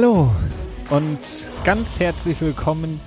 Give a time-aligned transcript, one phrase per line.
[0.00, 0.30] Hallo
[0.88, 1.18] und
[1.62, 3.02] ganz herzlich willkommen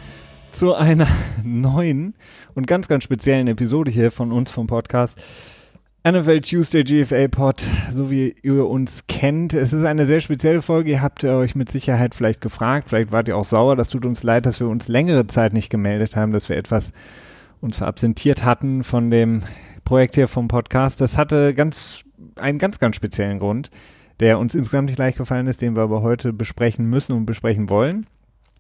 [0.52, 1.08] zu einer
[1.44, 2.14] neuen
[2.54, 5.20] und ganz, ganz speziellen Episode hier von uns vom Podcast.
[6.08, 9.56] NFL Tuesday GFA Pod, so wie ihr uns kennt.
[9.56, 10.92] Es ist eine sehr spezielle Folge.
[10.92, 12.90] Ihr habt euch mit Sicherheit vielleicht gefragt.
[12.90, 13.76] Vielleicht wart ihr auch sauer.
[13.76, 16.94] Das tut uns leid, dass wir uns längere Zeit nicht gemeldet haben, dass wir etwas
[17.60, 19.42] uns verabsentiert hatten von dem
[19.84, 21.02] Projekt hier vom Podcast.
[21.02, 22.04] Das hatte ganz,
[22.36, 23.72] einen ganz, ganz speziellen Grund,
[24.24, 27.70] der uns insgesamt nicht leicht gefallen ist, den wir aber heute besprechen müssen und besprechen
[27.70, 28.06] wollen.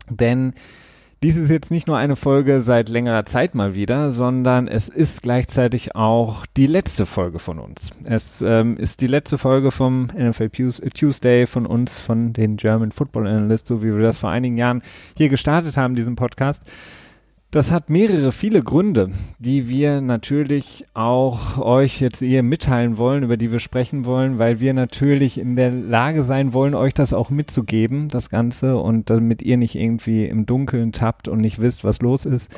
[0.09, 0.52] Denn
[1.23, 5.22] dies ist jetzt nicht nur eine Folge seit längerer Zeit mal wieder, sondern es ist
[5.22, 7.91] gleichzeitig auch die letzte Folge von uns.
[8.03, 13.25] Es ähm, ist die letzte Folge vom NFL Tuesday von uns, von den German Football
[13.28, 14.84] Analysts, so wie wir das vor einigen Jahren
[15.16, 16.64] hier gestartet haben, diesen Podcast.
[17.54, 23.38] Das hat mehrere, viele Gründe, die wir natürlich auch euch jetzt hier mitteilen wollen, über
[23.38, 27.30] die wir sprechen wollen, weil wir natürlich in der Lage sein wollen, euch das auch
[27.30, 32.02] mitzugeben, das Ganze, und damit ihr nicht irgendwie im Dunkeln tappt und nicht wisst, was
[32.02, 32.50] los ist,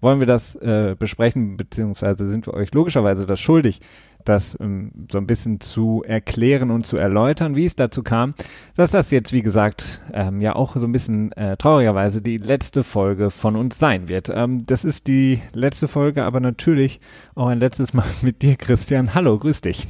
[0.00, 3.80] wollen wir das äh, besprechen, beziehungsweise sind wir euch logischerweise das schuldig
[4.24, 8.34] das ähm, so ein bisschen zu erklären und zu erläutern, wie es dazu kam,
[8.76, 12.82] dass das jetzt, wie gesagt, ähm, ja auch so ein bisschen äh, traurigerweise die letzte
[12.82, 14.30] Folge von uns sein wird.
[14.32, 17.00] Ähm, das ist die letzte Folge, aber natürlich
[17.34, 19.14] auch ein letztes Mal mit dir, Christian.
[19.14, 19.86] Hallo, grüß dich.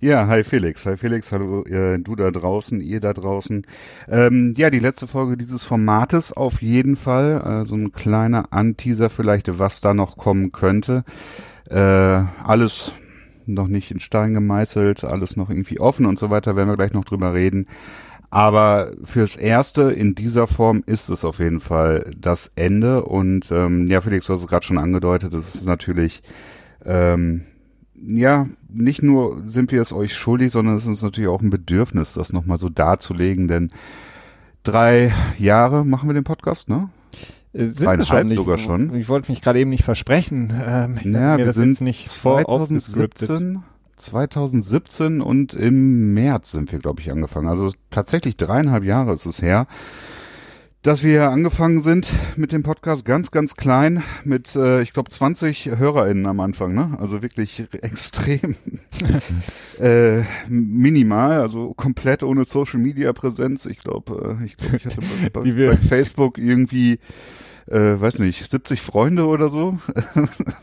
[0.00, 3.66] Ja, hi Felix, hi Felix, hallo äh, du da draußen, ihr da draußen.
[4.08, 9.10] Ähm, ja, die letzte Folge dieses Formates auf jeden Fall, äh, so ein kleiner Anteaser
[9.10, 11.04] vielleicht, was da noch kommen könnte.
[11.70, 12.92] Äh, alles
[13.46, 16.92] noch nicht in Stein gemeißelt, alles noch irgendwie offen und so weiter, werden wir gleich
[16.92, 17.66] noch drüber reden.
[18.30, 23.04] Aber fürs Erste in dieser Form ist es auf jeden Fall das Ende.
[23.04, 26.22] Und ähm, ja, Felix, du hast es gerade schon angedeutet, das ist natürlich,
[26.84, 27.42] ähm,
[28.02, 31.50] ja, nicht nur sind wir es euch schuldig, sondern es ist uns natürlich auch ein
[31.50, 33.70] Bedürfnis, das nochmal so darzulegen, denn
[34.62, 36.90] drei Jahre machen wir den Podcast, ne?
[37.52, 38.94] Äh, sind wir schon sogar schon.
[38.94, 40.52] Ich wollte mich gerade eben nicht versprechen.
[40.64, 43.62] Ähm, ich ja, wir sind nicht 2017,
[43.96, 47.48] 2017 und im März sind wir, glaube ich, angefangen.
[47.48, 49.66] Also tatsächlich dreieinhalb Jahre ist es her
[50.84, 55.70] dass wir angefangen sind mit dem Podcast ganz, ganz klein mit, äh, ich glaube, 20
[55.78, 56.98] HörerInnen am Anfang, ne?
[57.00, 58.54] Also wirklich extrem
[59.80, 63.64] äh, minimal, also komplett ohne Social Media Präsenz.
[63.64, 65.00] Ich glaube, äh, ich, glaub, ich hatte
[65.32, 66.98] bei, bei, bei Facebook irgendwie
[67.66, 69.78] äh, weiß nicht, 70 Freunde oder so.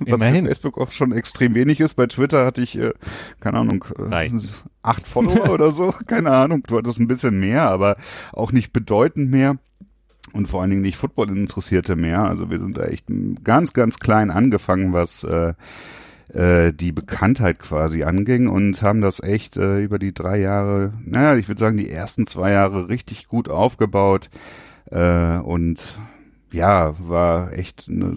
[0.01, 1.95] Was bei Facebook auch schon extrem wenig ist.
[1.95, 2.93] Bei Twitter hatte ich, äh,
[3.39, 4.29] keine Ahnung, äh,
[4.83, 5.95] acht Follower oder so.
[6.05, 7.97] Keine Ahnung, du hattest ein bisschen mehr, aber
[8.33, 9.57] auch nicht bedeutend mehr
[10.33, 12.23] und vor allen Dingen nicht Football-Interessierte mehr.
[12.23, 13.05] Also wir sind da echt
[13.43, 15.53] ganz, ganz klein angefangen, was äh,
[16.33, 21.35] äh, die Bekanntheit quasi anging und haben das echt äh, über die drei Jahre, naja,
[21.35, 24.29] ich würde sagen, die ersten zwei Jahre richtig gut aufgebaut
[24.89, 25.99] äh, und
[26.51, 28.15] ja, war echt, eine,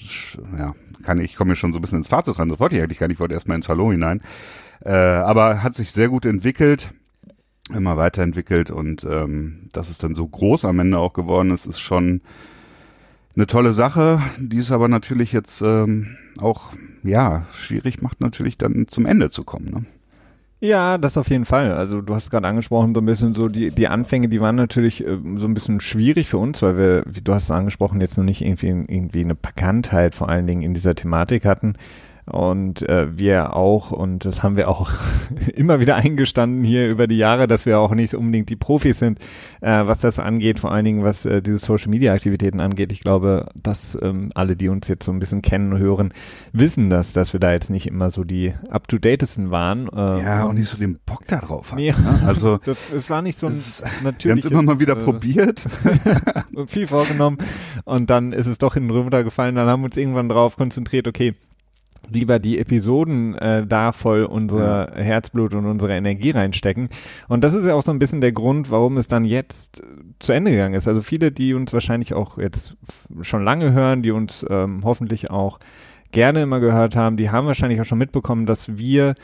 [0.58, 2.48] ja, kann ich komme mir schon so ein bisschen ins Fazit ran.
[2.48, 4.20] Das wollte ich eigentlich gar nicht, ich wollte erstmal ins Hallo hinein.
[4.84, 6.92] Äh, aber hat sich sehr gut entwickelt
[7.72, 11.80] immer weiterentwickelt und ähm, dass es dann so groß am Ende auch geworden ist, ist
[11.80, 12.20] schon
[13.36, 18.86] eine tolle Sache, die es aber natürlich jetzt ähm, auch ja schwierig macht, natürlich dann
[18.88, 19.70] zum Ende zu kommen.
[19.70, 19.84] Ne?
[20.60, 21.72] Ja, das auf jeden Fall.
[21.72, 25.04] Also du hast gerade angesprochen, so ein bisschen so die, die Anfänge, die waren natürlich
[25.06, 28.16] äh, so ein bisschen schwierig für uns, weil wir, wie du hast es angesprochen, jetzt
[28.16, 31.74] noch nicht irgendwie, irgendwie eine Bekanntheit vor allen Dingen in dieser Thematik hatten
[32.26, 34.92] und äh, wir auch, und das haben wir auch
[35.54, 39.18] immer wieder eingestanden hier über die Jahre, dass wir auch nicht unbedingt die Profis sind,
[39.60, 42.92] äh, was das angeht, vor allen Dingen was äh, diese Social Media Aktivitäten angeht.
[42.92, 46.14] Ich glaube, dass ähm, alle, die uns jetzt so ein bisschen kennen und hören,
[46.52, 49.88] wissen das, dass wir da jetzt nicht immer so die up-to-datesten waren.
[49.88, 51.82] Äh, ja, und nicht so den Bock da drauf hatten.
[51.82, 52.22] Nee, ne?
[52.24, 53.54] Also das, es war nicht so ein
[54.02, 54.24] natürlich.
[54.24, 55.64] Wir haben es immer mal wieder äh, probiert.
[56.66, 57.38] viel vorgenommen
[57.84, 59.54] und dann ist es doch hinten runtergefallen.
[59.56, 61.34] Dann haben wir uns irgendwann drauf konzentriert, okay,
[62.10, 65.02] lieber die Episoden äh, da voll unser ja.
[65.02, 66.88] Herzblut und unsere Energie reinstecken.
[67.28, 69.82] Und das ist ja auch so ein bisschen der Grund, warum es dann jetzt
[70.18, 70.88] zu Ende gegangen ist.
[70.88, 72.76] Also viele, die uns wahrscheinlich auch jetzt
[73.20, 75.58] schon lange hören, die uns ähm, hoffentlich auch
[76.12, 79.14] gerne immer gehört haben, die haben wahrscheinlich auch schon mitbekommen, dass wir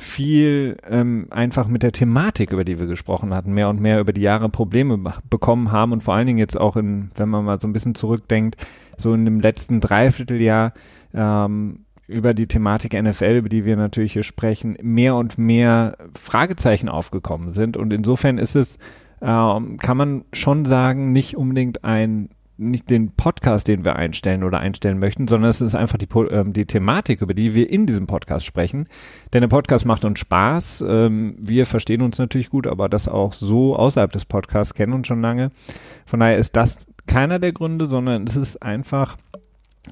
[0.00, 4.14] viel ähm, einfach mit der Thematik, über die wir gesprochen hatten, mehr und mehr über
[4.14, 4.98] die Jahre Probleme
[5.28, 7.94] bekommen haben und vor allen Dingen jetzt auch in, wenn man mal so ein bisschen
[7.94, 8.56] zurückdenkt,
[8.96, 10.72] so in dem letzten Dreivierteljahr
[11.12, 16.88] ähm, über die Thematik NFL, über die wir natürlich hier sprechen, mehr und mehr Fragezeichen
[16.88, 17.76] aufgekommen sind.
[17.76, 18.78] Und insofern ist es,
[19.22, 22.30] ähm, kann man schon sagen, nicht unbedingt ein
[22.60, 26.52] nicht den Podcast, den wir einstellen oder einstellen möchten, sondern es ist einfach die, ähm,
[26.52, 28.86] die Thematik, über die wir in diesem Podcast sprechen.
[29.32, 30.84] Denn der Podcast macht uns Spaß.
[30.86, 35.06] Ähm, wir verstehen uns natürlich gut, aber das auch so außerhalb des Podcasts kennen uns
[35.06, 35.50] schon lange.
[36.04, 39.16] Von daher ist das keiner der Gründe, sondern es ist einfach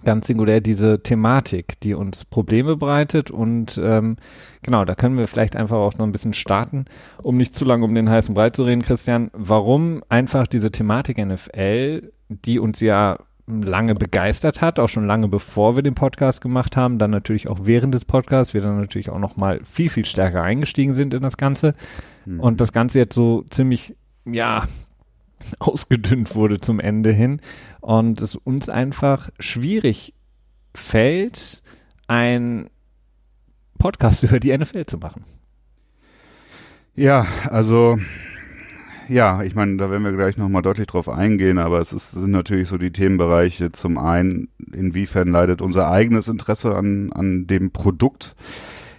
[0.04, 4.16] ganz singulär diese Thematik, die uns Probleme bereitet und ähm,
[4.62, 6.84] genau, da können wir vielleicht einfach auch noch ein bisschen starten,
[7.22, 9.30] um nicht zu lange um den heißen Brei zu reden, Christian.
[9.32, 13.18] Warum einfach diese Thematik NFL, die uns ja
[13.48, 17.60] lange begeistert hat, auch schon lange bevor wir den Podcast gemacht haben, dann natürlich auch
[17.62, 21.22] während des Podcasts, wir dann natürlich auch noch mal viel, viel stärker eingestiegen sind in
[21.22, 21.74] das Ganze
[22.26, 22.40] mhm.
[22.40, 23.96] und das Ganze jetzt so ziemlich,
[24.26, 24.68] ja,
[25.58, 27.40] ausgedünnt wurde zum Ende hin
[27.80, 30.14] und es uns einfach schwierig
[30.74, 31.62] fällt,
[32.06, 32.68] ein
[33.78, 35.24] Podcast über die NFL zu machen.
[36.94, 37.98] Ja, also
[39.08, 42.30] ja, ich meine, da werden wir gleich nochmal deutlich drauf eingehen, aber es ist, sind
[42.30, 43.72] natürlich so die Themenbereiche.
[43.72, 48.36] Zum einen, inwiefern leidet unser eigenes Interesse an, an dem Produkt?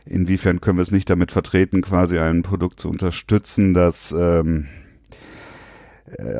[0.05, 4.88] Inwiefern können wir es nicht damit vertreten, quasi ein Produkt zu unterstützen, das ähm, äh,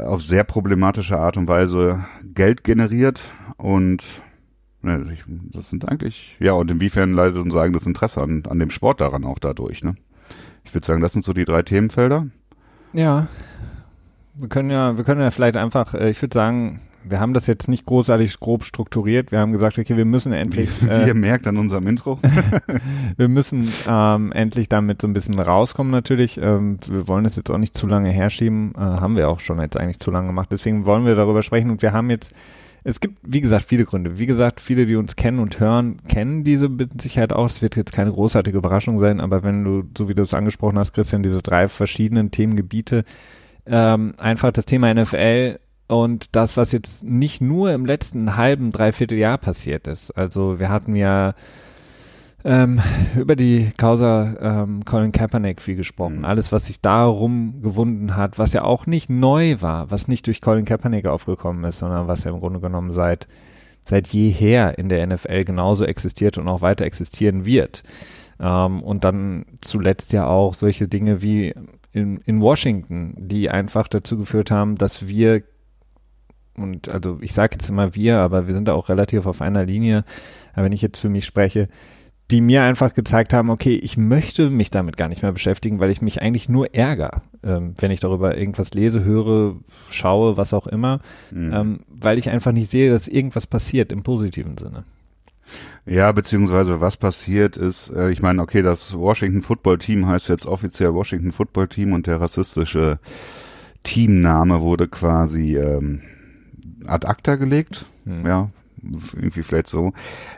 [0.05, 3.21] auf sehr problematische Art und Weise Geld generiert
[3.57, 4.03] und
[4.81, 5.17] ne,
[5.53, 9.25] das sind eigentlich, ja, und inwiefern leidet unser eigenes Interesse an, an dem Sport daran
[9.25, 9.95] auch dadurch, ne?
[10.63, 12.27] Ich würde sagen, das sind so die drei Themenfelder.
[12.93, 13.27] Ja.
[14.35, 17.47] Wir können ja, wir können ja vielleicht einfach, äh, ich würde sagen, wir haben das
[17.47, 19.31] jetzt nicht großartig grob strukturiert.
[19.31, 20.69] Wir haben gesagt, okay, wir müssen endlich.
[20.81, 22.19] Wie, äh, ihr merkt an unserem Intro.
[23.17, 26.39] wir müssen ähm, endlich damit so ein bisschen rauskommen natürlich.
[26.41, 28.73] Ähm, wir wollen das jetzt auch nicht zu lange herschieben.
[28.75, 30.49] Äh, haben wir auch schon jetzt eigentlich zu lange gemacht.
[30.51, 32.33] Deswegen wollen wir darüber sprechen und wir haben jetzt
[32.83, 34.19] es gibt, wie gesagt, viele Gründe.
[34.19, 37.47] Wie gesagt, viele, die uns kennen und hören, kennen diese mit Sicherheit auch.
[37.47, 40.79] Es wird jetzt keine großartige Überraschung sein, aber wenn du, so wie du es angesprochen
[40.79, 43.03] hast, Christian, diese drei verschiedenen Themengebiete,
[43.65, 45.59] ähm, einfach das Thema NFL
[45.89, 50.11] und das, was jetzt nicht nur im letzten halben, dreiviertel Jahr passiert ist.
[50.11, 51.33] Also wir hatten ja
[52.45, 52.79] ähm,
[53.17, 56.19] über die Causa ähm, Colin Kaepernick viel gesprochen.
[56.19, 56.25] Mhm.
[56.25, 60.41] Alles, was sich darum gewunden hat, was ja auch nicht neu war, was nicht durch
[60.41, 63.27] Colin Kaepernick aufgekommen ist, sondern was ja im Grunde genommen seit
[63.83, 67.81] seit jeher in der NFL genauso existiert und auch weiter existieren wird.
[68.39, 71.55] Ähm, und dann zuletzt ja auch solche Dinge wie
[71.91, 75.41] in, in Washington, die einfach dazu geführt haben, dass wir
[76.59, 79.65] und also ich sage jetzt immer wir, aber wir sind da auch relativ auf einer
[79.65, 80.03] Linie,
[80.55, 81.67] wenn ich jetzt für mich spreche,
[82.31, 85.89] die mir einfach gezeigt haben, okay, ich möchte mich damit gar nicht mehr beschäftigen, weil
[85.89, 89.55] ich mich eigentlich nur ärgere, ähm, wenn ich darüber irgendwas lese, höre,
[89.89, 90.99] schaue, was auch immer,
[91.31, 91.53] mhm.
[91.53, 94.83] ähm, weil ich einfach nicht sehe, dass irgendwas passiert im positiven Sinne.
[95.87, 100.45] Ja, beziehungsweise was passiert ist, äh, ich meine, okay, das Washington Football Team heißt jetzt
[100.45, 102.99] offiziell Washington Football Team und der rassistische
[103.81, 106.01] Teamname wurde quasi ähm,
[106.89, 107.85] ad acta gelegt.
[108.05, 108.25] Hm.
[108.25, 108.49] Ja,
[108.81, 109.93] irgendwie vielleicht so.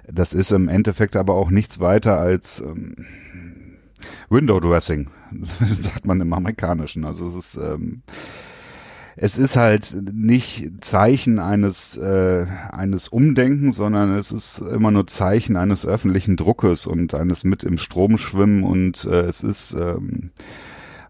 [0.08, 2.96] Das ist im Endeffekt aber auch nichts weiter als ähm,
[4.30, 5.10] Window Dressing,
[5.78, 7.06] sagt man im Amerikanischen.
[7.06, 8.04] Also es ist ähm,
[9.18, 15.58] es ist halt nicht Zeichen eines äh, eines Umdenkens, sondern es ist immer nur Zeichen
[15.58, 20.32] eines öffentlichen Druckes und eines mit im Strom schwimmen und äh, es ist ähm,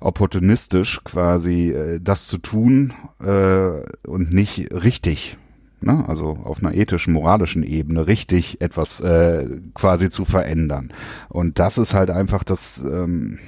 [0.02, 5.38] opportunistisch quasi äh, das zu tun äh, und nicht richtig
[5.82, 10.92] ne, also auf einer ethischen, moralischen Ebene richtig etwas äh, quasi zu verändern.
[11.30, 13.40] Und das ist halt einfach das, ähm,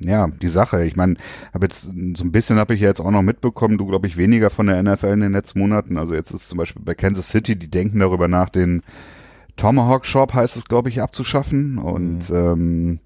[0.00, 0.84] ja, die Sache.
[0.84, 1.14] Ich meine,
[1.52, 4.16] habe jetzt so ein bisschen habe ich ja jetzt auch noch mitbekommen, du glaube ich
[4.16, 5.96] weniger von der NFL in den letzten Monaten.
[5.96, 8.82] Also jetzt ist zum Beispiel bei Kansas City, die denken darüber nach, den
[9.56, 12.36] Tomahawk Shop heißt es, glaube ich, abzuschaffen und mhm.
[12.36, 12.98] ähm,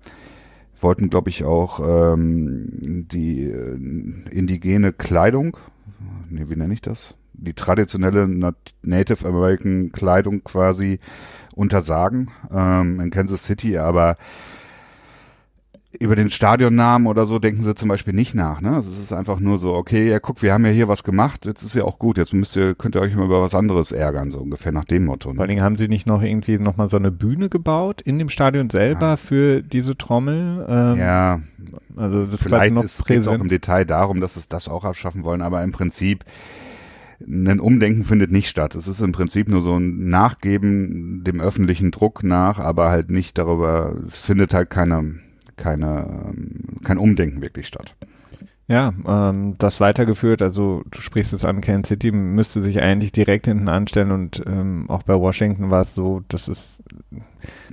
[0.83, 3.75] wollten, glaube ich, auch ähm, die äh,
[4.31, 5.57] indigene Kleidung,
[6.29, 7.15] nee, wie nenne ich das?
[7.39, 8.27] die traditionelle
[8.83, 10.99] Native American Kleidung quasi
[11.55, 14.17] untersagen ähm, in Kansas City, aber
[16.01, 18.61] über den Stadionnamen oder so denken sie zum Beispiel nicht nach.
[18.61, 18.75] Ne?
[18.75, 21.47] Also es ist einfach nur so, okay, ja guck, wir haben ja hier was gemacht,
[21.47, 23.93] jetzt ist ja auch gut, jetzt müsst ihr, könnt ihr euch mal über was anderes
[23.93, 25.31] ärgern, so ungefähr nach dem Motto.
[25.31, 25.35] Ne?
[25.37, 28.29] Vor allen Dingen haben sie nicht noch irgendwie nochmal so eine Bühne gebaut in dem
[28.29, 29.17] Stadion selber ja.
[29.17, 30.67] für diese Trommel.
[30.69, 31.41] Ähm, ja,
[31.97, 35.25] also das vielleicht noch ist es auch im Detail darum, dass es das auch abschaffen
[35.25, 36.25] wollen, aber im Prinzip
[37.27, 38.75] ein Umdenken findet nicht statt.
[38.75, 43.39] Es ist im Prinzip nur so ein Nachgeben dem öffentlichen Druck nach, aber halt nicht
[43.39, 45.17] darüber, es findet halt keine,
[45.59, 46.33] keine,
[46.83, 47.95] kein Umdenken wirklich statt.
[48.71, 53.47] Ja, ähm, das weitergeführt, also du sprichst es an, Kansas City müsste sich eigentlich direkt
[53.47, 56.83] hinten anstellen und ähm, auch bei Washington war es so, dass es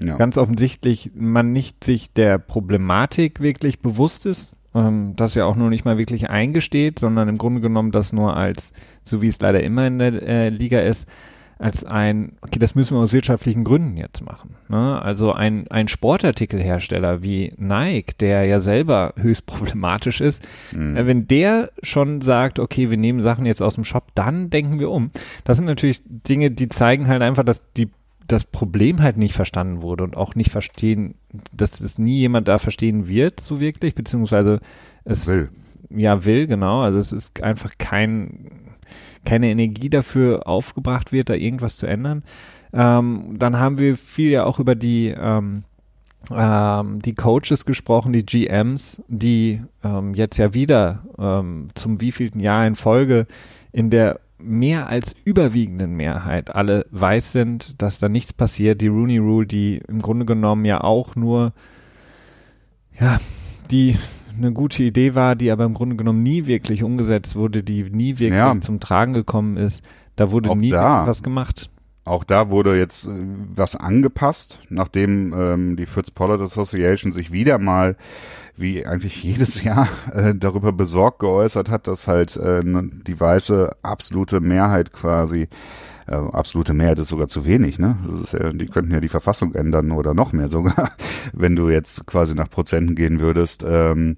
[0.02, 0.16] ja.
[0.16, 5.70] ganz offensichtlich man nicht sich der Problematik wirklich bewusst ist, ähm, das ja auch nur
[5.70, 8.72] nicht mal wirklich eingesteht, sondern im Grunde genommen das nur als,
[9.04, 11.10] so wie es leider immer in der äh, Liga ist,
[11.58, 14.56] als ein, okay, das müssen wir aus wirtschaftlichen Gründen jetzt machen.
[14.68, 15.02] Ne?
[15.02, 20.98] Also ein, ein Sportartikelhersteller wie Nike, der ja selber höchst problematisch ist, mhm.
[20.98, 24.80] äh, wenn der schon sagt, okay, wir nehmen Sachen jetzt aus dem Shop, dann denken
[24.80, 25.12] wir um.
[25.46, 27.90] Das sind natürlich Dinge, die zeigen halt einfach, dass die
[28.28, 31.16] das Problem halt nicht verstanden wurde und auch nicht verstehen,
[31.54, 34.60] dass es nie jemand da verstehen wird, so wirklich, beziehungsweise
[35.04, 35.50] es will.
[35.90, 36.82] Ja, will, genau.
[36.82, 38.65] Also es ist einfach kein
[39.26, 42.24] keine Energie dafür aufgebracht wird, da irgendwas zu ändern.
[42.74, 45.64] Ähm, dann haben wir viel ja auch über die ähm,
[46.32, 52.66] ähm, die Coaches gesprochen, die GMs, die ähm, jetzt ja wieder ähm, zum wievielten Jahr
[52.66, 53.28] in Folge
[53.72, 58.82] in der mehr als überwiegenden Mehrheit alle weiß sind, dass da nichts passiert.
[58.82, 61.54] Die Rooney Rule, die im Grunde genommen ja auch nur
[63.00, 63.20] ja,
[63.72, 63.98] die
[64.38, 68.20] eine gute Idee war, die aber im Grunde genommen nie wirklich umgesetzt wurde, die nie
[68.20, 68.60] wirklich ja.
[68.62, 69.84] zum Tragen gekommen ist.
[70.16, 71.70] Da wurde auch nie da, was gemacht.
[72.06, 73.12] Auch da wurde jetzt äh,
[73.56, 77.98] was angepasst, nachdem ähm, die Fritz Pollard Association sich wieder mal
[78.56, 84.40] wie eigentlich jedes Jahr äh, darüber besorgt geäußert hat, dass halt äh, die weiße absolute
[84.40, 85.50] Mehrheit quasi
[86.08, 87.98] äh, absolute Mehrheit ist sogar zu wenig, ne?
[88.06, 90.92] Das ist ja, die könnten ja die Verfassung ändern oder noch mehr sogar,
[91.34, 93.66] wenn du jetzt quasi nach Prozenten gehen würdest.
[93.68, 94.18] Ähm,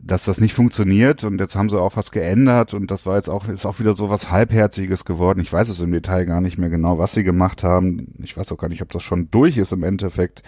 [0.00, 3.28] dass das nicht funktioniert und jetzt haben sie auch was geändert und das war jetzt
[3.28, 5.40] auch, ist auch wieder so was Halbherziges geworden.
[5.40, 8.14] Ich weiß es im Detail gar nicht mehr genau, was sie gemacht haben.
[8.22, 10.44] Ich weiß auch gar nicht, ob das schon durch ist im Endeffekt.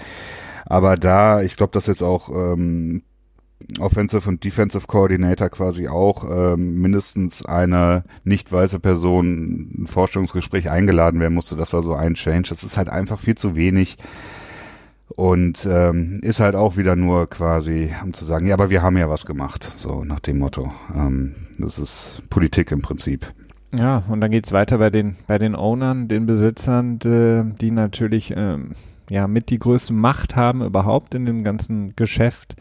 [0.67, 3.03] Aber da, ich glaube, dass jetzt auch ähm,
[3.79, 11.21] Offensive und Defensive Coordinator quasi auch ähm, mindestens eine nicht weiße Person ein Vorstellungsgespräch eingeladen
[11.21, 11.57] werden musste.
[11.57, 12.49] Das war so ein Change.
[12.49, 13.99] Das ist halt einfach viel zu wenig
[15.17, 18.97] und ähm, ist halt auch wieder nur quasi, um zu sagen, ja, aber wir haben
[18.97, 20.73] ja was gemacht, so nach dem Motto.
[20.95, 23.27] Ähm, das ist Politik im Prinzip.
[23.73, 28.33] Ja, und dann geht's weiter bei den bei den Ownern, den Besitzern, die, die natürlich
[28.37, 28.73] ähm,
[29.09, 32.57] ja mit die größte Macht haben überhaupt in dem ganzen Geschäft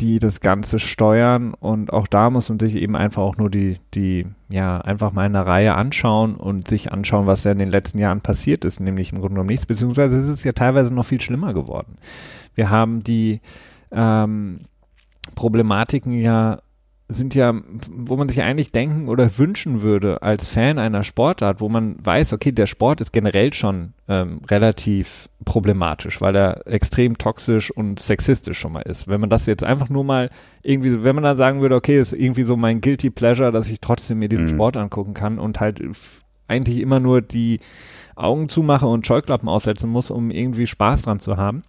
[0.00, 3.78] die das Ganze steuern und auch da muss man sich eben einfach auch nur die,
[3.94, 7.98] die, ja, einfach mal eine Reihe anschauen und sich anschauen, was ja in den letzten
[7.98, 11.20] Jahren passiert ist, nämlich im Grunde genommen nichts, beziehungsweise ist es ja teilweise noch viel
[11.20, 11.96] schlimmer geworden.
[12.54, 13.40] Wir haben die
[13.90, 14.60] ähm,
[15.34, 16.58] Problematiken ja
[17.10, 17.54] sind ja,
[17.90, 22.34] wo man sich eigentlich denken oder wünschen würde als Fan einer Sportart, wo man weiß,
[22.34, 28.58] okay, der Sport ist generell schon ähm, relativ problematisch, weil er extrem toxisch und sexistisch
[28.58, 29.08] schon mal ist.
[29.08, 30.28] Wenn man das jetzt einfach nur mal
[30.62, 33.80] irgendwie, wenn man dann sagen würde, okay, ist irgendwie so mein guilty pleasure, dass ich
[33.80, 34.54] trotzdem mir diesen mhm.
[34.54, 35.80] Sport angucken kann und halt
[36.46, 37.60] eigentlich immer nur die
[38.16, 41.62] Augen zumache und Scheuklappen aufsetzen muss, um irgendwie Spaß dran zu haben,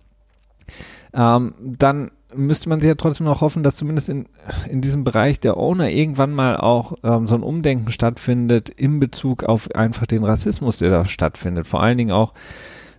[1.14, 4.28] ähm, dann müsste man sich ja trotzdem noch hoffen, dass zumindest in,
[4.70, 9.44] in diesem Bereich der Owner irgendwann mal auch ähm, so ein Umdenken stattfindet in Bezug
[9.44, 11.68] auf einfach den Rassismus, der da stattfindet.
[11.68, 12.34] Vor allen Dingen auch,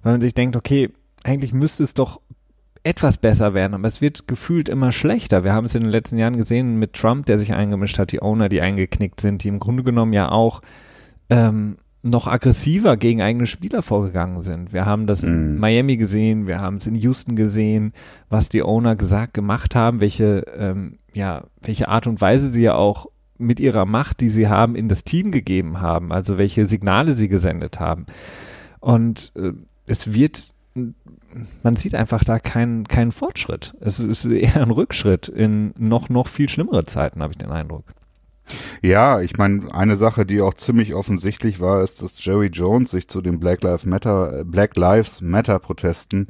[0.02, 0.90] weil man sich denkt, okay,
[1.22, 2.20] eigentlich müsste es doch
[2.82, 5.44] etwas besser werden, aber es wird gefühlt immer schlechter.
[5.44, 8.22] Wir haben es in den letzten Jahren gesehen mit Trump, der sich eingemischt hat, die
[8.22, 10.62] Owner, die eingeknickt sind, die im Grunde genommen ja auch
[11.28, 14.72] ähm, noch aggressiver gegen eigene Spieler vorgegangen sind.
[14.72, 15.58] Wir haben das in mm.
[15.58, 17.92] Miami gesehen, wir haben es in Houston gesehen,
[18.28, 22.74] was die Owner gesagt, gemacht haben, welche, ähm, ja, welche Art und Weise sie ja
[22.74, 27.12] auch mit ihrer Macht, die sie haben, in das Team gegeben haben, also welche Signale
[27.12, 28.06] sie gesendet haben.
[28.80, 29.52] Und äh,
[29.86, 30.54] es wird,
[31.62, 33.74] man sieht einfach da keinen keinen Fortschritt.
[33.80, 37.84] Es ist eher ein Rückschritt in noch, noch viel schlimmere Zeiten, habe ich den Eindruck.
[38.82, 43.08] Ja, ich meine, eine Sache, die auch ziemlich offensichtlich war, ist, dass Jerry Jones sich
[43.08, 46.28] zu den Black Lives Matter, Black Lives Matter Protesten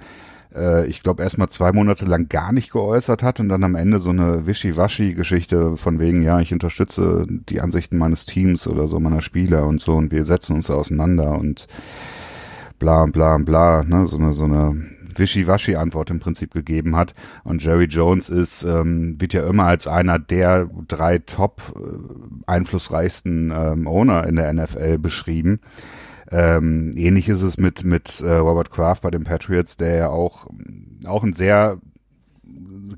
[0.55, 3.99] äh, ich glaube, erstmal zwei Monate lang gar nicht geäußert hat und dann am Ende
[3.99, 9.23] so eine Wischi-Waschi-Geschichte von wegen, ja, ich unterstütze die Ansichten meines Teams oder so meiner
[9.23, 11.67] Spieler und so und wir setzen uns auseinander und
[12.79, 14.77] bla bla bla, ne, so eine, so eine
[15.19, 17.15] Wischiwaschi-Antwort im Prinzip gegeben hat.
[17.45, 21.81] Und Jerry Jones ist, ähm, wird ja immer als einer der drei top äh,
[22.47, 25.61] einflussreichsten ähm, Owner in der NFL beschrieben.
[26.31, 30.47] Ähm, ähnlich ist es mit, mit äh, Robert Kraft bei den Patriots, der ja auch,
[31.05, 31.79] auch ein sehr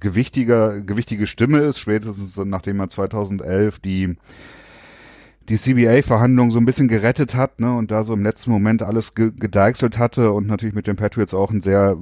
[0.00, 4.16] gewichtiger, gewichtige Stimme ist, spätestens nachdem er 2011 die
[5.48, 9.14] die CBA-Verhandlungen so ein bisschen gerettet hat, ne, und da so im letzten Moment alles
[9.14, 11.96] ge gedeichselt hatte und natürlich mit den Patriots auch ein sehr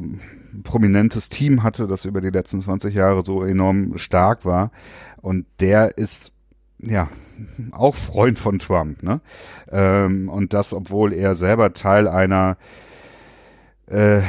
[0.65, 4.71] prominentes Team hatte, das über die letzten 20 Jahre so enorm stark war.
[5.23, 6.33] Und der ist,
[6.79, 7.09] ja,
[7.73, 9.21] auch Freund von Trump, ne?
[9.71, 12.59] Ähm, und das, obwohl er selber Teil einer
[13.87, 14.21] äh,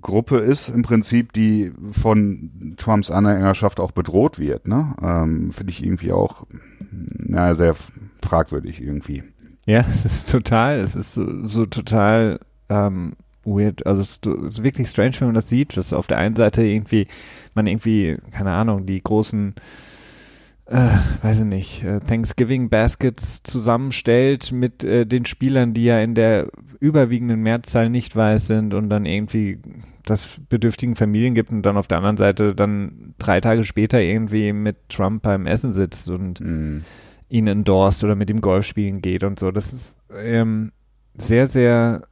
[0.00, 4.66] Gruppe ist im Prinzip, die von Trumps Anhängerschaft auch bedroht wird.
[4.66, 4.94] Ne?
[5.00, 6.46] Ähm, Finde ich irgendwie auch
[6.90, 7.74] naja, sehr
[8.22, 9.22] fragwürdig irgendwie.
[9.66, 13.86] Ja, es ist total, es ist so, so total ähm, weird.
[13.86, 17.06] Also es ist wirklich strange, wenn man das sieht, dass auf der einen Seite irgendwie
[17.54, 19.54] man irgendwie, keine Ahnung, die großen
[20.68, 26.14] äh, weiß ich nicht, äh, Thanksgiving Baskets zusammenstellt mit äh, den Spielern, die ja in
[26.14, 26.48] der
[26.78, 29.58] überwiegenden Mehrzahl nicht weiß sind und dann irgendwie
[30.04, 34.52] das bedürftigen Familien gibt und dann auf der anderen Seite dann drei Tage später irgendwie
[34.52, 36.84] mit Trump beim Essen sitzt und mm.
[37.28, 39.50] Ihn endorst oder mit ihm Golf spielen geht und so.
[39.50, 40.72] Das ist ähm,
[41.16, 42.02] sehr, sehr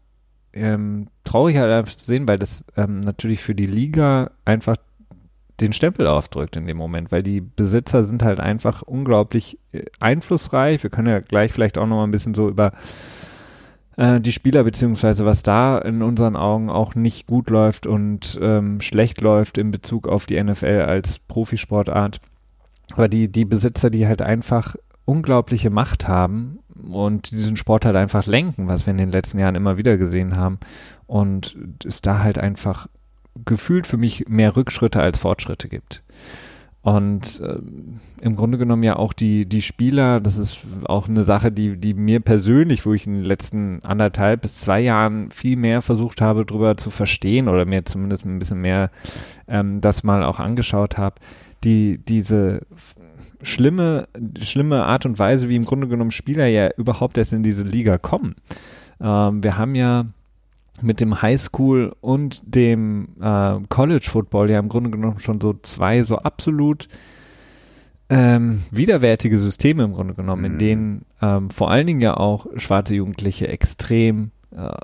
[0.52, 4.76] ähm, traurig halt einfach zu sehen, weil das ähm, natürlich für die Liga einfach
[5.60, 10.82] den Stempel aufdrückt in dem Moment, weil die Besitzer sind halt einfach unglaublich äh, einflussreich.
[10.82, 12.72] Wir können ja gleich vielleicht auch noch mal ein bisschen so über
[13.96, 18.80] äh, die Spieler beziehungsweise was da in unseren Augen auch nicht gut läuft und ähm,
[18.80, 22.20] schlecht läuft in Bezug auf die NFL als Profisportart.
[22.92, 26.58] Aber die, die Besitzer, die halt einfach unglaubliche Macht haben
[26.92, 30.36] und diesen Sport halt einfach lenken, was wir in den letzten Jahren immer wieder gesehen
[30.36, 30.58] haben.
[31.06, 32.88] Und es da halt einfach
[33.44, 36.02] gefühlt für mich mehr Rückschritte als Fortschritte gibt.
[36.82, 37.58] Und äh,
[38.20, 41.94] im Grunde genommen ja auch die, die Spieler, das ist auch eine Sache, die, die
[41.94, 46.46] mir persönlich, wo ich in den letzten anderthalb bis zwei Jahren viel mehr versucht habe,
[46.46, 48.92] darüber zu verstehen oder mir zumindest ein bisschen mehr
[49.48, 51.16] ähm, das mal auch angeschaut habe,
[51.64, 52.60] die, diese
[53.46, 54.08] schlimme,
[54.40, 57.98] schlimme Art und Weise, wie im Grunde genommen Spieler ja überhaupt erst in diese Liga
[57.98, 58.36] kommen.
[59.00, 60.06] Ähm, wir haben ja
[60.82, 66.02] mit dem Highschool und dem äh, College Football ja im Grunde genommen schon so zwei
[66.02, 66.88] so absolut
[68.08, 70.52] ähm, widerwärtige Systeme im Grunde genommen, mhm.
[70.52, 74.74] in denen ähm, vor allen Dingen ja auch schwarze Jugendliche extrem äh,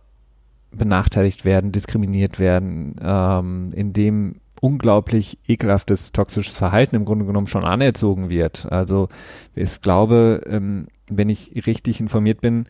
[0.70, 7.64] benachteiligt werden, diskriminiert werden, ähm, in dem unglaublich ekelhaftes, toxisches Verhalten im Grunde genommen schon
[7.64, 8.70] anerzogen wird.
[8.70, 9.08] Also
[9.56, 12.66] ich glaube, ähm, wenn ich richtig informiert bin,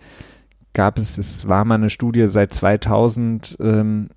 [0.72, 4.08] gab es, es war mal eine Studie seit 2000, ähm,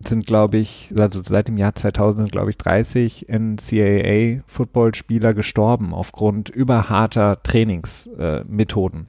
[0.00, 6.48] sind glaube ich, also seit dem Jahr 2000 sind glaube ich 30 NCAA-Footballspieler gestorben aufgrund
[6.48, 9.02] überharter Trainingsmethoden.
[9.02, 9.04] Äh,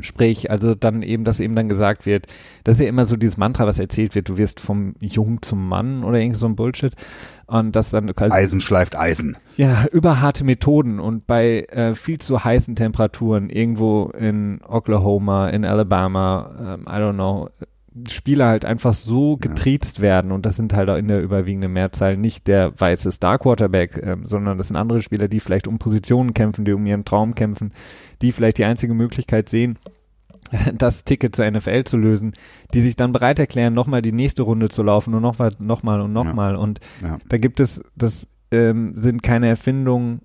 [0.00, 2.28] Sprich, also dann eben, dass eben dann gesagt wird,
[2.64, 5.68] das ist ja immer so dieses Mantra, was erzählt wird, du wirst vom Jung zum
[5.68, 6.94] Mann oder irgend so ein Bullshit.
[7.48, 9.36] Und das dann Eisen schleift Eisen.
[9.56, 15.64] Ja, über harte Methoden und bei äh, viel zu heißen Temperaturen irgendwo in Oklahoma, in
[15.64, 17.48] Alabama, ähm, I don't know,
[18.10, 20.02] Spieler halt einfach so getriezt ja.
[20.02, 23.96] werden und das sind halt auch in der überwiegenden Mehrzahl nicht der weiße Star Quarterback,
[23.96, 27.34] äh, sondern das sind andere Spieler, die vielleicht um Positionen kämpfen, die um ihren Traum
[27.34, 27.70] kämpfen,
[28.20, 29.78] die vielleicht die einzige Möglichkeit sehen,
[30.74, 32.32] das Ticket zur NFL zu lösen,
[32.74, 36.12] die sich dann bereit erklären, nochmal die nächste Runde zu laufen und nochmal, nochmal und
[36.12, 36.54] nochmal.
[36.54, 36.58] Ja.
[36.58, 37.18] Und ja.
[37.28, 40.20] da gibt es, das ähm, sind keine Erfindungen,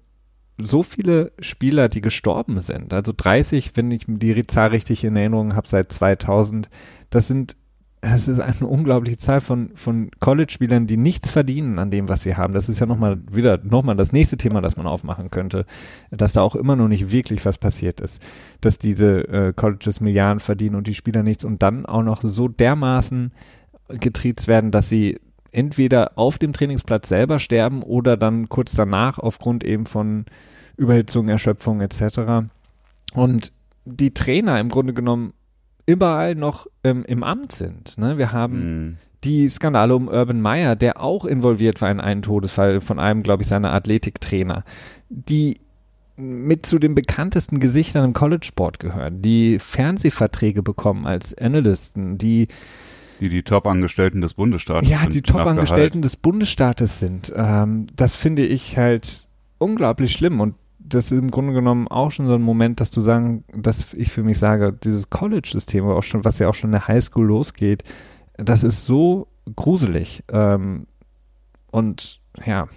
[0.57, 2.93] so viele Spieler, die gestorben sind.
[2.93, 6.69] Also 30, wenn ich die Zahl richtig in Erinnerung habe, seit 2000.
[7.09, 7.55] Das sind
[8.01, 12.35] es ist eine unglaubliche Zahl von, von College-Spielern, die nichts verdienen an dem, was sie
[12.35, 12.53] haben.
[12.53, 15.65] Das ist ja nochmal wieder, nochmal das nächste Thema, das man aufmachen könnte,
[16.09, 18.19] dass da auch immer noch nicht wirklich was passiert ist.
[18.59, 22.47] Dass diese äh, Colleges Milliarden verdienen und die Spieler nichts und dann auch noch so
[22.47, 23.31] dermaßen
[23.89, 25.19] getriezt werden, dass sie
[25.51, 30.25] entweder auf dem Trainingsplatz selber sterben oder dann kurz danach aufgrund eben von
[30.75, 32.47] Überhitzung, Erschöpfung etc.
[33.13, 33.51] Und
[33.85, 35.33] die Trainer im Grunde genommen
[35.85, 37.97] überall noch ähm, im Amt sind.
[37.97, 38.17] Ne?
[38.17, 38.97] Wir haben mhm.
[39.23, 43.43] die Skandale um Urban Meyer, der auch involviert war in einen Todesfall von einem, glaube
[43.43, 44.63] ich, seiner Athletiktrainer,
[45.09, 45.59] die
[46.17, 52.47] mit zu den bekanntesten Gesichtern im College-Sport gehören, die Fernsehverträge bekommen als Analysten, die
[53.19, 55.09] die die Top-Angestellten des Bundesstaates ja, sind.
[55.09, 57.31] Ja, die Top-Angestellten des Bundesstaates sind.
[57.35, 59.27] Ähm, das finde ich halt
[59.59, 60.55] unglaublich schlimm und
[60.93, 64.11] das ist im Grunde genommen auch schon so ein Moment, dass du sagen, dass ich
[64.11, 67.83] für mich sage, dieses College-System, was ja auch schon in der Highschool losgeht,
[68.37, 70.87] das ist so gruselig ähm,
[71.71, 72.67] und ja,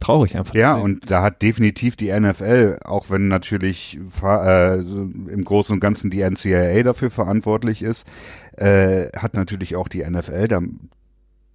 [0.00, 0.54] traurig einfach.
[0.54, 6.10] Ja, und da hat definitiv die NFL, auch wenn natürlich äh, im Großen und Ganzen
[6.10, 8.06] die NCAA dafür verantwortlich ist,
[8.56, 10.60] äh, hat natürlich auch die NFL da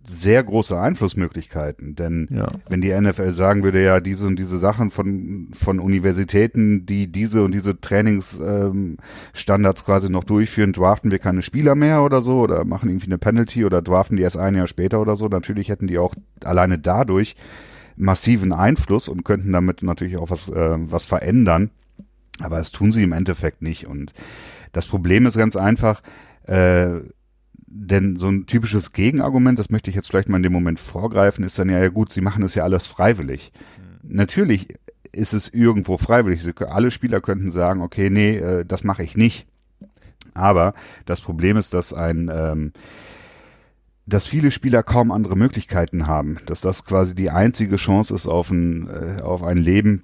[0.08, 1.96] sehr große Einflussmöglichkeiten.
[1.96, 2.48] Denn ja.
[2.70, 7.44] wenn die NFL sagen würde, ja, diese und diese Sachen von, von Universitäten, die diese
[7.44, 12.66] und diese Trainingsstandards ähm, quasi noch durchführen, draften wir keine Spieler mehr oder so oder
[12.66, 15.28] machen irgendwie eine Penalty oder draften die erst ein Jahr später oder so.
[15.28, 17.36] Natürlich hätten die auch alleine dadurch
[17.96, 21.72] massiven Einfluss und könnten damit natürlich auch was, äh, was verändern.
[22.42, 23.88] Aber das tun sie im Endeffekt nicht.
[23.88, 24.14] Und
[24.74, 26.02] das Problem ist ganz einfach,
[26.44, 27.00] äh,
[27.78, 31.44] denn so ein typisches Gegenargument, das möchte ich jetzt vielleicht mal in dem Moment vorgreifen,
[31.44, 33.52] ist dann ja, ja gut, sie machen es ja alles freiwillig.
[33.78, 34.16] Mhm.
[34.16, 34.76] Natürlich
[35.12, 36.44] ist es irgendwo freiwillig.
[36.44, 39.48] Sie, alle Spieler könnten sagen, okay, nee, äh, das mache ich nicht.
[40.34, 40.74] Aber
[41.06, 42.74] das Problem ist, dass ein ähm,
[44.08, 48.52] dass viele Spieler kaum andere Möglichkeiten haben, dass das quasi die einzige Chance ist auf
[48.52, 50.04] ein, äh, auf ein Leben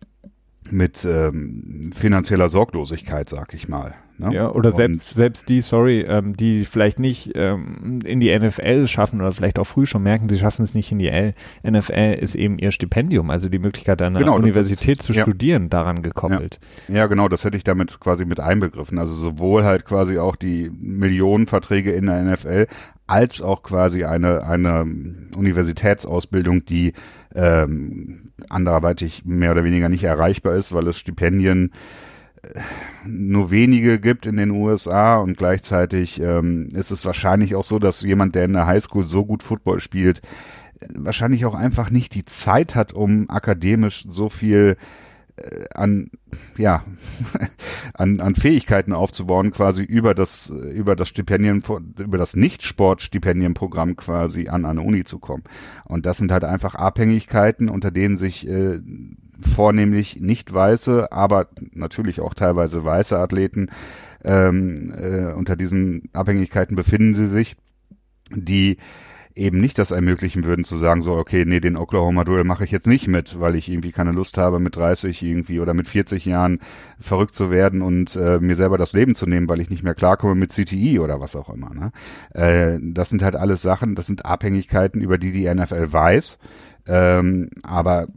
[0.69, 3.93] mit ähm, finanzieller Sorglosigkeit, sag ich mal.
[4.21, 4.35] Ne?
[4.35, 9.19] Ja, oder selbst, selbst die, sorry, ähm, die vielleicht nicht ähm, in die NFL schaffen
[9.19, 12.35] oder vielleicht auch früh schon merken, sie schaffen es nicht in die L NFL, ist
[12.35, 15.23] eben ihr Stipendium, also die Möglichkeit an der genau, Universität ist, zu ja.
[15.23, 16.59] studieren, daran gekoppelt.
[16.87, 16.95] Ja.
[16.95, 17.07] ja.
[17.07, 18.99] genau, das hätte ich damit quasi mit einbegriffen.
[18.99, 22.67] Also sowohl halt quasi auch die Millionenverträge in der NFL,
[23.07, 24.85] als auch quasi eine, eine
[25.35, 26.93] Universitätsausbildung, die
[27.33, 31.71] ähm, anderweitig mehr oder weniger nicht erreichbar ist, weil es Stipendien
[33.05, 38.01] nur wenige gibt in den USA und gleichzeitig ähm, ist es wahrscheinlich auch so, dass
[38.01, 40.21] jemand, der in der Highschool so gut Football spielt,
[40.93, 44.77] wahrscheinlich auch einfach nicht die Zeit hat, um akademisch so viel
[45.35, 46.09] äh, an
[46.57, 46.83] ja
[47.93, 51.61] an, an Fähigkeiten aufzubauen quasi über das über das Stipendien
[51.99, 55.43] über das nicht Sportstipendienprogramm quasi an eine Uni zu kommen.
[55.85, 58.79] Und das sind halt einfach Abhängigkeiten unter denen sich äh,
[59.41, 63.69] vornehmlich nicht weiße, aber natürlich auch teilweise weiße Athleten
[64.23, 67.55] ähm, äh, unter diesen Abhängigkeiten befinden sie sich,
[68.31, 68.77] die
[69.35, 72.71] eben nicht das ermöglichen würden zu sagen, so, okay, nee, den Oklahoma Duel mache ich
[72.71, 76.25] jetzt nicht mit, weil ich irgendwie keine Lust habe, mit 30 irgendwie oder mit 40
[76.25, 76.59] Jahren
[76.99, 79.95] verrückt zu werden und äh, mir selber das Leben zu nehmen, weil ich nicht mehr
[79.95, 81.73] klarkomme mit CTI oder was auch immer.
[81.73, 81.91] Ne?
[82.33, 86.37] Äh, das sind halt alles Sachen, das sind Abhängigkeiten, über die die NFL weiß,
[86.87, 88.07] ähm, aber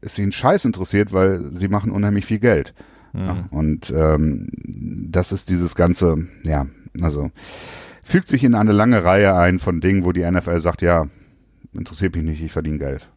[0.00, 2.74] es sie einen Scheiß interessiert, weil sie machen unheimlich viel Geld.
[3.12, 3.26] Mhm.
[3.26, 6.66] Ja, und ähm, das ist dieses ganze, ja,
[7.00, 7.30] also
[8.02, 11.06] fügt sich in eine lange Reihe ein von Dingen, wo die NFL sagt, ja,
[11.72, 13.08] interessiert mich nicht, ich verdiene Geld.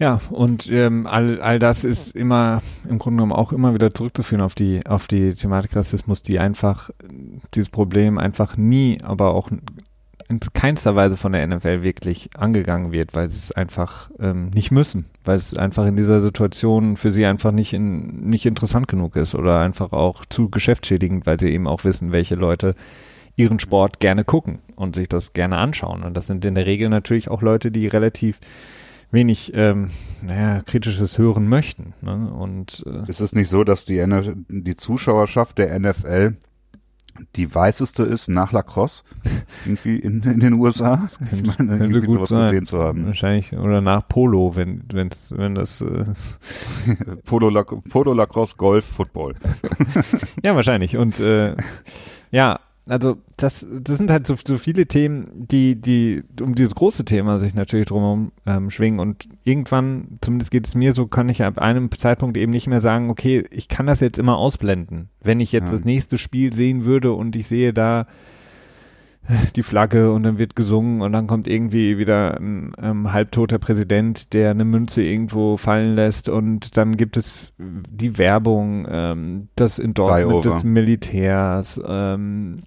[0.00, 4.40] Ja, und ähm, all, all das ist immer im Grunde genommen auch immer wieder zurückzuführen
[4.40, 6.88] auf die auf die Thematik Rassismus, die einfach
[7.54, 9.50] dieses Problem einfach nie, aber auch
[10.30, 14.70] in keinster Weise von der NFL wirklich angegangen wird, weil sie es einfach ähm, nicht
[14.70, 19.16] müssen, weil es einfach in dieser Situation für sie einfach nicht, in, nicht interessant genug
[19.16, 22.76] ist oder einfach auch zu geschäftsschädigend, weil sie eben auch wissen, welche Leute
[23.34, 26.04] ihren Sport gerne gucken und sich das gerne anschauen.
[26.04, 28.38] Und das sind in der Regel natürlich auch Leute, die relativ
[29.10, 29.90] wenig ähm,
[30.22, 31.94] naja, kritisches hören möchten.
[32.02, 32.32] Ne?
[32.32, 34.04] Und äh, ist es nicht so, dass die,
[34.48, 36.36] die Zuschauerschaft der NFL
[37.36, 39.02] die weißeste ist nach Lacrosse
[39.66, 41.08] irgendwie in, in den USA.
[41.32, 42.50] Ich meine, irgendwie gut sowas sein.
[42.50, 43.06] gesehen zu haben.
[43.06, 46.04] Wahrscheinlich oder nach Polo, wenn wenn's, wenn das äh
[47.24, 49.34] Polo, Lac Polo Lacrosse Golf Football.
[50.44, 51.56] ja, wahrscheinlich und äh,
[52.30, 57.04] ja, also das, das sind halt so, so viele Themen, die, die um dieses große
[57.04, 58.98] Thema sich natürlich drumherum ähm, schwingen.
[58.98, 62.80] Und irgendwann, zumindest geht es mir so, kann ich ab einem Zeitpunkt eben nicht mehr
[62.80, 65.08] sagen, okay, ich kann das jetzt immer ausblenden.
[65.22, 65.72] Wenn ich jetzt ja.
[65.72, 68.06] das nächste Spiel sehen würde und ich sehe da
[69.56, 74.32] die Flagge und dann wird gesungen und dann kommt irgendwie wieder ein ähm, halbtoter Präsident,
[74.32, 80.44] der eine Münze irgendwo fallen lässt und dann gibt es die Werbung, ähm, das Endorsement
[80.44, 82.62] des Militärs, ähm,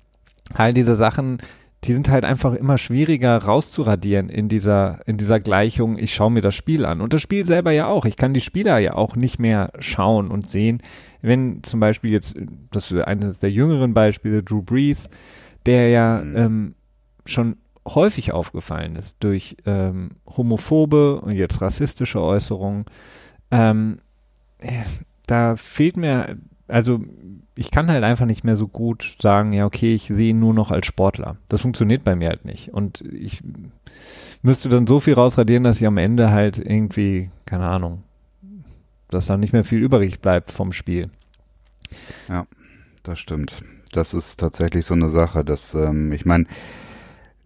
[0.53, 1.39] all diese Sachen,
[1.83, 6.41] die sind halt einfach immer schwieriger rauszuradieren in dieser, in dieser Gleichung, ich schaue mir
[6.41, 7.01] das Spiel an.
[7.01, 8.05] Und das Spiel selber ja auch.
[8.05, 10.81] Ich kann die Spieler ja auch nicht mehr schauen und sehen.
[11.21, 12.35] Wenn zum Beispiel jetzt,
[12.71, 15.09] das ist eines der jüngeren Beispiele, Drew Brees,
[15.65, 16.35] der ja mhm.
[16.37, 16.75] ähm,
[17.25, 22.85] schon häufig aufgefallen ist durch ähm, homophobe und jetzt rassistische Äußerungen.
[23.51, 23.99] Ähm,
[24.59, 24.83] äh,
[25.27, 26.37] da fehlt mir,
[26.67, 27.01] also
[27.55, 30.53] ich kann halt einfach nicht mehr so gut sagen, ja, okay, ich sehe ihn nur
[30.53, 31.37] noch als Sportler.
[31.49, 32.73] Das funktioniert bei mir halt nicht.
[32.73, 33.43] Und ich
[34.41, 38.03] müsste dann so viel rausradieren, dass ich am Ende halt irgendwie, keine Ahnung,
[39.09, 41.11] dass dann nicht mehr viel übrig bleibt vom Spiel.
[42.27, 42.47] Ja,
[43.03, 43.63] das stimmt.
[43.91, 46.45] Das ist tatsächlich so eine Sache, dass, ähm, ich meine,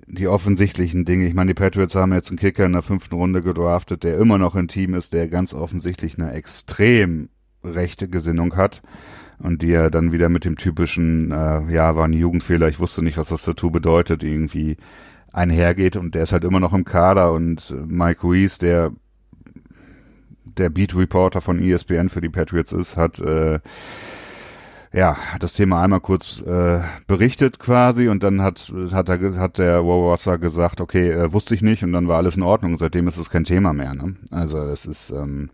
[0.08, 3.42] die offensichtlichen Dinge, ich meine, die Patriots haben jetzt einen Kicker in der fünften Runde
[3.42, 7.28] gedraftet, der immer noch ein Team ist, der ganz offensichtlich eine extrem
[7.62, 8.82] rechte Gesinnung hat
[9.40, 13.04] und die er dann wieder mit dem typischen, äh, ja, war ein Jugendfehler, ich wusste
[13.04, 14.78] nicht, was das Tattoo bedeutet, irgendwie
[15.34, 18.92] einhergeht und der ist halt immer noch im Kader und Mike Reese, der
[20.58, 23.60] der Beat Reporter von ESPN für die Patriots ist, hat äh,
[24.94, 29.84] ja, das Thema einmal kurz äh, berichtet quasi und dann hat hat er hat der
[29.84, 32.78] Wawasa gesagt, okay, äh, wusste ich nicht und dann war alles in Ordnung.
[32.78, 33.94] Seitdem ist es kein Thema mehr.
[33.94, 34.16] Ne?
[34.32, 35.50] Also es ist ähm,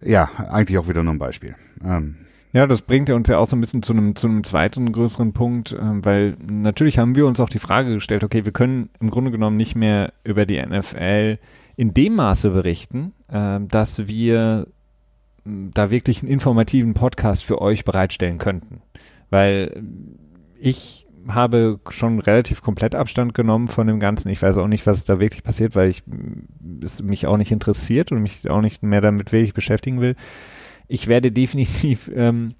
[0.00, 1.54] ja eigentlich auch wieder nur ein Beispiel.
[1.84, 2.16] Ähm,
[2.52, 4.90] Ja, das bringt ja uns ja auch so ein bisschen zu einem, zu einem zweiten
[4.90, 8.90] größeren Punkt, äh, weil natürlich haben wir uns auch die Frage gestellt, okay, wir können
[9.00, 11.38] im Grunde genommen nicht mehr über die NFL
[11.76, 14.66] in dem Maße berichten, äh, dass wir
[15.44, 18.82] da wirklich einen informativen Podcast für euch bereitstellen könnten.
[19.30, 19.82] Weil
[20.58, 24.28] ich habe schon relativ komplett Abstand genommen von dem Ganzen.
[24.28, 26.02] Ich weiß auch nicht, was da wirklich passiert, weil ich
[26.82, 30.16] es mich auch nicht interessiert und mich auch nicht mehr damit wirklich beschäftigen will.
[30.88, 32.54] Ich werde definitiv ähm,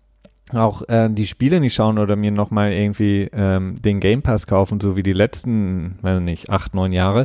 [0.53, 4.81] auch äh, die Spiele nicht schauen oder mir nochmal irgendwie ähm, den Game Pass kaufen,
[4.81, 7.25] so wie die letzten, weiß nicht, acht, neun Jahre.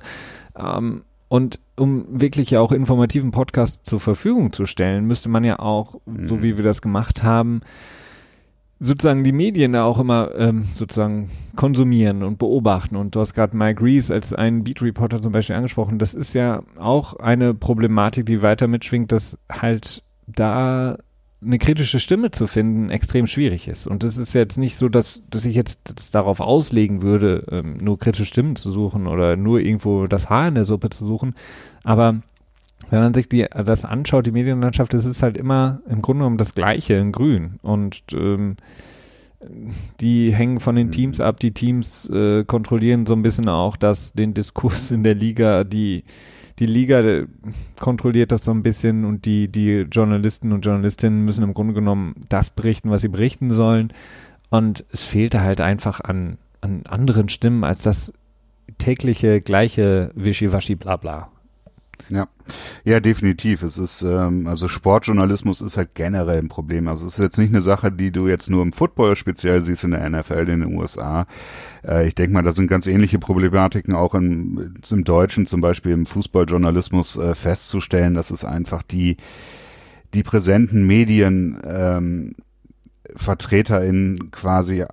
[0.57, 5.99] Ähm, und um wirklich auch informativen Podcast zur Verfügung zu stellen, müsste man ja auch,
[6.05, 6.27] mhm.
[6.27, 7.61] so wie wir das gemacht haben,
[8.79, 12.95] sozusagen die Medien da auch immer ähm, sozusagen konsumieren und beobachten.
[12.97, 15.99] Und du hast gerade Mike Reese als einen Beat Reporter zum Beispiel angesprochen.
[15.99, 20.97] Das ist ja auch eine Problematik, die weiter mitschwingt, dass halt da
[21.45, 23.87] eine kritische Stimme zu finden extrem schwierig ist.
[23.87, 27.77] Und es ist jetzt nicht so, dass, dass ich jetzt das darauf auslegen würde, ähm,
[27.81, 31.35] nur kritische Stimmen zu suchen oder nur irgendwo das Haar in der Suppe zu suchen.
[31.83, 32.21] Aber
[32.89, 36.37] wenn man sich die, das anschaut, die Medienlandschaft, es ist halt immer im Grunde genommen
[36.37, 37.59] das Gleiche in Grün.
[37.61, 38.55] Und ähm,
[39.99, 41.39] die hängen von den Teams ab.
[41.39, 45.63] Die Teams äh, kontrollieren so ein bisschen auch das, den Diskurs in der Liga.
[45.63, 46.03] Die,
[46.59, 47.27] die Liga äh,
[47.79, 52.25] kontrolliert das so ein bisschen und die, die Journalisten und Journalistinnen müssen im Grunde genommen
[52.29, 53.91] das berichten, was sie berichten sollen.
[54.49, 58.13] Und es fehlte halt einfach an, an anderen Stimmen als das
[58.77, 61.29] tägliche gleiche Wischiwaschi Blabla.
[62.09, 62.27] Ja,
[62.83, 63.63] ja, definitiv.
[63.63, 66.87] Es ist ähm, also Sportjournalismus ist halt generell ein Problem.
[66.87, 69.83] Also es ist jetzt nicht eine Sache, die du jetzt nur im Football speziell siehst
[69.83, 71.25] in der NFL in den USA.
[71.87, 75.93] Äh, ich denke mal, da sind ganz ähnliche Problematiken auch im, im Deutschen, zum Beispiel
[75.93, 78.15] im Fußballjournalismus äh, festzustellen.
[78.15, 79.17] dass es einfach die
[80.13, 82.35] die präsenten Medien ähm,
[83.15, 84.85] VertreterInnen quasi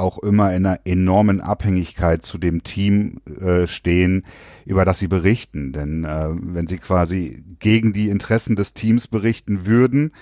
[0.00, 4.24] auch immer in einer enormen Abhängigkeit zu dem Team äh, stehen,
[4.64, 5.72] über das sie berichten.
[5.72, 10.12] Denn äh, wenn sie quasi gegen die Interessen des Teams berichten würden,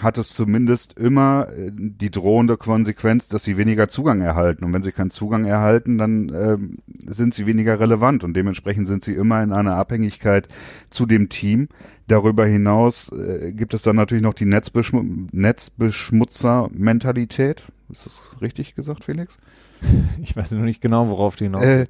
[0.00, 4.64] hat es zumindest immer äh, die drohende Konsequenz, dass sie weniger Zugang erhalten.
[4.64, 6.56] Und wenn sie keinen Zugang erhalten, dann äh,
[7.06, 10.48] sind sie weniger relevant und dementsprechend sind sie immer in einer Abhängigkeit
[10.90, 11.68] zu dem Team.
[12.06, 17.64] Darüber hinaus äh, gibt es dann natürlich noch die Netzbeschm Netzbeschmutzer-Mentalität.
[17.92, 19.38] Ist das richtig gesagt, Felix?
[20.22, 21.86] Ich weiß noch nicht genau, worauf du hinaus äh,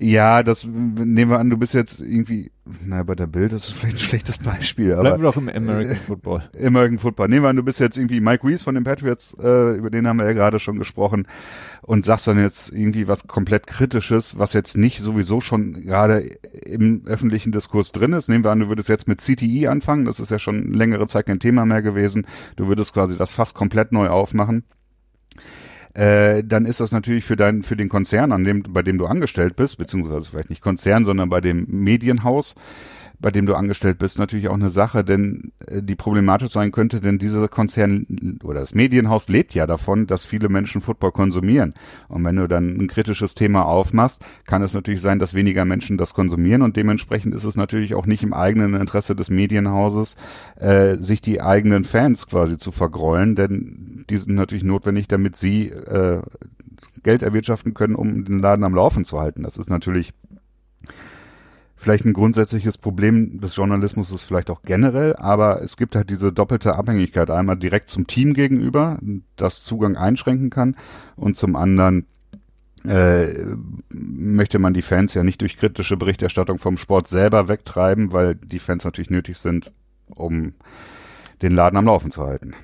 [0.00, 2.50] Ja, das nehmen wir an, du bist jetzt irgendwie,
[2.84, 4.92] naja, bei der Bild, das ist vielleicht ein schlechtes Beispiel.
[4.94, 6.42] Aber, Bleiben wir doch im American Football.
[6.64, 7.28] American Football.
[7.28, 10.08] Nehmen wir an, du bist jetzt irgendwie Mike Reese von den Patriots, äh, über den
[10.08, 11.28] haben wir ja gerade schon gesprochen,
[11.82, 16.28] und sagst dann jetzt irgendwie was komplett Kritisches, was jetzt nicht sowieso schon gerade
[16.64, 18.28] im öffentlichen Diskurs drin ist.
[18.28, 21.26] Nehmen wir an, du würdest jetzt mit CTE anfangen, das ist ja schon längere Zeit
[21.26, 22.26] kein Thema mehr gewesen.
[22.56, 24.64] Du würdest quasi das fast komplett neu aufmachen
[25.94, 29.06] äh, dann ist das natürlich für dein, für den Konzern, an dem, bei dem du
[29.06, 32.54] angestellt bist, beziehungsweise vielleicht nicht Konzern, sondern bei dem Medienhaus,
[33.18, 37.00] bei dem du angestellt bist, natürlich auch eine Sache, denn äh, die problematisch sein könnte,
[37.00, 41.74] denn dieser Konzern oder das Medienhaus lebt ja davon, dass viele Menschen Football konsumieren.
[42.08, 45.98] Und wenn du dann ein kritisches Thema aufmachst, kann es natürlich sein, dass weniger Menschen
[45.98, 50.16] das konsumieren und dementsprechend ist es natürlich auch nicht im eigenen Interesse des Medienhauses,
[50.56, 55.68] äh, sich die eigenen Fans quasi zu vergrollen, denn die sind natürlich notwendig, damit sie
[55.68, 56.20] äh,
[57.02, 59.42] Geld erwirtschaften können, um den Laden am Laufen zu halten.
[59.42, 60.12] Das ist natürlich
[61.76, 66.32] vielleicht ein grundsätzliches Problem des Journalismus ist vielleicht auch generell, aber es gibt halt diese
[66.32, 67.30] doppelte Abhängigkeit.
[67.30, 68.98] Einmal direkt zum Team gegenüber,
[69.36, 70.76] das Zugang einschränken kann
[71.16, 72.06] und zum anderen
[72.84, 73.26] äh,
[73.90, 78.58] möchte man die Fans ja nicht durch kritische Berichterstattung vom Sport selber wegtreiben, weil die
[78.58, 79.72] Fans natürlich nötig sind,
[80.06, 80.54] um
[81.42, 82.54] den Laden am Laufen zu halten.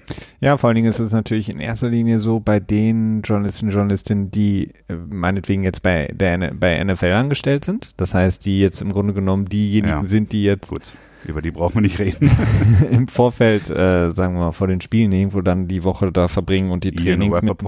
[0.41, 3.75] Ja, vor allen Dingen ist es natürlich in erster Linie so bei den Journalisten und
[3.75, 7.91] Journalistinnen, die äh, meinetwegen jetzt bei der bei NFL angestellt sind.
[7.97, 10.05] Das heißt, die jetzt im Grunde genommen diejenigen ja.
[10.05, 10.93] sind, die jetzt Gut.
[11.25, 12.31] Über die brauchen wir nicht reden.
[12.91, 16.71] im Vorfeld, äh, sagen wir mal, vor den Spielen irgendwo dann die Woche da verbringen
[16.71, 17.63] und die Trainings mit.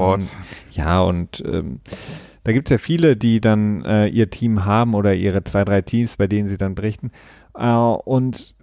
[0.73, 1.81] Ja, und ähm,
[2.43, 5.83] da gibt es ja viele, die dann äh, ihr Team haben oder ihre zwei, drei
[5.83, 7.11] Teams, bei denen sie dann berichten.
[7.57, 8.57] Äh, und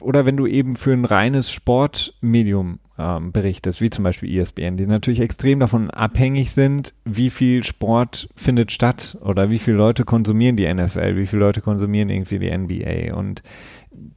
[0.00, 4.86] oder wenn du eben für ein reines Sportmedium ähm, berichtest, wie zum Beispiel ESPN, die
[4.86, 10.56] natürlich extrem davon abhängig sind, wie viel Sport findet statt oder wie viele Leute konsumieren
[10.56, 13.42] die NFL, wie viele Leute konsumieren irgendwie die NBA und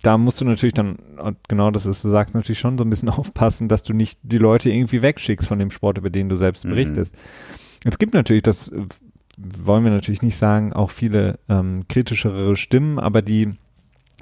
[0.02, 0.98] da musst du natürlich dann,
[1.48, 4.38] genau das, was du sagst, natürlich schon so ein bisschen aufpassen, dass du nicht die
[4.38, 6.70] Leute irgendwie wegschickst von dem Sport, über den du selbst mhm.
[6.70, 7.16] berichtest.
[7.84, 8.72] Es gibt natürlich, das
[9.38, 13.52] wollen wir natürlich nicht sagen, auch viele ähm, kritischere Stimmen, aber die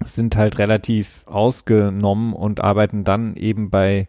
[0.04, 4.08] sind halt relativ ausgenommen und arbeiten dann eben bei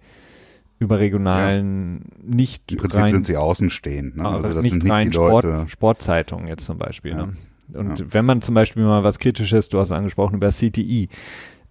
[0.79, 2.35] überregionalen ja.
[2.37, 4.17] nicht Im Prinzip rein, sind sie außenstehend.
[4.17, 4.29] Ne?
[4.29, 5.69] Also das nicht sind nicht rein die Sport, Leute.
[5.69, 7.13] Sportzeitungen jetzt zum Beispiel.
[7.13, 7.27] Ja.
[7.27, 7.35] Ne?
[7.73, 8.07] Und ja.
[8.11, 11.09] wenn man zum Beispiel mal was Kritisches, du hast angesprochen über CTI,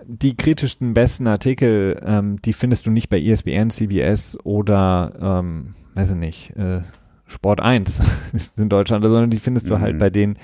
[0.05, 6.11] die kritischsten, besten Artikel, ähm, die findest du nicht bei ESPN, CBS oder, ähm, weiß
[6.11, 6.81] ich nicht, äh,
[7.25, 8.01] Sport 1
[8.57, 9.99] in Deutschland, sondern die findest du halt mhm.
[9.99, 10.37] bei denen,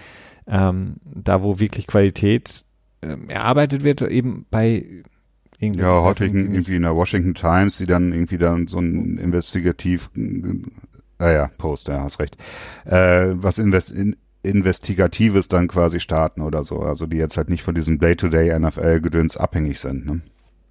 [0.47, 2.63] ähm, da wo wirklich Qualität
[3.02, 5.04] ähm, erarbeitet wird, eben bei
[5.60, 5.82] irgendwie.
[5.82, 11.34] Ja, häufig irgendwie in der Washington Times, die dann irgendwie dann so ein investigativ, äh,
[11.34, 12.38] ja, Post, ja, hast recht,
[12.86, 16.80] äh, was invest, in, Investigatives dann quasi starten oder so.
[16.80, 20.06] Also die jetzt halt nicht von diesem Day-to-Day NFL-Gedöns abhängig sind.
[20.06, 20.22] Ne?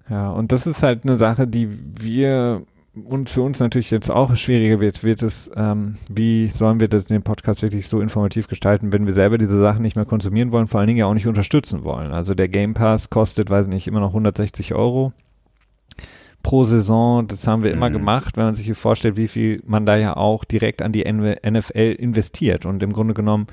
[0.09, 2.63] Ja, und das ist halt eine Sache, die wir
[3.05, 7.05] und für uns natürlich jetzt auch schwieriger wird, wird es, ähm, wie sollen wir das
[7.05, 10.67] den Podcast wirklich so informativ gestalten, wenn wir selber diese Sachen nicht mehr konsumieren wollen,
[10.67, 12.11] vor allen Dingen ja auch nicht unterstützen wollen.
[12.11, 15.13] Also der Game Pass kostet, weiß nicht, immer noch 160 Euro
[16.43, 17.27] pro Saison.
[17.27, 17.93] Das haben wir immer mhm.
[17.93, 21.95] gemacht, wenn man sich vorstellt, wie viel man da ja auch direkt an die NFL
[21.97, 22.65] investiert.
[22.65, 23.47] Und im Grunde genommen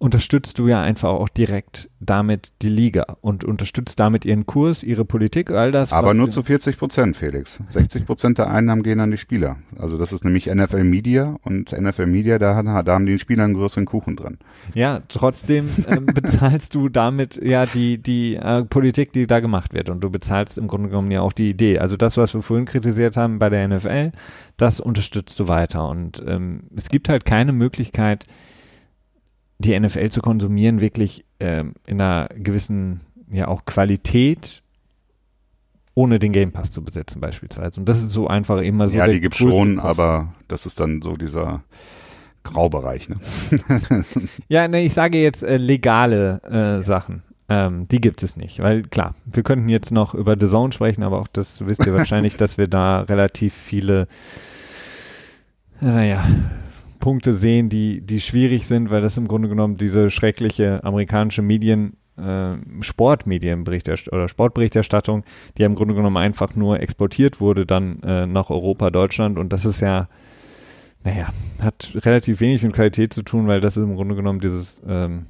[0.00, 5.04] unterstützt du ja einfach auch direkt damit die Liga und unterstützt damit ihren Kurs, ihre
[5.04, 5.92] Politik, all das.
[5.92, 7.60] Aber nur zu 40 Prozent, Felix.
[7.68, 9.58] 60 Prozent der Einnahmen gehen an die Spieler.
[9.78, 13.52] Also das ist nämlich NFL Media und NFL Media, da, da haben die Spieler einen
[13.52, 14.38] größeren Kuchen dran.
[14.72, 19.90] Ja, trotzdem äh, bezahlst du damit ja die, die äh, Politik, die da gemacht wird
[19.90, 21.78] und du bezahlst im Grunde genommen ja auch die Idee.
[21.78, 24.12] Also das, was wir vorhin kritisiert haben bei der NFL,
[24.56, 28.24] das unterstützt du weiter und ähm, es gibt halt keine Möglichkeit,
[29.60, 34.62] die NFL zu konsumieren, wirklich ähm, in einer gewissen, ja auch Qualität,
[35.94, 37.78] ohne den Game Pass zu besetzen beispielsweise.
[37.78, 38.96] Und das ist so einfach immer so.
[38.96, 41.62] Ja, die gibt schon, aber das ist dann so dieser
[42.42, 43.16] Graubereich, ne?
[44.48, 46.42] ja, ne, ich sage jetzt äh, legale
[46.78, 47.22] äh, Sachen.
[47.50, 51.02] Ähm, die gibt es nicht, weil klar, wir könnten jetzt noch über The Zone sprechen,
[51.02, 54.06] aber auch das wisst ihr wahrscheinlich, dass wir da relativ viele,
[55.80, 56.24] naja,
[57.00, 61.96] Punkte sehen, die, die schwierig sind, weil das im Grunde genommen diese schreckliche amerikanische Medien,
[62.16, 65.24] äh, Sportmedienberichterstattung oder Sportberichterstattung,
[65.58, 69.38] die im Grunde genommen einfach nur exportiert wurde dann äh, nach Europa, Deutschland.
[69.38, 70.08] Und das ist ja,
[71.02, 74.82] naja, hat relativ wenig mit Qualität zu tun, weil das ist im Grunde genommen dieses
[74.86, 75.26] ähm,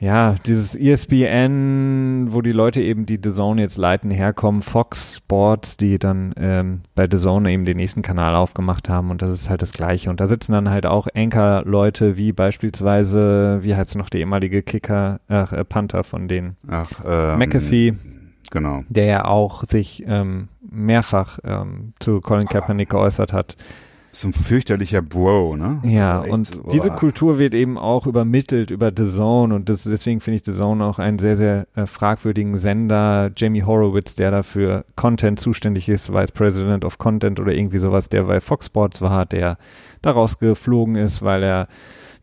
[0.00, 5.76] ja, dieses ESPN, wo die Leute eben die The Zone jetzt leiten, herkommen, Fox Sports,
[5.76, 9.50] die dann ähm, bei The Zone eben den nächsten Kanal aufgemacht haben und das ist
[9.50, 10.08] halt das Gleiche.
[10.08, 15.20] Und da sitzen dann halt auch Anchor-Leute wie beispielsweise, wie heißt noch der ehemalige Kicker,
[15.28, 16.56] ach, äh, Panther von denen?
[16.66, 17.94] Ach, ähm, McAfee.
[18.50, 18.84] Genau.
[18.88, 23.56] Der ja auch sich ähm, mehrfach ähm, zu Colin Kaepernick geäußert hat
[24.12, 25.80] so ein fürchterlicher Bro, ne?
[25.84, 26.70] Ja, Echt, und boah.
[26.72, 30.52] diese Kultur wird eben auch übermittelt über The Zone und das, deswegen finde ich The
[30.52, 33.30] Zone auch einen sehr, sehr äh, fragwürdigen Sender.
[33.36, 38.24] Jamie Horowitz, der dafür Content zuständig ist, Vice President of Content oder irgendwie sowas, der
[38.24, 39.58] bei Fox Sports war, der
[40.02, 41.68] daraus geflogen ist, weil er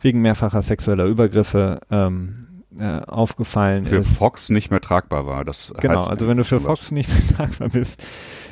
[0.02, 2.48] wegen mehrfacher sexueller Übergriffe ähm,
[2.80, 4.10] äh, aufgefallen für ist.
[4.10, 5.46] Für Fox nicht mehr tragbar war.
[5.46, 8.04] Das genau, also wenn du für Fox nicht mehr tragbar bist,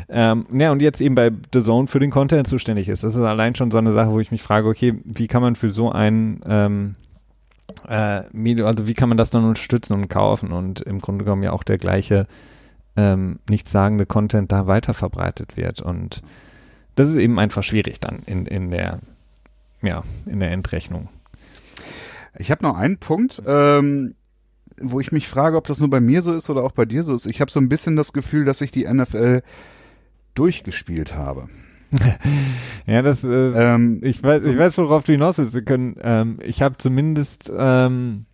[0.09, 3.03] ähm, ja, und jetzt eben bei The Zone für den Content zuständig ist.
[3.03, 5.55] Das ist allein schon so eine Sache, wo ich mich frage, okay, wie kann man
[5.55, 6.95] für so ein ähm,
[7.87, 11.43] äh, Medium, also wie kann man das dann unterstützen und kaufen und im Grunde genommen
[11.43, 12.27] ja auch der gleiche
[12.95, 15.81] ähm, nichtssagende Content da weiter verbreitet wird.
[15.81, 16.21] Und
[16.95, 18.99] das ist eben einfach schwierig dann in, in der,
[19.81, 21.09] ja, in der Endrechnung.
[22.37, 24.13] Ich habe noch einen Punkt, ähm,
[24.79, 27.03] wo ich mich frage, ob das nur bei mir so ist oder auch bei dir
[27.03, 27.25] so ist.
[27.25, 29.41] Ich habe so ein bisschen das Gefühl, dass sich die NFL
[30.35, 31.49] durchgespielt habe.
[32.85, 35.53] ja, das, äh, ähm, ich weiß, ich weiß, worauf du hinaus willst.
[35.53, 38.25] Wir können, ähm, ich habe zumindest, ähm,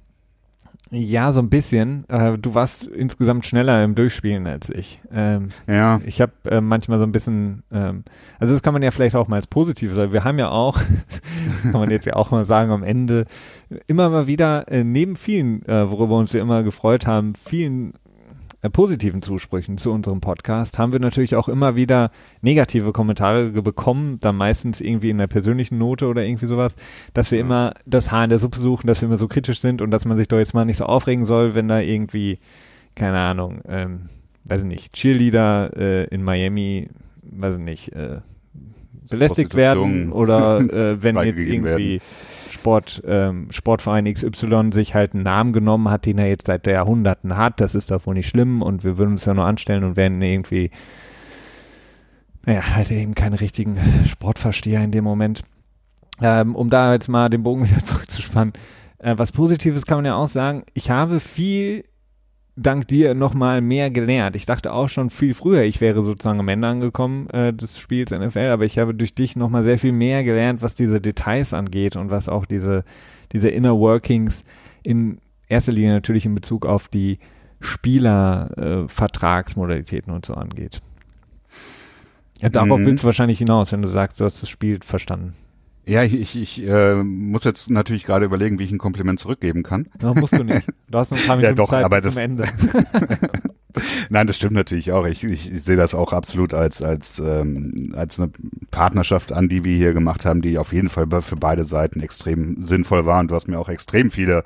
[0.94, 2.04] ja, so ein bisschen.
[2.10, 5.02] Äh, du warst insgesamt schneller im Durchspielen als ich.
[5.14, 6.02] Ähm, ja.
[6.06, 8.04] Ich habe äh, manchmal so ein bisschen, ähm,
[8.40, 10.12] also das kann man ja vielleicht auch mal als positiv sagen.
[10.12, 10.78] Wir haben ja auch,
[11.64, 13.26] kann man jetzt ja auch mal sagen, am Ende
[13.88, 17.94] immer mal wieder äh, neben vielen, äh, worüber uns wir immer gefreut haben, vielen
[18.69, 24.36] positiven Zusprüchen zu unserem Podcast haben wir natürlich auch immer wieder negative Kommentare bekommen, dann
[24.36, 26.76] meistens irgendwie in der persönlichen Note oder irgendwie sowas,
[27.14, 27.45] dass wir ja.
[27.45, 30.05] immer das Haar in der Suppe suchen, dass wir immer so kritisch sind und dass
[30.05, 32.39] man sich doch jetzt mal nicht so aufregen soll, wenn da irgendwie,
[32.95, 34.09] keine Ahnung, ähm,
[34.43, 36.89] weiß ich nicht, Cheerleader äh, in Miami,
[37.24, 38.20] weiß ich nicht, äh,
[39.09, 42.01] belästigt werden oder äh, wenn jetzt irgendwie werden
[42.62, 47.36] Sport, ähm, Sportverein XY sich halt einen Namen genommen hat, den er jetzt seit Jahrhunderten
[47.36, 47.59] hat.
[47.59, 50.22] Das ist doch wohl nicht schlimm und wir würden uns ja nur anstellen und werden
[50.22, 50.70] irgendwie,
[52.45, 55.41] naja, halt eben keine richtigen Sportversteher in dem Moment.
[56.22, 58.53] Ähm, um da jetzt mal den Bogen wieder zurückzuspannen.
[58.99, 60.64] Äh, was Positives kann man ja auch sagen.
[60.76, 61.86] Ich habe viel
[62.62, 64.36] dank dir nochmal mehr gelernt.
[64.36, 68.12] Ich dachte auch schon viel früher, ich wäre sozusagen am Ende angekommen äh, des Spiels
[68.12, 71.95] NFL, aber ich habe durch dich nochmal sehr viel mehr gelernt, was diese Details angeht
[71.95, 72.84] und was auch diese,
[73.32, 74.45] diese Inner Workings
[74.84, 77.20] in erster Linie natürlich in Bezug auf die
[77.59, 80.82] Spielervertragsmodalitäten äh, und so angeht.
[82.41, 82.88] Ja, darauf mhm.
[82.88, 85.36] willst du wahrscheinlich hinaus, wenn du sagst, du hast das Spiel verstanden.
[85.86, 89.88] Ja, ich, ich, äh, muss jetzt natürlich gerade überlegen, wie ich ein Kompliment zurückgeben kann.
[90.02, 90.68] Ja, musst du nicht.
[90.90, 92.46] Du hast noch ein paar Minuten ja, doch, Zeit aber bis zum Ende.
[94.10, 95.06] Nein, das stimmt natürlich auch.
[95.08, 98.32] Ich, ich, ich sehe das auch absolut als als ähm, als eine
[98.70, 102.64] Partnerschaft an, die wir hier gemacht haben, die auf jeden Fall für beide Seiten extrem
[102.64, 103.20] sinnvoll war.
[103.20, 104.44] Und du hast mir auch extrem viele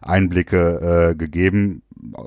[0.00, 1.82] Einblicke äh, gegeben,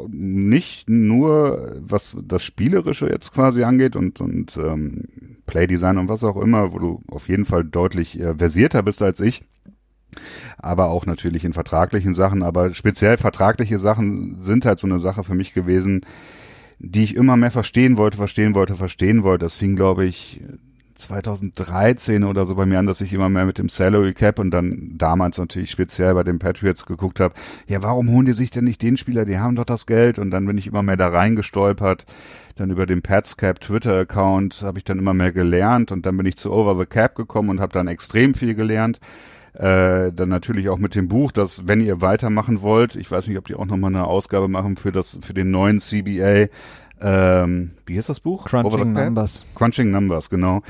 [0.09, 5.05] nicht nur was das Spielerische jetzt quasi angeht und, und ähm,
[5.45, 9.19] Playdesign und was auch immer, wo du auf jeden Fall deutlich äh, versierter bist als
[9.19, 9.43] ich,
[10.57, 15.24] aber auch natürlich in vertraglichen Sachen, aber speziell vertragliche Sachen sind halt so eine Sache
[15.24, 16.05] für mich gewesen,
[16.80, 19.45] die ich immer mehr verstehen wollte, verstehen wollte, verstehen wollte.
[19.45, 20.41] Das fing, glaube ich,
[20.95, 24.51] 2013 oder so bei mir an, dass ich immer mehr mit dem Salary Cap und
[24.51, 27.33] dann damals natürlich speziell bei den Patriots geguckt habe,
[27.67, 30.31] ja, warum holen die sich denn nicht den Spieler, die haben doch das Geld und
[30.31, 32.05] dann bin ich immer mehr da reingestolpert.
[32.55, 36.15] Dann über den Pats Cap Twitter Account habe ich dann immer mehr gelernt und dann
[36.17, 38.99] bin ich zu Over the Cap gekommen und habe dann extrem viel gelernt.
[39.53, 43.37] Äh, dann natürlich auch mit dem Buch, dass wenn ihr weitermachen wollt, ich weiß nicht,
[43.37, 46.47] ob die auch nochmal eine Ausgabe machen für das für den neuen CBA,
[47.04, 48.45] ähm, wie heißt das Buch?
[48.45, 49.45] Crunching Numbers.
[49.56, 50.62] Crunching Numbers, genau.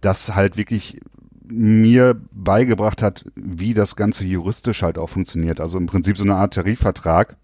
[0.00, 1.00] Das halt wirklich
[1.44, 5.60] mir beigebracht hat, wie das Ganze juristisch halt auch funktioniert.
[5.60, 7.36] Also im Prinzip so eine Art Tarifvertrag.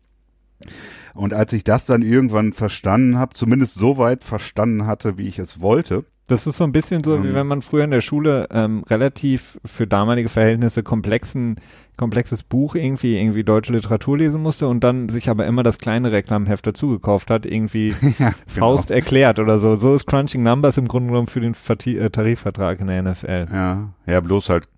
[1.14, 5.38] Und als ich das dann irgendwann verstanden habe, zumindest so weit verstanden hatte, wie ich
[5.38, 7.34] es wollte, das ist so ein bisschen so, wie ähm.
[7.34, 11.56] wenn man früher in der Schule ähm, relativ für damalige Verhältnisse komplexen,
[11.98, 16.12] komplexes Buch irgendwie, irgendwie deutsche Literatur lesen musste und dann sich aber immer das kleine
[16.12, 19.00] Reklamheft dazu gekauft hat, irgendwie ja, Faust genau.
[19.00, 19.76] erklärt oder so.
[19.76, 23.46] So ist Crunching Numbers im Grunde genommen für den äh, Tarifvertrag in der NFL.
[23.52, 24.68] Ja, ja, bloß halt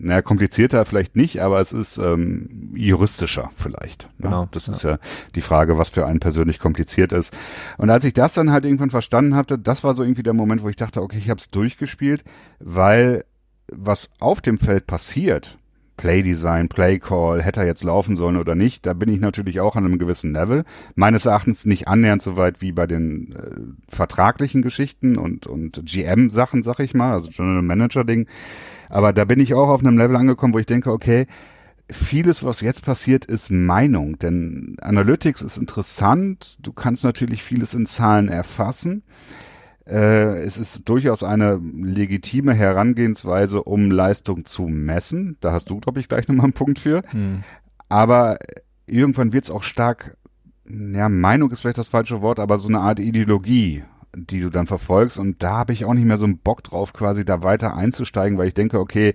[0.00, 4.04] naja, komplizierter vielleicht nicht, aber es ist ähm, juristischer vielleicht.
[4.18, 4.28] Ne?
[4.28, 4.48] Genau.
[4.50, 4.92] Das ist ja.
[4.92, 4.98] ja
[5.34, 7.36] die Frage, was für einen persönlich kompliziert ist.
[7.78, 10.62] Und als ich das dann halt irgendwann verstanden hatte, das war so irgendwie der Moment,
[10.62, 12.24] wo ich dachte, okay, ich habe es durchgespielt,
[12.60, 13.24] weil
[13.72, 15.57] was auf dem Feld passiert,
[15.98, 19.84] Playdesign, Playcall, hätte er jetzt laufen sollen oder nicht, da bin ich natürlich auch an
[19.84, 20.64] einem gewissen Level.
[20.94, 26.62] Meines Erachtens nicht annähernd so weit wie bei den äh, vertraglichen Geschichten und, und GM-Sachen,
[26.62, 28.26] sag ich mal, also General Manager-Ding.
[28.88, 31.26] Aber da bin ich auch auf einem Level angekommen, wo ich denke, okay,
[31.90, 34.18] vieles, was jetzt passiert, ist Meinung.
[34.18, 36.58] Denn Analytics ist interessant.
[36.62, 39.02] Du kannst natürlich vieles in Zahlen erfassen.
[39.88, 45.36] Äh, es ist durchaus eine legitime Herangehensweise, um Leistung zu messen.
[45.40, 47.02] Da hast du, glaube ich, gleich nochmal einen Punkt für.
[47.10, 47.42] Hm.
[47.88, 48.38] Aber
[48.86, 50.16] irgendwann wird es auch stark,
[50.68, 53.82] ja, Meinung ist vielleicht das falsche Wort, aber so eine Art Ideologie
[54.14, 55.18] die du dann verfolgst.
[55.18, 58.38] Und da habe ich auch nicht mehr so einen Bock drauf, quasi da weiter einzusteigen,
[58.38, 59.14] weil ich denke, okay,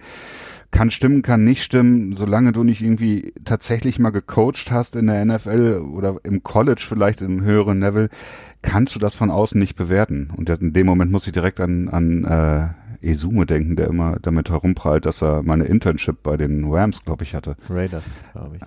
[0.73, 5.23] kann stimmen, kann nicht stimmen, solange du nicht irgendwie tatsächlich mal gecoacht hast in der
[5.23, 8.09] NFL oder im College vielleicht im höheren Level,
[8.63, 10.31] kannst du das von außen nicht bewerten.
[10.35, 14.49] Und in dem Moment muss ich direkt an, an äh, Esume denken, der immer damit
[14.49, 17.55] herumprallt, dass er meine Internship bei den Rams, glaube ich, hatte.
[17.69, 18.61] Raiders, glaube ich.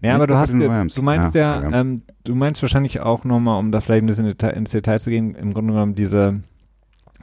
[0.00, 3.58] Ja, äh, aber du hast, du meinst ja, ja, ähm, du meinst wahrscheinlich auch nochmal,
[3.58, 6.40] um da vielleicht ein bisschen ins Detail zu gehen, im Grunde genommen diese,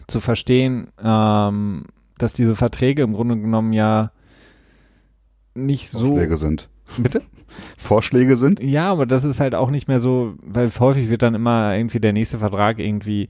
[0.08, 1.86] zu verstehen, ähm,
[2.22, 4.12] dass diese Verträge im Grunde genommen ja
[5.54, 6.08] nicht so.
[6.08, 6.70] Vorschläge sind.
[6.98, 7.22] Bitte?
[7.78, 8.62] Vorschläge sind?
[8.62, 12.00] Ja, aber das ist halt auch nicht mehr so, weil häufig wird dann immer irgendwie
[12.00, 13.30] der nächste Vertrag irgendwie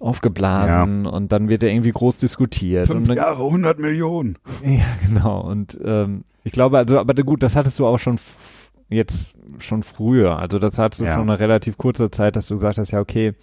[0.00, 1.10] aufgeblasen ja.
[1.10, 2.86] und dann wird er irgendwie groß diskutiert.
[2.86, 4.38] Fünf dann, Jahre, 100 Millionen.
[4.64, 5.40] Ja, genau.
[5.40, 8.18] Und ähm, ich glaube, also, aber gut, das hattest du auch schon
[8.88, 10.38] jetzt schon früher.
[10.38, 11.14] Also das hattest du ja.
[11.14, 13.34] schon eine relativ kurze Zeit, dass du gesagt hast, ja, okay,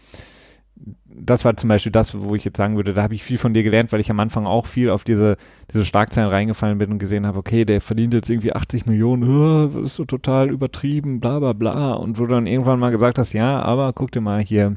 [1.15, 3.53] das war zum Beispiel das, wo ich jetzt sagen würde, da habe ich viel von
[3.53, 5.37] dir gelernt, weil ich am Anfang auch viel auf diese,
[5.73, 9.67] diese Schlagzeilen reingefallen bin und gesehen habe, okay, der verdient jetzt irgendwie 80 Millionen, oh,
[9.67, 11.93] das ist so total übertrieben, bla bla bla.
[11.93, 14.75] Und wo du dann irgendwann mal gesagt hast, ja, aber guck dir mal hier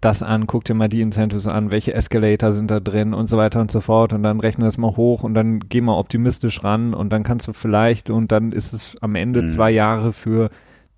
[0.00, 3.38] das an, guck dir mal die Incentives an, welche Escalator sind da drin und so
[3.38, 6.62] weiter und so fort und dann rechne das mal hoch und dann geh mal optimistisch
[6.62, 9.48] ran und dann kannst du vielleicht und dann ist es am Ende mhm.
[9.48, 10.50] zwei Jahre für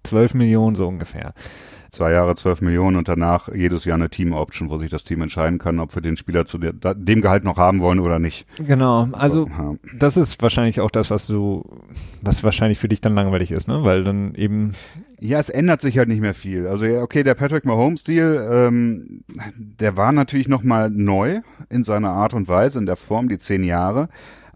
[0.03, 1.35] 12 Millionen so ungefähr
[1.97, 5.59] zwei Jahre 12 Millionen und danach jedes Jahr eine Team-Option, wo sich das Team entscheiden
[5.59, 8.47] kann, ob wir den Spieler zu dem Gehalt noch haben wollen oder nicht.
[8.59, 9.75] Genau, also ja.
[9.99, 11.65] das ist wahrscheinlich auch das, was du,
[12.23, 13.83] was wahrscheinlich für dich dann langweilig ist, ne?
[13.83, 14.73] Weil dann eben
[15.19, 16.67] ja, es ändert sich halt nicht mehr viel.
[16.67, 19.25] Also okay, der Patrick Mahomes-Deal, ähm,
[19.57, 21.41] der war natürlich nochmal neu
[21.71, 24.09] in seiner Art und Weise, in der Form, die zehn Jahre.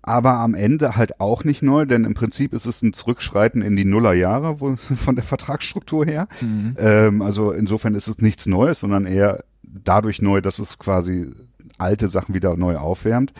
[0.02, 3.76] Aber am Ende halt auch nicht neu, denn im Prinzip ist es ein Zurückschreiten in
[3.76, 6.28] die Nullerjahre wo, von der Vertragsstruktur her.
[6.40, 6.76] Mhm.
[6.78, 11.30] Ähm, also insofern ist es nichts Neues, sondern eher dadurch neu, dass es quasi
[11.78, 13.32] alte Sachen wieder neu aufwärmt.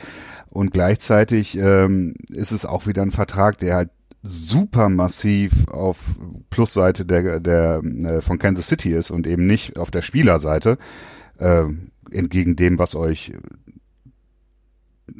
[0.50, 3.90] Und gleichzeitig ähm, ist es auch wieder ein Vertrag, der halt
[4.22, 5.98] super massiv auf
[6.50, 10.76] Plusseite der, der äh, von Kansas City ist und eben nicht auf der Spielerseite,
[11.38, 11.64] äh,
[12.10, 13.32] entgegen dem, was euch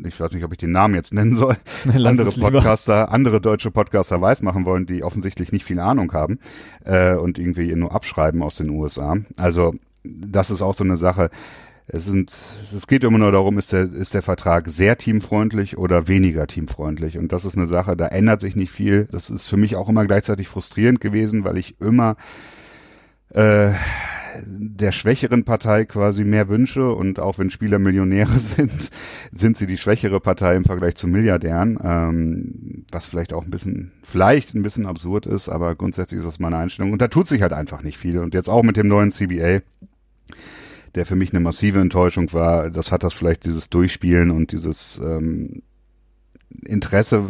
[0.05, 1.57] ich weiß nicht, ob ich den Namen jetzt nennen soll,
[1.93, 6.38] andere Podcaster, andere deutsche Podcaster weismachen wollen, die offensichtlich nicht viel Ahnung haben
[6.84, 9.16] äh, und irgendwie nur abschreiben aus den USA.
[9.36, 11.30] Also das ist auch so eine Sache.
[11.93, 16.07] Es, sind, es geht immer nur darum, ist der, ist der Vertrag sehr teamfreundlich oder
[16.07, 17.18] weniger teamfreundlich.
[17.18, 19.09] Und das ist eine Sache, da ändert sich nicht viel.
[19.11, 22.16] Das ist für mich auch immer gleichzeitig frustrierend gewesen, weil ich immer
[23.30, 23.72] äh,
[24.47, 28.91] der schwächeren Partei quasi mehr wünsche und auch wenn Spieler Millionäre sind,
[29.32, 33.93] sind sie die schwächere Partei im Vergleich zu Milliardären, ähm, was vielleicht auch ein bisschen,
[34.03, 37.43] vielleicht ein bisschen absurd ist, aber grundsätzlich ist das meine Einstellung und da tut sich
[37.43, 39.61] halt einfach nicht viel und jetzt auch mit dem neuen CBA
[40.95, 42.70] der für mich eine massive Enttäuschung war.
[42.70, 45.62] Das hat das vielleicht dieses Durchspielen und dieses ähm,
[46.64, 47.26] Interesse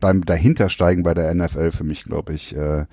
[0.00, 2.86] beim Dahintersteigen bei der NFL für mich, glaube ich, äh,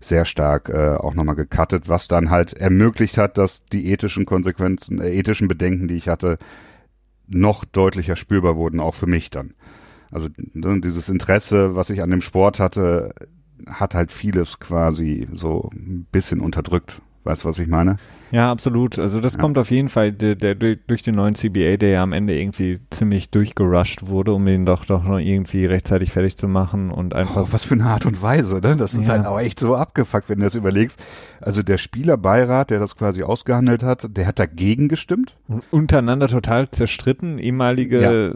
[0.00, 5.00] sehr stark äh, auch nochmal gecuttet, was dann halt ermöglicht hat, dass die ethischen Konsequenzen,
[5.00, 6.38] äh, ethischen Bedenken, die ich hatte,
[7.28, 9.54] noch deutlicher spürbar wurden, auch für mich dann.
[10.10, 13.14] Also ne, dieses Interesse, was ich an dem Sport hatte,
[13.68, 17.00] hat halt vieles quasi so ein bisschen unterdrückt.
[17.26, 17.96] Weißt du, was ich meine?
[18.30, 19.00] Ja, absolut.
[19.00, 19.40] Also das ja.
[19.40, 22.78] kommt auf jeden Fall der, der, durch den neuen CBA, der ja am Ende irgendwie
[22.90, 27.48] ziemlich durchgerusht wurde, um ihn doch doch noch irgendwie rechtzeitig fertig zu machen und einfach.
[27.48, 28.76] Oh, was für eine Art und Weise, ne?
[28.76, 29.14] Das ist ja.
[29.14, 31.02] halt auch echt so abgefuckt, wenn du das überlegst.
[31.40, 35.36] Also der Spielerbeirat, der das quasi ausgehandelt hat, der hat dagegen gestimmt.
[35.72, 38.34] untereinander total zerstritten, ehemalige ja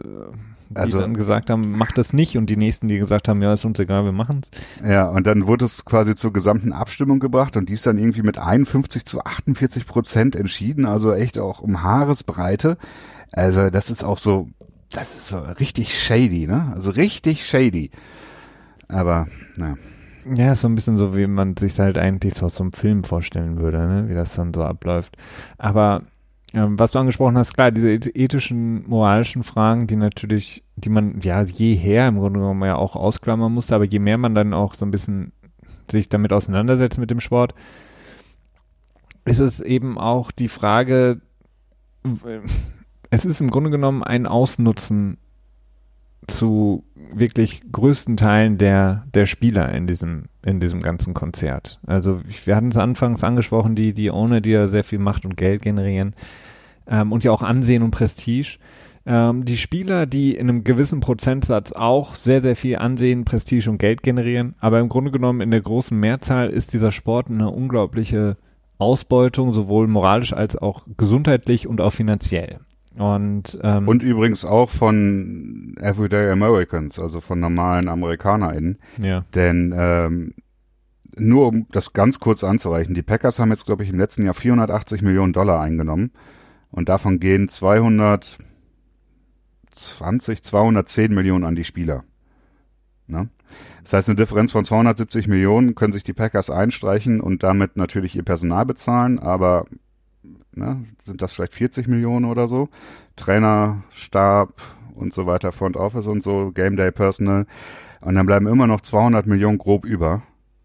[0.71, 3.53] die also, dann gesagt haben, mach das nicht und die nächsten, die gesagt haben, ja,
[3.53, 4.49] ist uns egal, wir machen's.
[4.83, 8.21] Ja, und dann wurde es quasi zur gesamten Abstimmung gebracht und die ist dann irgendwie
[8.21, 12.77] mit 51 zu 48 Prozent entschieden, also echt auch um Haaresbreite.
[13.31, 14.47] Also das ist auch so,
[14.91, 16.71] das ist so richtig shady, ne?
[16.73, 17.91] Also richtig shady.
[18.87, 19.75] Aber, naja.
[20.35, 23.79] Ja, so ein bisschen so, wie man sich halt eigentlich so zum Film vorstellen würde,
[23.79, 24.09] ne?
[24.09, 25.17] wie das dann so abläuft.
[25.57, 26.03] Aber
[26.53, 31.41] ähm, was du angesprochen hast, klar, diese ethischen, moralischen Fragen, die natürlich, die man ja
[31.43, 34.85] jeher im Grunde genommen ja auch ausklammern musste, aber je mehr man dann auch so
[34.85, 35.31] ein bisschen
[35.89, 37.55] sich damit auseinandersetzt mit dem Sport,
[39.23, 41.21] ist es eben auch die Frage,
[43.09, 45.17] es ist im Grunde genommen ein Ausnutzen
[46.27, 46.83] zu
[47.13, 51.79] wirklich größten Teilen der, der Spieler in diesem, in diesem ganzen Konzert.
[51.85, 55.37] Also wir hatten es anfangs angesprochen, die, die ohne die ja sehr viel Macht und
[55.37, 56.13] Geld generieren
[56.87, 58.57] ähm, und ja auch Ansehen und Prestige.
[59.05, 63.79] Ähm, die Spieler, die in einem gewissen Prozentsatz auch sehr, sehr viel Ansehen, Prestige und
[63.79, 68.37] Geld generieren, aber im Grunde genommen in der großen Mehrzahl ist dieser Sport eine unglaubliche
[68.77, 72.59] Ausbeutung, sowohl moralisch als auch gesundheitlich und auch finanziell.
[72.97, 78.79] Und, ähm, und übrigens auch von Everyday Americans, also von normalen AmerikanerInnen.
[79.01, 79.23] Ja.
[79.33, 80.33] Denn ähm,
[81.15, 84.33] nur um das ganz kurz anzureichen, die Packers haben jetzt, glaube ich, im letzten Jahr
[84.33, 86.11] 480 Millionen Dollar eingenommen.
[86.71, 88.47] Und davon gehen 220,
[90.43, 92.03] 210 Millionen an die Spieler.
[93.07, 93.29] Ne?
[93.83, 98.15] Das heißt, eine Differenz von 270 Millionen können sich die Packers einstreichen und damit natürlich
[98.15, 99.65] ihr Personal bezahlen, aber
[100.53, 102.69] ne, sind das vielleicht 40 Millionen oder so.
[103.15, 104.61] Trainer, Stab
[104.95, 107.45] und so weiter, Front Office und so, Game Day Personal.
[108.01, 110.23] Und dann bleiben immer noch 200 Millionen grob über.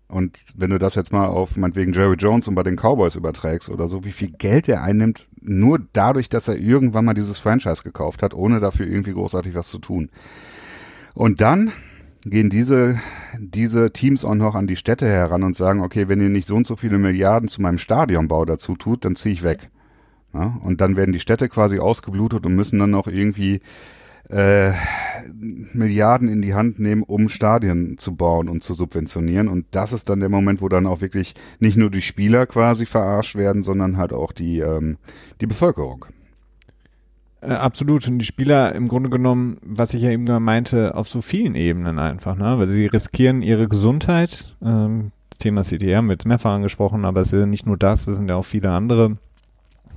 [0.09, 3.69] Und wenn du das jetzt mal auf meinetwegen Jerry Jones und bei den Cowboys überträgst
[3.69, 7.83] oder so, wie viel Geld er einnimmt, nur dadurch, dass er irgendwann mal dieses Franchise
[7.83, 10.11] gekauft hat, ohne dafür irgendwie großartig was zu tun.
[11.15, 11.73] Und dann
[12.25, 13.01] gehen diese,
[13.39, 16.55] diese Teams auch noch an die Städte heran und sagen, okay, wenn ihr nicht so
[16.55, 19.71] und so viele Milliarden zu meinem Stadionbau dazu tut, dann ziehe ich weg.
[20.35, 23.61] Ja, und dann werden die Städte quasi ausgeblutet und müssen dann noch irgendwie
[24.29, 24.73] äh,
[25.73, 29.49] Milliarden in die Hand nehmen, um Stadien zu bauen und zu subventionieren.
[29.49, 32.87] Und das ist dann der Moment, wo dann auch wirklich nicht nur die Spieler quasi
[32.87, 34.99] verarscht werden, sondern halt auch die, ähm,
[35.41, 36.07] die Bevölkerung.
[37.41, 38.07] Äh, absolut.
[38.09, 41.99] Und die Spieler im Grunde genommen, was ich ja eben meinte, auf so vielen Ebenen
[41.99, 42.59] einfach, ne?
[42.59, 44.57] Weil sie riskieren ihre Gesundheit.
[44.63, 47.77] Ähm, das Thema CTR haben wir jetzt mehrfach angesprochen, aber es ist ja nicht nur
[47.77, 49.19] das, es sind ja auch viele andere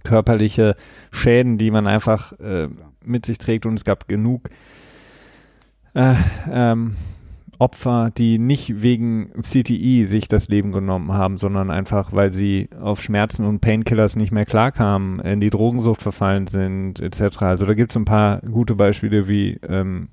[0.04, 0.76] körperliche
[1.12, 2.68] Schäden, die man einfach äh,
[3.10, 4.50] mit sich trägt und es gab genug
[5.94, 6.14] äh,
[6.52, 6.96] ähm,
[7.60, 13.02] Opfer, die nicht wegen CTI sich das Leben genommen haben, sondern einfach, weil sie auf
[13.02, 17.42] Schmerzen und Painkillers nicht mehr klarkamen, in die Drogensucht verfallen sind, etc.
[17.42, 20.08] Also da gibt es ein paar gute Beispiele wie ähm,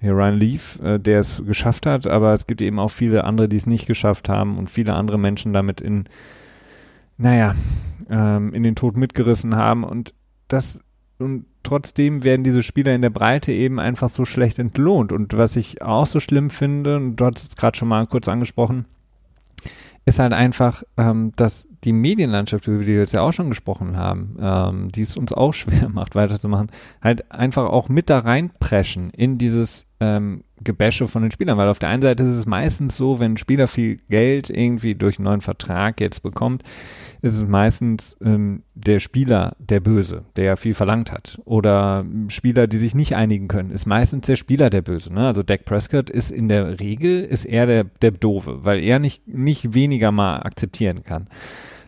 [0.00, 3.50] hier Ryan Leaf, äh, der es geschafft hat, aber es gibt eben auch viele andere,
[3.50, 6.04] die es nicht geschafft haben und viele andere Menschen damit in,
[7.18, 7.54] naja,
[8.08, 10.14] ähm, in den Tod mitgerissen haben und
[10.48, 10.80] das
[11.22, 15.12] und trotzdem werden diese Spieler in der Breite eben einfach so schlecht entlohnt.
[15.12, 18.28] Und was ich auch so schlimm finde, und du hattest es gerade schon mal kurz
[18.28, 18.86] angesprochen,
[20.04, 23.96] ist halt einfach, ähm, dass die Medienlandschaft, über die wir jetzt ja auch schon gesprochen
[23.96, 26.70] haben, ähm, die es uns auch schwer macht, weiterzumachen,
[27.00, 31.78] halt einfach auch mit da reinpreschen in dieses ähm, Gebäsche von den Spielern, weil auf
[31.78, 35.26] der einen Seite ist es meistens so, wenn ein Spieler viel Geld irgendwie durch einen
[35.26, 36.62] neuen Vertrag jetzt bekommt,
[37.22, 41.40] ist es meistens ähm, der Spieler der Böse, der viel verlangt hat.
[41.44, 45.12] Oder Spieler, die sich nicht einigen können, ist meistens der Spieler der Böse.
[45.12, 45.26] Ne?
[45.26, 49.26] Also Dak Prescott ist in der Regel, ist er der, der Doofe, weil er nicht,
[49.28, 51.28] nicht weniger mal akzeptieren kann.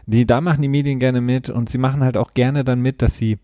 [0.07, 3.03] Die, da machen die Medien gerne mit und sie machen halt auch gerne dann mit,
[3.03, 3.39] dass sie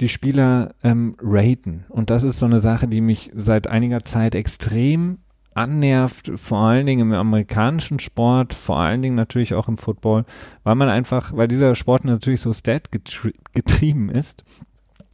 [0.00, 1.84] die Spieler ähm, raten.
[1.88, 5.18] Und das ist so eine Sache, die mich seit einiger Zeit extrem
[5.54, 10.24] annervt, vor allen Dingen im amerikanischen Sport, vor allen Dingen natürlich auch im Football,
[10.64, 12.90] weil man einfach, weil dieser Sport natürlich so stat
[13.52, 14.44] getrieben ist,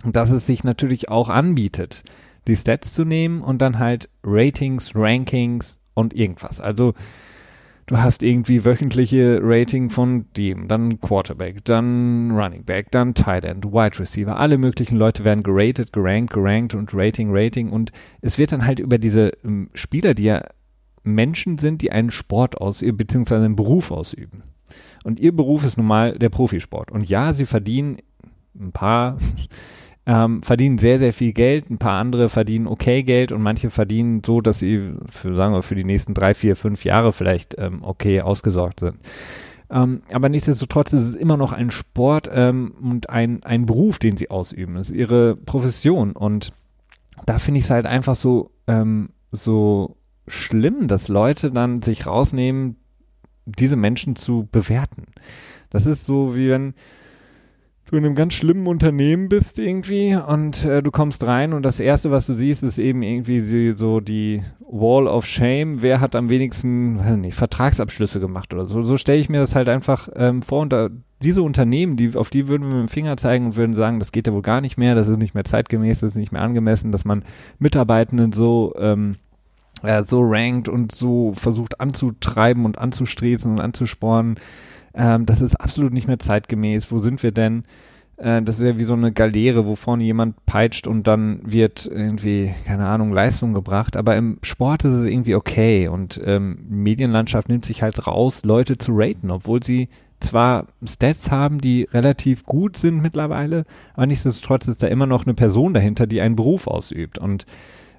[0.04, 2.04] dass es sich natürlich auch anbietet,
[2.46, 6.60] die Stats zu nehmen und dann halt Ratings, Rankings und irgendwas.
[6.60, 6.94] Also
[7.90, 13.64] du hast irgendwie wöchentliche Rating von dem, dann Quarterback, dann Running Back, dann Tight End,
[13.64, 18.52] Wide Receiver, alle möglichen Leute werden geratet, gerankt, gerankt und Rating, Rating und es wird
[18.52, 20.44] dann halt über diese ähm, Spieler, die ja
[21.02, 24.44] Menschen sind, die einen Sport ausüben, beziehungsweise einen Beruf ausüben.
[25.02, 26.92] Und ihr Beruf ist nun mal der Profisport.
[26.92, 27.96] Und ja, sie verdienen
[28.54, 29.16] ein paar
[30.10, 31.70] ähm, verdienen sehr, sehr viel Geld.
[31.70, 35.62] Ein paar andere verdienen okay Geld und manche verdienen so, dass sie, für, sagen wir,
[35.62, 38.96] für die nächsten drei, vier, fünf Jahre vielleicht ähm, okay ausgesorgt sind.
[39.70, 44.16] Ähm, aber nichtsdestotrotz ist es immer noch ein Sport ähm, und ein, ein Beruf, den
[44.16, 44.74] sie ausüben.
[44.74, 46.10] Es ist ihre Profession.
[46.10, 46.52] Und
[47.24, 49.96] da finde ich es halt einfach so, ähm, so
[50.26, 52.78] schlimm, dass Leute dann sich rausnehmen,
[53.46, 55.06] diese Menschen zu bewerten.
[55.70, 56.74] Das ist so, wie wenn,
[57.90, 61.80] du in einem ganz schlimmen Unternehmen bist irgendwie und äh, du kommst rein und das
[61.80, 65.82] erste, was du siehst, ist eben irgendwie so die Wall of Shame.
[65.82, 68.84] Wer hat am wenigsten, weiß nicht, Vertragsabschlüsse gemacht oder so?
[68.84, 70.88] So stelle ich mir das halt einfach ähm, vor und da,
[71.20, 74.12] diese Unternehmen, die, auf die würden wir mit dem Finger zeigen und würden sagen, das
[74.12, 76.42] geht ja wohl gar nicht mehr, das ist nicht mehr zeitgemäß, das ist nicht mehr
[76.42, 77.24] angemessen, dass man
[77.58, 79.16] Mitarbeitenden so ähm,
[79.82, 84.36] äh, so rankt und so versucht anzutreiben und anzustrezen und anzuspornen
[84.94, 86.90] ähm, das ist absolut nicht mehr zeitgemäß.
[86.90, 87.64] Wo sind wir denn?
[88.16, 91.86] Äh, das ist ja wie so eine Galeere, wo vorne jemand peitscht und dann wird
[91.86, 93.96] irgendwie, keine Ahnung, Leistung gebracht.
[93.96, 98.78] Aber im Sport ist es irgendwie okay und ähm, Medienlandschaft nimmt sich halt raus, Leute
[98.78, 99.88] zu raten, obwohl sie
[100.20, 103.64] zwar Stats haben, die relativ gut sind mittlerweile,
[103.94, 107.18] aber nichtsdestotrotz ist da immer noch eine Person dahinter, die einen Beruf ausübt.
[107.18, 107.46] Und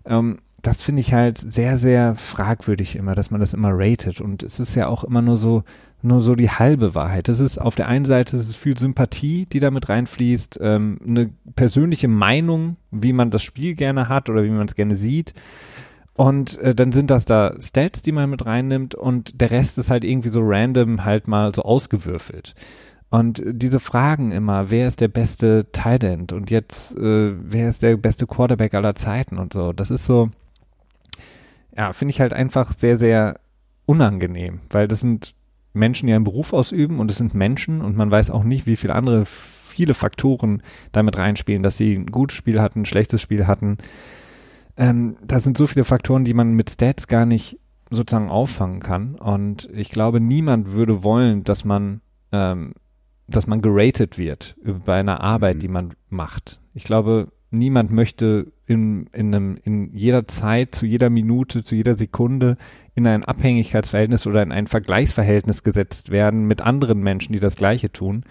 [0.05, 4.21] ähm, das finde ich halt sehr, sehr fragwürdig immer, dass man das immer ratet.
[4.21, 5.63] Und es ist ja auch immer nur so,
[6.03, 7.27] nur so die halbe Wahrheit.
[7.27, 12.07] Das ist auf der einen Seite es viel Sympathie, die damit reinfließt, ähm, eine persönliche
[12.07, 15.33] Meinung, wie man das Spiel gerne hat oder wie man es gerne sieht.
[16.13, 19.89] Und äh, dann sind das da Stats, die man mit reinnimmt und der Rest ist
[19.89, 22.53] halt irgendwie so random halt mal so ausgewürfelt.
[23.09, 27.97] Und diese Fragen immer, wer ist der beste End und jetzt, äh, wer ist der
[27.97, 30.29] beste Quarterback aller Zeiten und so, das ist so,
[31.75, 33.39] ja, finde ich halt einfach sehr, sehr
[33.85, 35.33] unangenehm, weil das sind
[35.73, 38.75] Menschen, die einen Beruf ausüben und es sind Menschen und man weiß auch nicht, wie
[38.75, 40.61] viele andere viele Faktoren
[40.91, 43.77] damit reinspielen, dass sie ein gutes Spiel hatten, ein schlechtes Spiel hatten.
[44.77, 47.57] Ähm, da sind so viele Faktoren, die man mit Stats gar nicht
[47.89, 49.15] sozusagen auffangen kann.
[49.15, 52.01] Und ich glaube, niemand würde wollen, dass man,
[52.31, 52.73] ähm,
[53.27, 54.55] dass man geratet wird
[54.85, 55.59] bei einer Arbeit, mhm.
[55.59, 56.61] die man macht.
[56.73, 61.95] Ich glaube, niemand möchte in, in, einem, in jeder Zeit, zu jeder Minute, zu jeder
[61.95, 62.57] Sekunde
[62.95, 67.91] in ein Abhängigkeitsverhältnis oder in ein Vergleichsverhältnis gesetzt werden mit anderen Menschen, die das Gleiche
[67.91, 68.23] tun.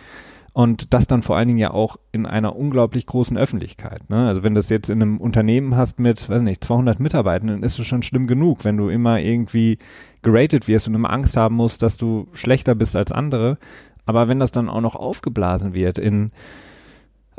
[0.53, 4.11] Und das dann vor allen Dingen ja auch in einer unglaublich großen Öffentlichkeit.
[4.11, 4.27] Ne?
[4.27, 7.62] Also wenn du das jetzt in einem Unternehmen hast mit, weiß nicht, 200 Mitarbeitern, dann
[7.62, 9.79] ist es schon schlimm genug, wenn du immer irgendwie
[10.23, 13.59] geratet wirst und immer Angst haben musst, dass du schlechter bist als andere.
[14.07, 16.33] Aber wenn das dann auch noch aufgeblasen wird in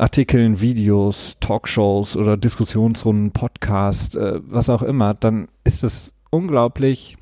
[0.01, 7.17] Artikeln, Videos, Talkshows oder Diskussionsrunden, Podcasts, äh, was auch immer, dann ist es unglaublich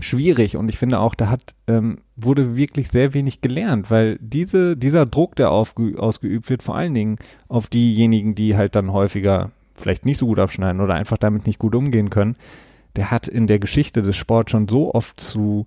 [0.00, 0.56] schwierig.
[0.56, 5.04] Und ich finde auch, da hat ähm, wurde wirklich sehr wenig gelernt, weil diese dieser
[5.04, 7.16] Druck, der ausgeübt wird, vor allen Dingen
[7.48, 11.58] auf diejenigen, die halt dann häufiger vielleicht nicht so gut abschneiden oder einfach damit nicht
[11.58, 12.36] gut umgehen können,
[12.96, 15.66] der hat in der Geschichte des Sports schon so oft zu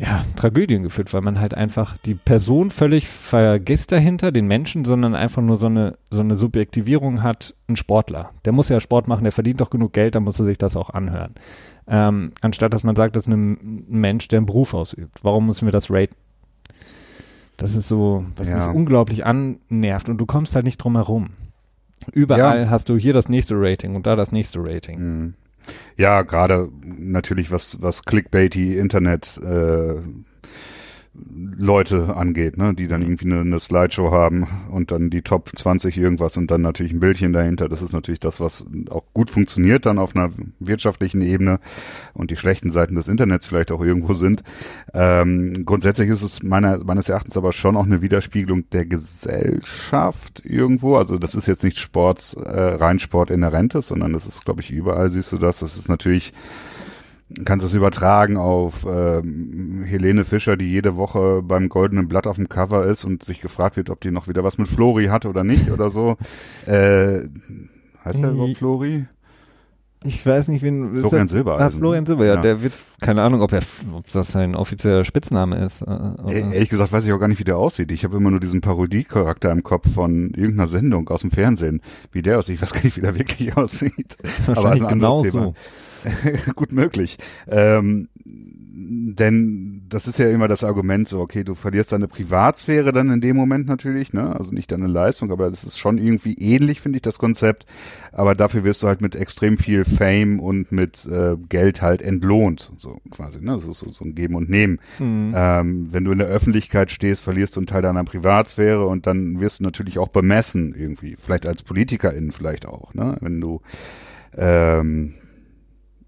[0.00, 5.16] ja, Tragödien geführt, weil man halt einfach die Person völlig vergisst dahinter, den Menschen, sondern
[5.16, 8.30] einfach nur so eine, so eine Subjektivierung hat, ein Sportler.
[8.44, 10.76] Der muss ja Sport machen, der verdient doch genug Geld, dann muss er sich das
[10.76, 11.34] auch anhören.
[11.88, 15.18] Ähm, anstatt dass man sagt, das ist ein Mensch, der einen Beruf ausübt.
[15.24, 16.14] Warum müssen wir das raten?
[17.56, 18.68] Das ist so, was ja.
[18.68, 21.30] mich unglaublich annervt und du kommst halt nicht drum herum.
[22.12, 22.70] Überall ja.
[22.70, 25.00] hast du hier das nächste Rating und da das nächste Rating.
[25.00, 25.34] Mhm.
[25.96, 29.96] Ja, gerade natürlich was was Clickbaity Internet äh,
[31.56, 35.96] Leute angeht, ne, die dann irgendwie eine, eine Slideshow haben und dann die Top 20
[35.98, 37.68] irgendwas und dann natürlich ein Bildchen dahinter.
[37.68, 41.60] Das ist natürlich das, was auch gut funktioniert dann auf einer wirtschaftlichen Ebene
[42.14, 44.42] und die schlechten Seiten des Internets vielleicht auch irgendwo sind.
[44.94, 50.96] Ähm, grundsätzlich ist es meiner, meines Erachtens aber schon auch eine Widerspiegelung der Gesellschaft irgendwo.
[50.96, 54.70] Also das ist jetzt nicht Sport, äh, rein Sport inhärentes, sondern das ist, glaube ich,
[54.70, 55.60] überall siehst du das.
[55.60, 56.32] Das ist natürlich
[57.44, 62.48] kannst es übertragen auf ähm, Helene Fischer, die jede Woche beim Goldenen Blatt auf dem
[62.48, 65.44] Cover ist und sich gefragt wird, ob die noch wieder was mit Flori hat oder
[65.44, 66.16] nicht oder so.
[66.66, 67.22] Äh,
[68.04, 69.06] heißt der überhaupt Flori?
[70.04, 71.00] Ich weiß nicht, wen.
[71.00, 71.60] Florian Silber.
[71.60, 73.62] Ah, Florian Silber, ja, ja, Der wird, keine Ahnung, ob er,
[73.92, 75.82] ob das sein offizieller Spitzname ist.
[75.82, 77.90] Äh, e ehrlich gesagt weiß ich auch gar nicht, wie der aussieht.
[77.90, 81.80] Ich habe immer nur diesen Parodie-Charakter im Kopf von irgendeiner Sendung aus dem Fernsehen,
[82.12, 82.56] wie der aussieht.
[82.56, 84.16] Ich weiß gar nicht, wie der wirklich aussieht.
[84.46, 85.54] Wahrscheinlich Aber genau so.
[86.54, 87.18] Gut möglich.
[87.46, 88.08] Ähm,
[88.80, 93.20] denn das ist ja immer das Argument so, okay, du verlierst deine Privatsphäre dann in
[93.20, 94.34] dem Moment natürlich, ne?
[94.36, 97.66] Also nicht deine Leistung, aber das ist schon irgendwie ähnlich, finde ich, das Konzept.
[98.12, 102.72] Aber dafür wirst du halt mit extrem viel Fame und mit äh, Geld halt entlohnt,
[102.76, 103.52] so quasi, ne?
[103.52, 104.78] Das ist so, so ein Geben und Nehmen.
[104.98, 105.32] Mhm.
[105.34, 109.40] Ähm, wenn du in der Öffentlichkeit stehst, verlierst du einen Teil deiner Privatsphäre und dann
[109.40, 111.16] wirst du natürlich auch bemessen irgendwie.
[111.18, 113.16] Vielleicht als PolitikerInnen vielleicht auch, ne?
[113.20, 113.60] Wenn du
[114.36, 115.14] ähm,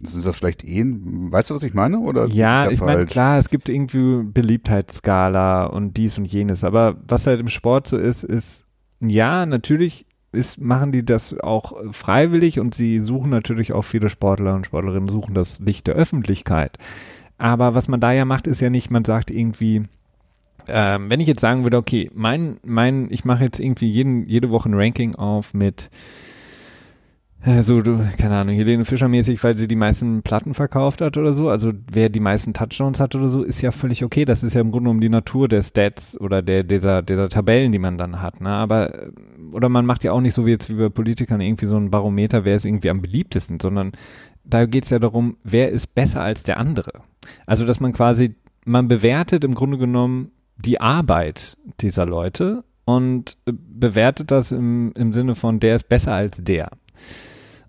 [0.01, 1.99] ist das vielleicht eh, weißt du, was ich meine?
[1.99, 7.27] Oder ja, ich meine, klar, es gibt irgendwie Beliebtheitsskala und dies und jenes, aber was
[7.27, 8.65] halt im Sport so ist, ist,
[9.01, 14.55] ja, natürlich ist, machen die das auch freiwillig und sie suchen natürlich auch viele Sportler
[14.55, 16.79] und Sportlerinnen suchen das Licht der Öffentlichkeit.
[17.39, 19.85] Aber was man da ja macht, ist ja nicht, man sagt irgendwie,
[20.69, 24.51] ähm, wenn ich jetzt sagen würde, okay, mein, mein, ich mache jetzt irgendwie jeden, jede
[24.51, 25.91] Woche ein Ranking auf mit
[27.63, 31.33] so, du, keine Ahnung, Helene Fischer mäßig, weil sie die meisten Platten verkauft hat oder
[31.33, 31.49] so.
[31.49, 34.27] Also wer die meisten Touchdowns hat oder so, ist ja völlig okay.
[34.27, 37.73] Das ist ja im Grunde um die Natur der Stats oder der, dieser, dieser Tabellen,
[37.73, 38.43] die man dann hat.
[38.43, 38.51] Ne?
[38.51, 39.11] Aber, äh,
[39.53, 41.91] oder man macht ja auch nicht so wie jetzt wie bei Politikern irgendwie so ein
[41.91, 43.93] Barometer, wer ist irgendwie am beliebtesten, sondern
[44.45, 46.93] da geht es ja darum, wer ist besser als der andere.
[47.47, 48.35] Also, dass man quasi,
[48.67, 55.15] man bewertet im Grunde genommen die Arbeit dieser Leute und äh, bewertet das im, im
[55.15, 56.71] Sinne von, der ist besser als der.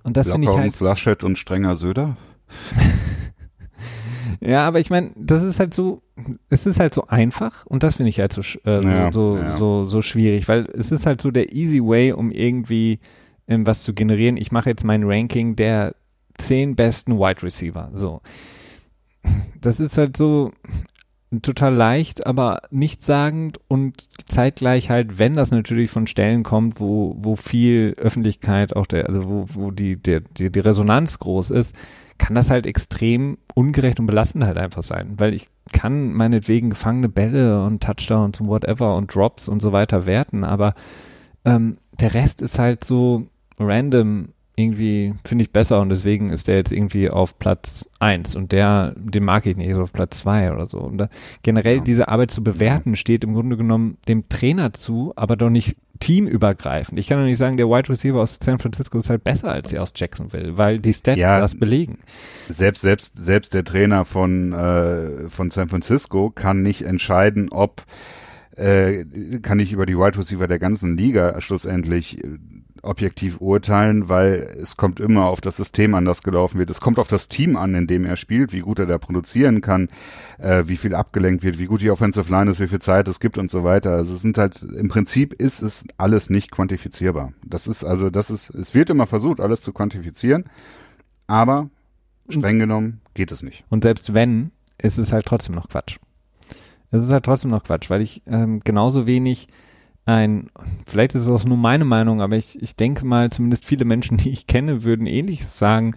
[0.03, 0.79] Und das finde ich halt.
[0.79, 2.17] Laschet und strenger Söder?
[4.41, 6.01] ja, aber ich meine, das ist halt so,
[6.49, 9.57] es ist halt so einfach und das finde ich halt so, äh, ja, so, ja.
[9.57, 12.99] so, so, schwierig, weil es ist halt so der easy way, um irgendwie
[13.47, 14.37] ähm, was zu generieren.
[14.37, 15.95] Ich mache jetzt mein Ranking der
[16.37, 17.91] zehn besten Wide Receiver.
[17.93, 18.21] So.
[19.59, 20.51] Das ist halt so,
[21.41, 27.37] total leicht, aber nichtssagend und zeitgleich halt, wenn das natürlich von Stellen kommt, wo, wo
[27.37, 31.73] viel Öffentlichkeit auch der, also wo, wo die, der, die, die Resonanz groß ist,
[32.17, 37.09] kann das halt extrem ungerecht und belastend halt einfach sein, weil ich kann meinetwegen gefangene
[37.09, 40.75] Bälle und Touchdowns und whatever und Drops und so weiter werten, aber
[41.45, 43.27] ähm, der Rest ist halt so
[43.57, 48.51] random irgendwie finde ich besser und deswegen ist der jetzt irgendwie auf Platz 1 und
[48.51, 50.79] der, den mag ich nicht, auf Platz 2 oder so.
[50.79, 51.09] Und da,
[51.43, 51.83] generell ja.
[51.83, 56.99] diese Arbeit zu bewerten steht im Grunde genommen dem Trainer zu, aber doch nicht teamübergreifend.
[56.99, 59.69] Ich kann doch nicht sagen, der Wide Receiver aus San Francisco ist halt besser als
[59.69, 61.99] der aus Jacksonville, weil die Stats ja, das belegen.
[62.49, 67.83] Selbst, selbst, selbst der Trainer von, äh, von San Francisco kann nicht entscheiden, ob
[68.57, 69.05] äh,
[69.41, 72.27] kann ich über die Wide Receiver der ganzen Liga schlussendlich äh,
[72.83, 76.69] objektiv urteilen, weil es kommt immer auf das System an, das gelaufen wird.
[76.69, 79.61] Es kommt auf das Team an, in dem er spielt, wie gut er da produzieren
[79.61, 79.89] kann,
[80.39, 83.19] äh, wie viel abgelenkt wird, wie gut die Offensive Line ist, wie viel Zeit es
[83.19, 83.91] gibt und so weiter.
[83.91, 87.33] Also es sind halt, im Prinzip ist es alles nicht quantifizierbar.
[87.45, 90.45] Das ist also, das ist, es wird immer versucht, alles zu quantifizieren,
[91.27, 91.69] aber
[92.29, 93.63] streng genommen geht es nicht.
[93.69, 95.97] Und selbst wenn, ist es halt trotzdem noch Quatsch.
[96.89, 99.47] Es ist halt trotzdem noch Quatsch, weil ich ähm, genauso wenig
[100.05, 100.49] ein,
[100.85, 104.17] vielleicht ist es auch nur meine Meinung, aber ich, ich denke mal, zumindest viele Menschen,
[104.17, 105.95] die ich kenne, würden ähnlich sagen.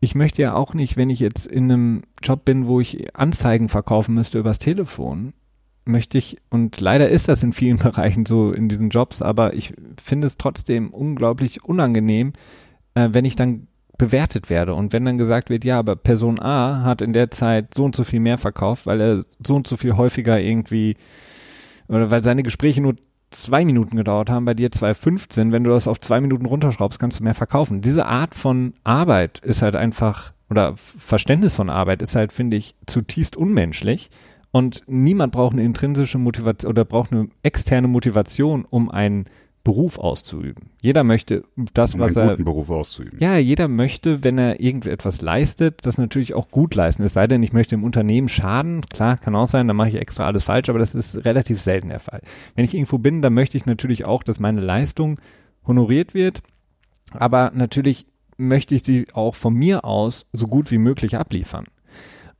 [0.00, 3.68] Ich möchte ja auch nicht, wenn ich jetzt in einem Job bin, wo ich Anzeigen
[3.68, 5.32] verkaufen müsste übers Telefon,
[5.86, 9.74] möchte ich, und leider ist das in vielen Bereichen so in diesen Jobs, aber ich
[10.02, 12.32] finde es trotzdem unglaublich unangenehm,
[12.94, 14.74] äh, wenn ich dann bewertet werde.
[14.74, 17.94] Und wenn dann gesagt wird, ja, aber Person A hat in der Zeit so und
[17.94, 20.96] so viel mehr verkauft, weil er so und so viel häufiger irgendwie,
[21.88, 22.96] oder weil seine Gespräche nur
[23.30, 27.20] zwei Minuten gedauert haben, bei dir 2,15, wenn du das auf zwei Minuten runterschraubst, kannst
[27.20, 27.80] du mehr verkaufen.
[27.82, 32.74] Diese Art von Arbeit ist halt einfach, oder Verständnis von Arbeit ist halt, finde ich,
[32.86, 34.10] zutiefst unmenschlich.
[34.52, 39.24] Und niemand braucht eine intrinsische Motivation oder braucht eine externe Motivation, um einen
[39.64, 40.70] Beruf auszuüben.
[40.82, 41.42] Jeder möchte
[41.72, 42.32] das, um was einen er.
[42.34, 43.18] guten Beruf auszuüben.
[43.18, 47.02] Ja, jeder möchte, wenn er irgendetwas leistet, das natürlich auch gut leisten.
[47.02, 48.82] Es sei denn, ich möchte im Unternehmen schaden.
[48.82, 51.88] Klar, kann auch sein, dann mache ich extra alles falsch, aber das ist relativ selten
[51.88, 52.20] der Fall.
[52.54, 55.18] Wenn ich irgendwo bin, dann möchte ich natürlich auch, dass meine Leistung
[55.66, 56.42] honoriert wird.
[57.12, 58.06] Aber natürlich
[58.36, 61.64] möchte ich sie auch von mir aus so gut wie möglich abliefern.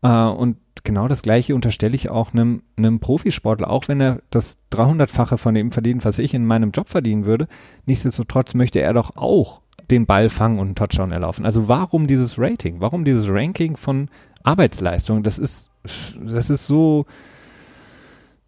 [0.04, 4.58] Äh, und genau das Gleiche unterstelle ich auch einem, einem Profisportler, auch wenn er das
[4.70, 7.48] 300-fache von dem verdient, was ich in meinem Job verdienen würde.
[7.86, 11.44] Nichtsdestotrotz möchte er doch auch den Ball fangen und einen Touchdown erlaufen.
[11.44, 12.80] Also warum dieses Rating?
[12.80, 14.08] Warum dieses Ranking von
[14.42, 15.22] Arbeitsleistung?
[15.22, 15.70] Das ist,
[16.22, 17.06] das ist so,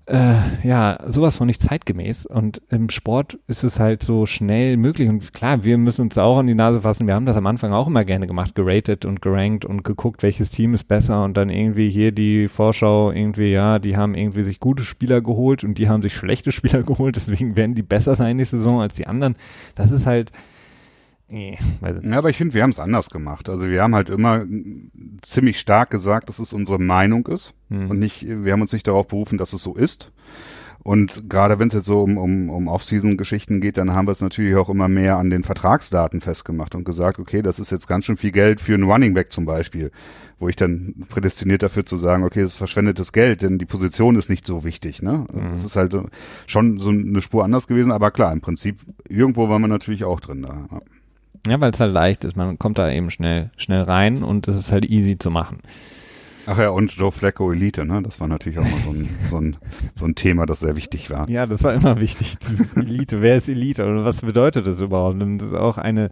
[0.07, 2.27] äh, ja, sowas von nicht zeitgemäß.
[2.27, 5.09] Und im Sport ist es halt so schnell möglich.
[5.09, 7.07] Und klar, wir müssen uns auch an die Nase fassen.
[7.07, 10.51] Wir haben das am Anfang auch immer gerne gemacht, geratet und gerankt und geguckt, welches
[10.51, 11.25] Team ist besser.
[11.25, 15.65] Und dann irgendwie hier die Vorschau irgendwie, ja, die haben irgendwie sich gute Spieler geholt
[15.65, 17.17] und die haben sich schlechte Spieler geholt.
[17.17, 19.35] Deswegen werden die besser sein die Saison als die anderen.
[19.75, 20.31] Das ist halt,
[21.29, 23.49] Nee, ja, aber ich finde, wir haben es anders gemacht.
[23.49, 24.45] Also wir haben halt immer
[25.23, 27.91] ziemlich stark gesagt, dass es unsere Meinung ist hm.
[27.91, 30.13] und nicht, wir haben uns nicht darauf berufen, dass es so ist.
[30.87, 34.21] Und gerade wenn es jetzt so um, um, um Off-Season-Geschichten geht, dann haben wir es
[34.21, 38.05] natürlich auch immer mehr an den Vertragsdaten festgemacht und gesagt, okay, das ist jetzt ganz
[38.05, 39.91] schön viel Geld für einen Running Back zum Beispiel,
[40.39, 44.15] wo ich dann prädestiniert dafür zu sagen, okay, das ist verschwendetes Geld, denn die Position
[44.15, 45.03] ist nicht so wichtig.
[45.03, 45.27] Ne?
[45.33, 45.57] Mhm.
[45.57, 45.93] Das ist halt
[46.47, 50.21] schon so eine Spur anders gewesen, aber klar, im Prinzip, irgendwo war man natürlich auch
[50.21, 50.69] drin da.
[51.49, 52.37] Ja, weil es halt leicht ist.
[52.37, 55.59] Man kommt da eben schnell, schnell rein und es ist halt easy zu machen.
[56.49, 58.03] Ach ja, und Joe Flacco Elite, ne?
[58.03, 59.57] Das war natürlich auch mal so ein, so ein,
[59.95, 61.29] so ein Thema, das sehr wichtig war.
[61.29, 63.21] Ja, das war immer wichtig, dieses Elite.
[63.21, 65.21] Wer ist Elite und was bedeutet das überhaupt?
[65.21, 66.11] Und das ist auch eine,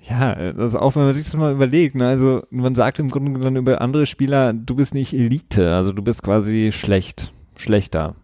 [0.00, 2.08] ja, das ist auch, wenn man sich das mal überlegt, ne?
[2.08, 6.02] Also man sagt im Grunde genommen über andere Spieler, du bist nicht Elite, also du
[6.02, 8.16] bist quasi schlecht, schlechter.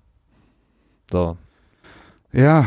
[1.13, 1.37] So.
[2.33, 2.67] Ja.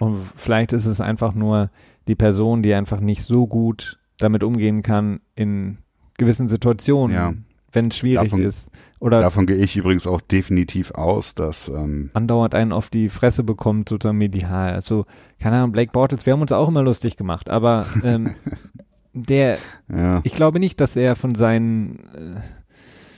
[0.00, 1.70] Und vielleicht ist es einfach nur,
[2.08, 5.78] die Person, die einfach nicht so gut damit umgehen kann in
[6.16, 7.34] gewissen Situationen, ja.
[7.72, 8.70] wenn es schwierig davon, ist.
[8.98, 13.44] Oder davon gehe ich übrigens auch definitiv aus, dass ähm, andauernd einen auf die Fresse
[13.44, 14.72] bekommt, sozusagen medial.
[14.72, 15.06] Also,
[15.38, 18.34] keine Ahnung, Blake Bortles, wir haben uns auch immer lustig gemacht, aber ähm,
[19.12, 20.20] der, ja.
[20.24, 22.40] ich glaube nicht, dass er von seinen, äh,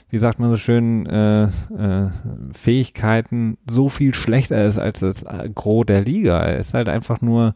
[0.09, 2.09] wie sagt man so schön, äh, äh,
[2.53, 5.25] Fähigkeiten so viel schlechter ist als das
[5.55, 6.39] Gros der Liga.
[6.39, 7.55] Er ist halt einfach nur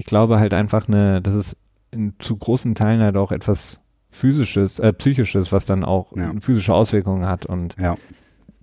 [0.00, 1.58] ich glaube halt einfach eine, das ist
[1.90, 3.80] in zu großen Teilen halt auch etwas
[4.10, 6.32] physisches, äh, psychisches, was dann auch ja.
[6.40, 7.96] physische Auswirkungen hat und ja.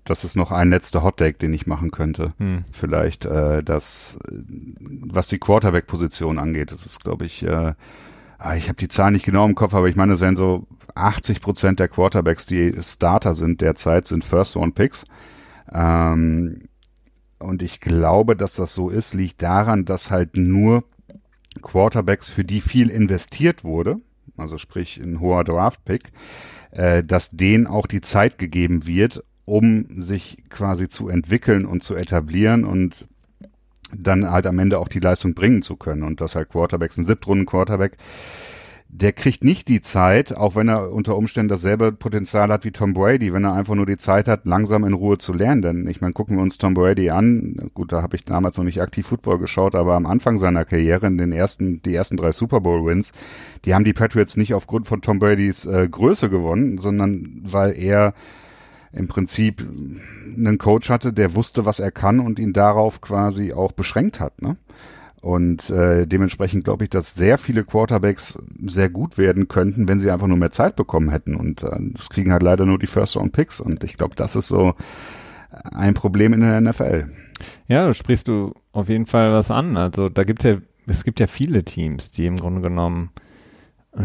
[0.03, 2.33] Das ist noch ein letzter Hotdeck, den ich machen könnte.
[2.37, 2.63] Hm.
[2.71, 4.17] Vielleicht äh, das,
[5.01, 7.73] was die Quarterback-Position angeht, das ist, glaube ich, äh,
[8.37, 10.65] ah, ich habe die Zahlen nicht genau im Kopf, aber ich meine, es wären so
[10.95, 15.05] 80 Prozent der Quarterbacks, die Starter sind derzeit, sind First-Round-Picks.
[15.73, 16.69] Ähm,
[17.39, 20.85] und ich glaube, dass das so ist, liegt daran, dass halt nur
[21.61, 23.97] Quarterbacks, für die viel investiert wurde,
[24.37, 26.11] also sprich ein hoher Draft-Pick,
[26.71, 31.95] äh, dass denen auch die Zeit gegeben wird, um sich quasi zu entwickeln und zu
[31.95, 33.07] etablieren und
[33.95, 36.03] dann halt am Ende auch die Leistung bringen zu können.
[36.03, 37.97] Und dass halt Quarterbacks, ein Siebtrunden-Quarterback,
[39.01, 42.93] der kriegt nicht die Zeit, auch wenn er unter Umständen dasselbe Potenzial hat wie Tom
[42.93, 45.61] Brady, wenn er einfach nur die Zeit hat, langsam in Ruhe zu lernen.
[45.61, 47.69] Denn ich meine, gucken wir uns Tom Brady an.
[47.75, 51.05] Gut, da habe ich damals noch nicht aktiv Football geschaut, aber am Anfang seiner Karriere,
[51.05, 53.11] in den ersten, die ersten drei Super Bowl Wins,
[53.65, 58.15] die haben die Patriots nicht aufgrund von Tom Bradys äh, Größe gewonnen, sondern weil er
[58.93, 59.63] im Prinzip
[60.35, 64.41] einen Coach hatte, der wusste, was er kann und ihn darauf quasi auch beschränkt hat.
[64.41, 64.57] Ne?
[65.27, 70.09] Und äh, dementsprechend glaube ich, dass sehr viele Quarterbacks sehr gut werden könnten, wenn sie
[70.09, 71.35] einfach nur mehr Zeit bekommen hätten.
[71.35, 73.59] Und äh, das kriegen halt leider nur die First-Round-Picks.
[73.59, 74.75] Und ich glaube, das ist so
[75.73, 77.09] ein Problem in der NFL.
[77.67, 79.75] Ja, da sprichst du auf jeden Fall was an.
[79.75, 83.09] Also da gibt's ja, es gibt ja viele Teams, die im Grunde genommen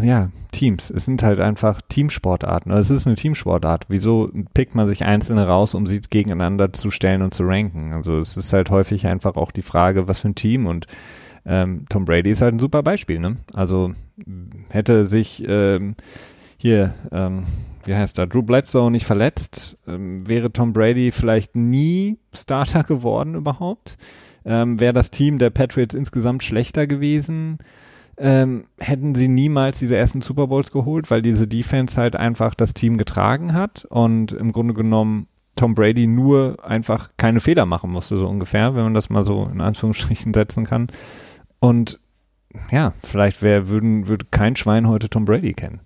[0.00, 0.90] ja, Teams.
[0.90, 2.72] Es sind halt einfach Teamsportarten.
[2.72, 3.86] Also es ist eine Teamsportart.
[3.88, 7.92] Wieso pickt man sich einzelne raus, um sie gegeneinander zu stellen und zu ranken?
[7.92, 10.86] Also es ist halt häufig einfach auch die Frage, was für ein Team und
[11.44, 13.38] ähm, Tom Brady ist halt ein super Beispiel, ne?
[13.52, 13.92] Also
[14.70, 15.96] hätte sich ähm,
[16.56, 17.46] hier, ähm,
[17.84, 23.34] wie heißt da, Drew Bledsoe nicht verletzt, ähm, wäre Tom Brady vielleicht nie Starter geworden
[23.34, 23.98] überhaupt.
[24.44, 27.58] Ähm, wäre das Team der Patriots insgesamt schlechter gewesen
[28.22, 32.72] ähm, hätten sie niemals diese ersten Super Bowls geholt, weil diese Defense halt einfach das
[32.72, 38.16] Team getragen hat und im Grunde genommen Tom Brady nur einfach keine Fehler machen musste,
[38.16, 40.86] so ungefähr, wenn man das mal so in Anführungsstrichen setzen kann.
[41.58, 41.98] Und
[42.70, 45.80] ja, vielleicht wär, würden, würde kein Schwein heute Tom Brady kennen.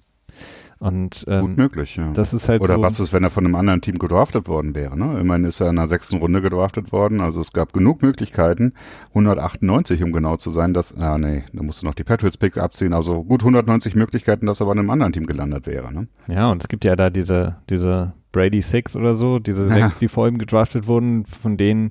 [0.79, 2.13] Und ähm, gut möglich, ja.
[2.13, 4.75] Das ist halt Oder so, was ist, wenn er von einem anderen Team gedraftet worden
[4.75, 4.99] wäre?
[4.99, 5.19] Ne?
[5.19, 7.21] Immerhin ist er in der sechsten Runde gedraftet worden.
[7.21, 8.75] Also es gab genug Möglichkeiten,
[9.11, 12.59] 198 um genau zu sein, dass, ah nee, da musst du noch die Patriots Pick
[12.59, 12.93] abziehen.
[12.93, 15.95] Also gut 190 Möglichkeiten, dass er bei einem anderen Team gelandet wäre.
[15.95, 16.09] Ne?
[16.29, 20.09] Ja, und es gibt ja da diese diese Brady Six oder so, diese sechs, die
[20.09, 21.91] vor ihm gedraftet wurden, von denen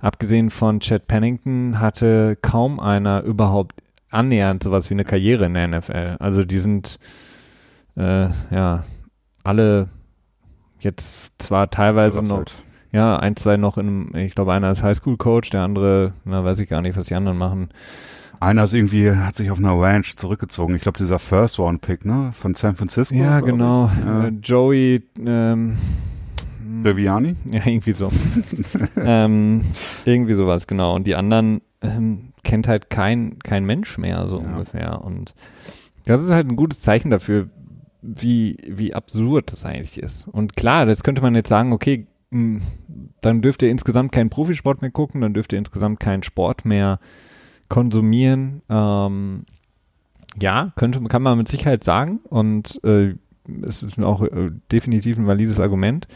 [0.00, 5.68] abgesehen von Chad Pennington hatte kaum einer überhaupt annähernd sowas wie eine Karriere in der
[5.68, 6.16] NFL.
[6.20, 6.98] Also die sind
[7.96, 8.84] äh, ja,
[9.42, 9.88] alle
[10.80, 12.54] jetzt zwar teilweise noch, halt.
[12.92, 16.68] ja, ein, zwei noch in, ich glaube, einer ist Highschool-Coach, der andere, na, weiß ich
[16.68, 17.70] gar nicht, was die anderen machen.
[18.40, 20.74] Einer ist irgendwie, hat sich auf einer Ranch zurückgezogen.
[20.74, 23.14] Ich glaube, dieser First Round Pick, ne, von San Francisco.
[23.14, 23.90] Ja, genau.
[24.06, 25.78] Äh, Joey, ähm,
[26.84, 27.36] Deviani?
[27.50, 28.10] Ja, irgendwie so.
[28.96, 29.62] ähm,
[30.04, 30.94] irgendwie sowas, genau.
[30.94, 34.46] Und die anderen ähm, kennt halt kein, kein Mensch mehr, so ja.
[34.46, 35.00] ungefähr.
[35.02, 35.34] Und
[36.04, 37.48] das ist halt ein gutes Zeichen dafür,
[38.04, 40.28] wie, wie absurd das eigentlich ist.
[40.28, 44.90] Und klar, das könnte man jetzt sagen, okay, dann dürft ihr insgesamt keinen Profisport mehr
[44.90, 46.98] gucken, dann dürft ihr insgesamt keinen Sport mehr
[47.68, 48.62] konsumieren.
[48.68, 49.44] Ähm,
[50.40, 53.14] ja, könnte, kann man mit Sicherheit sagen und äh,
[53.62, 56.08] es ist auch äh, definitiv ein valides Argument.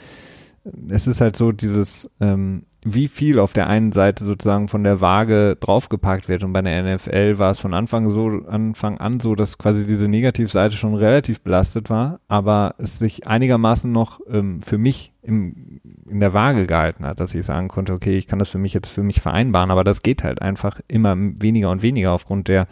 [0.89, 5.01] Es ist halt so dieses, ähm, wie viel auf der einen Seite sozusagen von der
[5.01, 6.45] Waage draufgepackt wird.
[6.45, 10.09] Und bei der NFL war es von Anfang so, Anfang an so, dass quasi diese
[10.09, 16.21] Negativseite schon relativ belastet war, aber es sich einigermaßen noch ähm, für mich im, in
[16.21, 18.89] der Waage gehalten hat, dass ich sagen konnte, okay, ich kann das für mich jetzt
[18.89, 22.69] für mich vereinbaren, aber das geht halt einfach immer weniger und weniger aufgrund der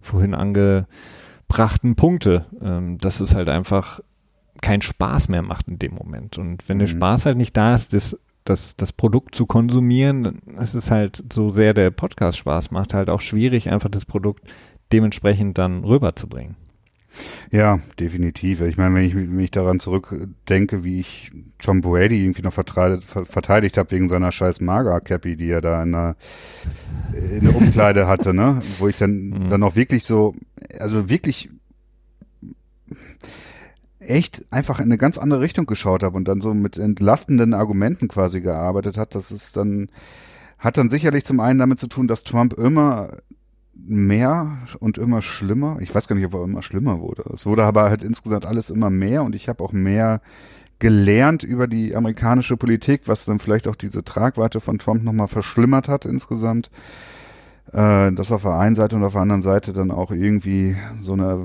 [0.00, 2.46] vorhin angebrachten Punkte.
[2.62, 4.00] Ähm, dass es halt einfach
[4.62, 6.38] keinen Spaß mehr macht in dem Moment.
[6.38, 6.80] Und wenn mhm.
[6.80, 8.16] der Spaß halt nicht da ist, das
[8.50, 13.08] das, das Produkt zu konsumieren, es ist halt so sehr der Podcast Spaß macht, halt
[13.08, 14.52] auch schwierig, einfach das Produkt
[14.92, 16.56] dementsprechend dann rüberzubringen.
[17.50, 18.60] Ja, definitiv.
[18.60, 23.90] Ich meine, wenn ich mich daran zurückdenke, wie ich Tom Brady irgendwie noch verteidigt, habe
[23.90, 26.16] wegen seiner scheiß Maga-Cappy, die er da in der,
[27.12, 28.62] in der Umkleide hatte, ne?
[28.78, 29.48] Wo ich dann, mhm.
[29.48, 30.34] dann auch wirklich so,
[30.78, 31.50] also wirklich
[34.00, 38.08] echt einfach in eine ganz andere Richtung geschaut habe und dann so mit entlastenden Argumenten
[38.08, 39.88] quasi gearbeitet hat, das ist dann,
[40.58, 43.18] hat dann sicherlich zum einen damit zu tun, dass Trump immer
[43.74, 47.24] mehr und immer schlimmer, ich weiß gar nicht, ob er immer schlimmer wurde.
[47.32, 50.20] Es wurde aber halt insgesamt alles immer mehr und ich habe auch mehr
[50.78, 55.88] gelernt über die amerikanische Politik, was dann vielleicht auch diese Tragweite von Trump nochmal verschlimmert
[55.88, 56.70] hat insgesamt
[57.72, 61.12] äh, das auf der einen Seite und auf der anderen Seite dann auch irgendwie so
[61.12, 61.38] eine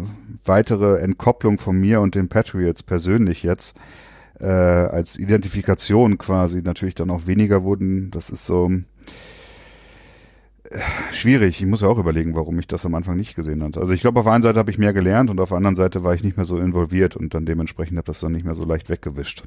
[0.43, 3.75] weitere Entkopplung von mir und den Patriots persönlich jetzt
[4.39, 8.11] äh, als Identifikation quasi natürlich dann auch weniger wurden.
[8.11, 8.69] Das ist so
[10.69, 10.79] äh,
[11.11, 11.61] schwierig.
[11.61, 13.79] Ich muss ja auch überlegen, warum ich das am Anfang nicht gesehen hatte.
[13.79, 15.75] Also ich glaube, auf der einen Seite habe ich mehr gelernt und auf der anderen
[15.75, 18.55] Seite war ich nicht mehr so involviert und dann dementsprechend habe das dann nicht mehr
[18.55, 19.43] so leicht weggewischt.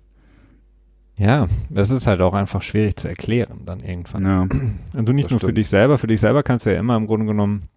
[1.19, 4.25] Ja, das ist halt auch einfach schwierig zu erklären dann irgendwann.
[4.25, 5.51] Ja, Und du nicht nur stimmt.
[5.51, 7.69] für dich selber, für dich selber kannst du ja immer im Grunde genommen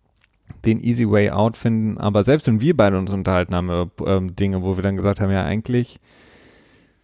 [0.66, 4.36] den easy way out finden, aber selbst wenn wir beide uns unterhalten haben über ähm,
[4.36, 6.00] Dinge, wo wir dann gesagt haben, ja eigentlich,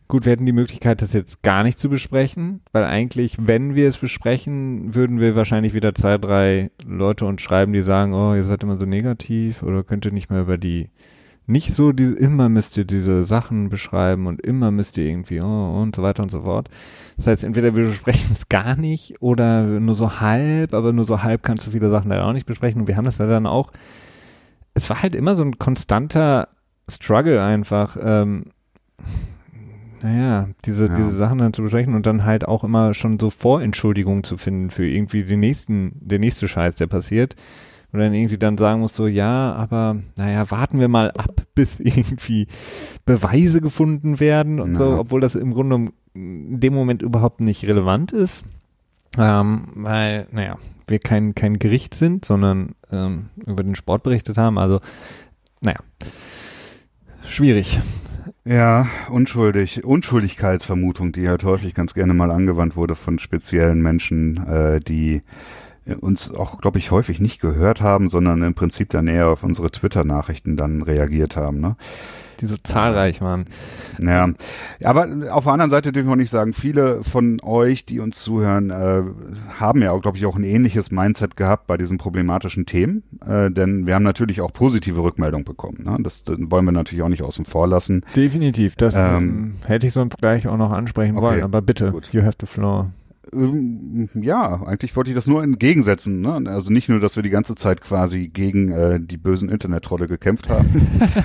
[0.07, 3.89] gut, wir hätten die Möglichkeit, das jetzt gar nicht zu besprechen, weil eigentlich, wenn wir
[3.89, 8.43] es besprechen, würden wir wahrscheinlich wieder zwei, drei Leute uns schreiben, die sagen, oh, ihr
[8.43, 10.89] seid immer so negativ oder könnt ihr nicht mehr über die
[11.47, 15.81] nicht so, diese, immer müsst ihr diese Sachen beschreiben und immer müsst ihr irgendwie oh,
[15.81, 16.69] und so weiter und so fort.
[17.15, 21.23] Das heißt, entweder wir besprechen es gar nicht oder nur so halb, aber nur so
[21.23, 22.81] halb kannst du viele Sachen leider auch nicht besprechen.
[22.81, 23.71] Und wir haben das dann auch,
[24.73, 26.49] es war halt immer so ein konstanter
[26.89, 28.51] Struggle einfach, ähm,
[30.03, 30.95] naja, diese, ja.
[30.95, 34.69] diese Sachen dann zu besprechen und dann halt auch immer schon so Vorentschuldigungen zu finden
[34.69, 37.35] für irgendwie den nächsten, der nächste Scheiß, der passiert
[37.91, 41.79] und dann irgendwie dann sagen muss so, ja, aber naja, warten wir mal ab, bis
[41.79, 42.47] irgendwie
[43.05, 44.77] Beweise gefunden werden und ja.
[44.77, 48.45] so, obwohl das im Grunde in dem Moment überhaupt nicht relevant ist.
[49.17, 54.57] Ähm, weil, naja, wir kein, kein Gericht sind, sondern ähm, über den Sport berichtet haben.
[54.57, 54.79] Also,
[55.61, 55.79] naja,
[57.23, 57.79] schwierig.
[58.45, 59.83] Ja, unschuldig.
[59.83, 65.21] Unschuldigkeitsvermutung, die halt häufig ganz gerne mal angewandt wurde von speziellen Menschen, äh, die
[66.01, 69.71] uns auch, glaube ich, häufig nicht gehört haben, sondern im Prinzip dann eher auf unsere
[69.71, 71.59] Twitter-Nachrichten dann reagiert haben.
[71.59, 71.75] Ne?
[72.41, 73.45] die so zahlreich waren.
[73.99, 74.29] Ja,
[74.83, 78.69] aber auf der anderen Seite dürfen wir nicht sagen, viele von euch, die uns zuhören,
[78.69, 79.03] äh,
[79.59, 83.49] haben ja auch, glaube ich, auch ein ähnliches Mindset gehabt bei diesen problematischen Themen, äh,
[83.51, 85.83] denn wir haben natürlich auch positive Rückmeldungen bekommen.
[85.83, 85.97] Ne?
[86.01, 88.03] Das, das wollen wir natürlich auch nicht außen vor lassen.
[88.15, 91.91] Definitiv, das ähm, ähm hätte ich sonst gleich auch noch ansprechen okay, wollen, aber bitte,
[91.91, 92.09] gut.
[92.13, 92.91] you have the floor.
[94.13, 96.21] Ja, eigentlich wollte ich das nur entgegensetzen.
[96.21, 96.43] Ne?
[96.47, 100.49] Also nicht nur, dass wir die ganze Zeit quasi gegen äh, die bösen Internet-Trolle gekämpft
[100.49, 100.69] haben.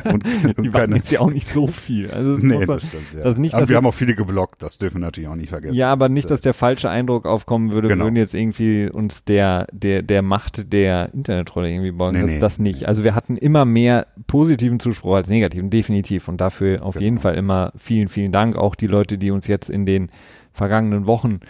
[0.05, 0.25] und,
[0.57, 2.11] und die waren jetzt ja auch nicht so viel.
[2.11, 3.15] Also nee, das stimmt.
[3.15, 3.23] Ja.
[3.23, 5.75] Das nicht, aber wir haben auch viele geblockt, das dürfen wir natürlich auch nicht vergessen.
[5.75, 8.05] Ja, aber nicht, dass der falsche Eindruck aufkommen würde, genau.
[8.05, 12.15] würden jetzt irgendwie uns der, der, der Macht der Internet-Trolle irgendwie bauen.
[12.15, 12.89] Nee, das, nee, das nicht.
[12.89, 16.29] Also wir hatten immer mehr positiven Zuspruch als negativen, definitiv.
[16.29, 17.05] Und dafür auf genau.
[17.05, 18.57] jeden Fall immer vielen, vielen Dank.
[18.57, 20.11] Auch die Leute, die uns jetzt in den
[20.53, 21.41] vergangenen Wochen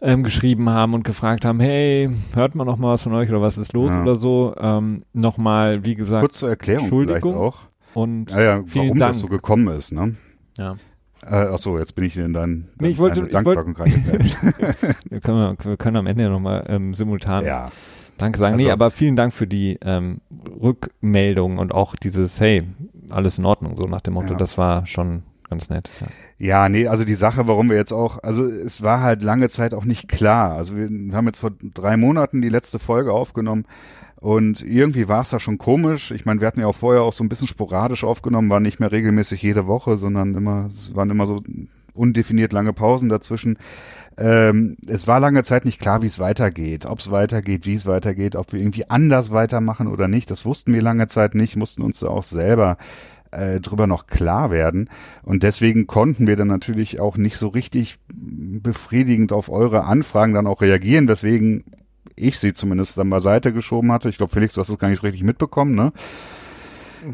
[0.00, 3.42] ähm, geschrieben haben und gefragt haben, hey, hört man noch mal was von euch oder
[3.42, 4.02] was ist los ja.
[4.02, 4.54] oder so.
[4.58, 7.66] Ähm, Nochmal, wie gesagt, kurz zur Erklärung Entschuldigung auch.
[7.94, 9.12] Und ja, ja, warum Dank.
[9.12, 10.16] das so gekommen ist, ne?
[10.56, 10.76] Ja.
[11.22, 13.66] Äh, ach so, jetzt bin ich in dein, nee, ich wollte, ich wollte
[15.10, 17.70] wir, können, wir können am Ende nochmal ähm, simultan ja.
[18.16, 18.54] Danke sagen.
[18.54, 20.20] Also, nee, aber vielen Dank für die ähm,
[20.60, 22.64] Rückmeldung und auch dieses, hey,
[23.10, 24.38] alles in Ordnung, so nach dem Motto, ja.
[24.38, 25.90] das war schon ganz nett.
[26.00, 26.06] Ja.
[26.38, 29.74] ja, nee, also die Sache, warum wir jetzt auch, also es war halt lange Zeit
[29.74, 30.52] auch nicht klar.
[30.52, 33.66] Also wir haben jetzt vor drei Monaten die letzte Folge aufgenommen
[34.20, 36.10] und irgendwie war es da schon komisch.
[36.10, 38.78] Ich meine, wir hatten ja auch vorher auch so ein bisschen sporadisch aufgenommen, waren nicht
[38.78, 41.42] mehr regelmäßig jede Woche, sondern immer, es waren immer so
[41.94, 43.58] undefiniert lange Pausen dazwischen.
[44.18, 47.86] Ähm, es war lange Zeit nicht klar, wie es weitergeht, ob es weitergeht, wie es
[47.86, 50.30] weitergeht, ob wir irgendwie anders weitermachen oder nicht.
[50.30, 52.76] Das wussten wir lange Zeit nicht, mussten uns auch selber
[53.30, 54.88] äh, drüber noch klar werden.
[55.22, 60.46] Und deswegen konnten wir dann natürlich auch nicht so richtig befriedigend auf eure Anfragen dann
[60.46, 61.64] auch reagieren, weswegen
[62.16, 64.08] ich sie zumindest dann beiseite geschoben hatte.
[64.08, 65.92] Ich glaube, Felix, du hast es gar nicht richtig mitbekommen, ne?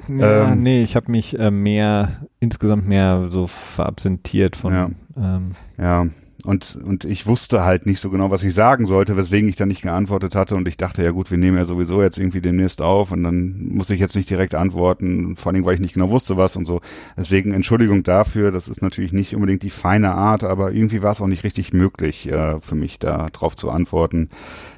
[0.08, 4.72] Ja, ähm, nee, ich habe mich äh, mehr, insgesamt mehr so verabsentiert von.
[4.72, 4.90] Ja.
[5.16, 6.06] Ähm, ja.
[6.46, 9.66] Und, und ich wusste halt nicht so genau, was ich sagen sollte, weswegen ich dann
[9.66, 10.54] nicht geantwortet hatte.
[10.54, 13.66] Und ich dachte, ja gut, wir nehmen ja sowieso jetzt irgendwie demnächst auf und dann
[13.66, 16.64] muss ich jetzt nicht direkt antworten, vor allem, weil ich nicht genau wusste, was und
[16.64, 16.82] so.
[17.16, 21.20] Deswegen Entschuldigung dafür, das ist natürlich nicht unbedingt die feine Art, aber irgendwie war es
[21.20, 24.28] auch nicht richtig möglich äh, für mich, da drauf zu antworten.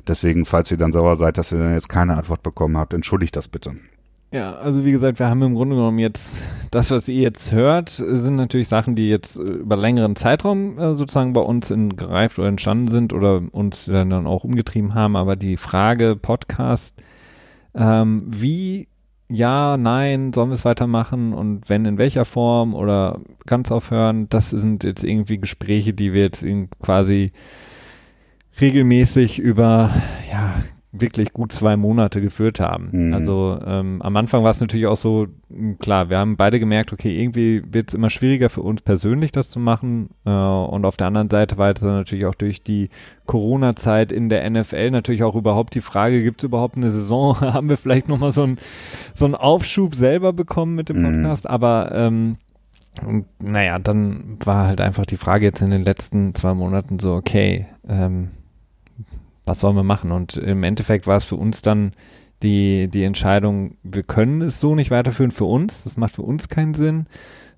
[0.06, 3.46] Deswegen, falls ihr dann sauer seid, dass ihr jetzt keine Antwort bekommen habt, entschuldigt das
[3.46, 3.72] bitte.
[4.32, 7.88] Ja, also wie gesagt, wir haben im Grunde genommen jetzt, das, was ihr jetzt hört,
[7.88, 12.38] sind natürlich Sachen, die jetzt äh, über längeren Zeitraum äh, sozusagen bei uns in, gereift
[12.38, 15.16] oder entstanden sind oder uns dann, dann auch umgetrieben haben.
[15.16, 16.94] Aber die Frage Podcast,
[17.74, 18.88] ähm, wie,
[19.30, 24.50] ja, nein, sollen wir es weitermachen und wenn, in welcher Form oder ganz aufhören, das
[24.50, 26.44] sind jetzt irgendwie Gespräche, die wir jetzt
[26.82, 27.32] quasi
[28.60, 29.90] regelmäßig über,
[30.30, 30.52] ja,
[31.00, 32.88] wirklich gut zwei Monate geführt haben.
[32.92, 33.14] Mhm.
[33.14, 35.26] Also ähm, am Anfang war es natürlich auch so,
[35.78, 39.48] klar, wir haben beide gemerkt, okay, irgendwie wird es immer schwieriger für uns persönlich das
[39.48, 40.10] zu machen.
[40.24, 42.90] Äh, und auf der anderen Seite war es dann natürlich auch durch die
[43.26, 47.40] Corona-Zeit in der NFL natürlich auch überhaupt die Frage, gibt es überhaupt eine Saison?
[47.40, 48.58] haben wir vielleicht nochmal so einen
[49.14, 51.22] so einen Aufschub selber bekommen mit dem mhm.
[51.22, 51.44] Podcast?
[51.44, 51.50] Mhm.
[51.50, 52.36] Aber ähm,
[53.06, 57.14] und naja, dann war halt einfach die Frage jetzt in den letzten zwei Monaten so,
[57.14, 58.30] okay, ähm,
[59.48, 60.12] was sollen wir machen?
[60.12, 61.92] Und im Endeffekt war es für uns dann
[62.42, 66.48] die, die Entscheidung, wir können es so nicht weiterführen für uns, das macht für uns
[66.48, 67.06] keinen Sinn.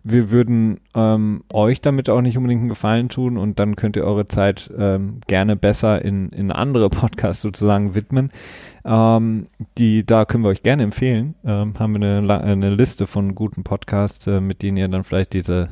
[0.02, 4.04] Wir würden ähm, euch damit auch nicht unbedingt einen Gefallen tun und dann könnt ihr
[4.04, 8.30] eure Zeit ähm, gerne besser in, in andere Podcasts sozusagen widmen.
[8.86, 11.34] Ähm, die, da können wir euch gerne empfehlen.
[11.44, 15.34] Ähm, haben wir eine, eine Liste von guten Podcasts, äh, mit denen ihr dann vielleicht
[15.34, 15.68] diese,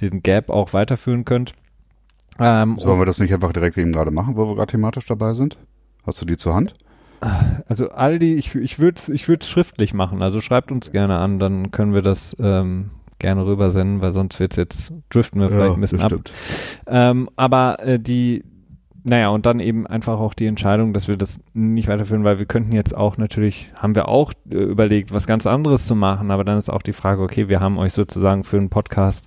[0.00, 1.54] diesen Gap auch weiterführen könnt.
[2.38, 5.34] Ähm, Sollen wir das nicht einfach direkt eben gerade machen, wo wir gerade thematisch dabei
[5.34, 5.58] sind?
[6.06, 6.74] Hast du die zur Hand?
[7.68, 11.38] Also all die, ich, ich würde es ich schriftlich machen, also schreibt uns gerne an,
[11.38, 15.74] dann können wir das ähm, gerne rübersenden, weil sonst wird's jetzt, driften wir vielleicht ja,
[15.74, 16.12] ein bisschen ab.
[16.86, 18.42] Ähm, aber äh, die,
[19.04, 22.46] naja, und dann eben einfach auch die Entscheidung, dass wir das nicht weiterführen, weil wir
[22.46, 26.44] könnten jetzt auch natürlich, haben wir auch äh, überlegt, was ganz anderes zu machen, aber
[26.44, 29.26] dann ist auch die Frage, okay, wir haben euch sozusagen für einen Podcast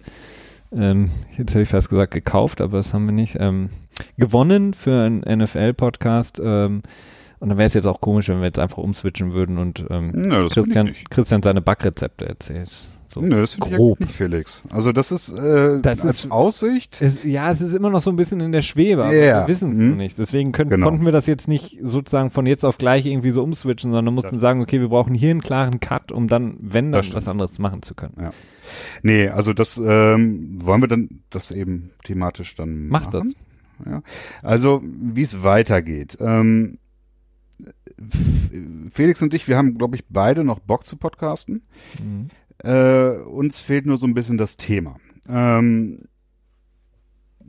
[0.75, 3.69] ähm, jetzt hätte ich fast gesagt gekauft, aber das haben wir nicht, ähm,
[4.17, 6.41] gewonnen für einen NFL-Podcast.
[6.43, 6.83] Ähm,
[7.39, 10.31] und dann wäre es jetzt auch komisch, wenn wir jetzt einfach umswitchen würden und ähm,
[10.31, 12.71] ja, Christian, Christian seine Backrezepte erzählt.
[13.07, 14.63] So Nö, das finde ich nicht, Felix.
[14.69, 17.01] Also das ist äh, das als ist, Aussicht.
[17.01, 19.41] Es, ja, es ist immer noch so ein bisschen in der Schwebe, aber yeah.
[19.41, 19.97] wir wissen es mhm.
[19.97, 20.17] nicht.
[20.17, 20.87] Deswegen können, genau.
[20.87, 24.35] konnten wir das jetzt nicht sozusagen von jetzt auf gleich irgendwie so umswitchen, sondern mussten
[24.35, 24.41] ja.
[24.41, 27.81] sagen, okay, wir brauchen hier einen klaren Cut, um dann, wenn dann was anderes machen
[27.81, 28.15] zu können.
[28.19, 28.31] Ja.
[29.01, 33.33] Nee, also das ähm, wollen wir dann das eben thematisch dann Macht machen.
[33.79, 33.91] das.
[33.91, 34.01] Ja.
[34.41, 36.17] Also wie es weitergeht.
[36.19, 36.77] Ähm,
[38.91, 41.63] Felix und ich, wir haben, glaube ich, beide noch Bock zu podcasten.
[42.01, 42.27] Mhm.
[42.63, 44.97] Äh, uns fehlt nur so ein bisschen das Thema.
[45.27, 46.03] Ähm,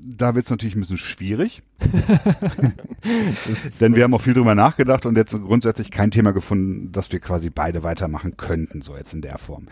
[0.06, 1.62] da wird es natürlich ein bisschen schwierig.
[3.80, 7.20] Denn wir haben auch viel drüber nachgedacht und jetzt grundsätzlich kein Thema gefunden, dass wir
[7.20, 9.66] quasi beide weitermachen könnten, so jetzt in der Form.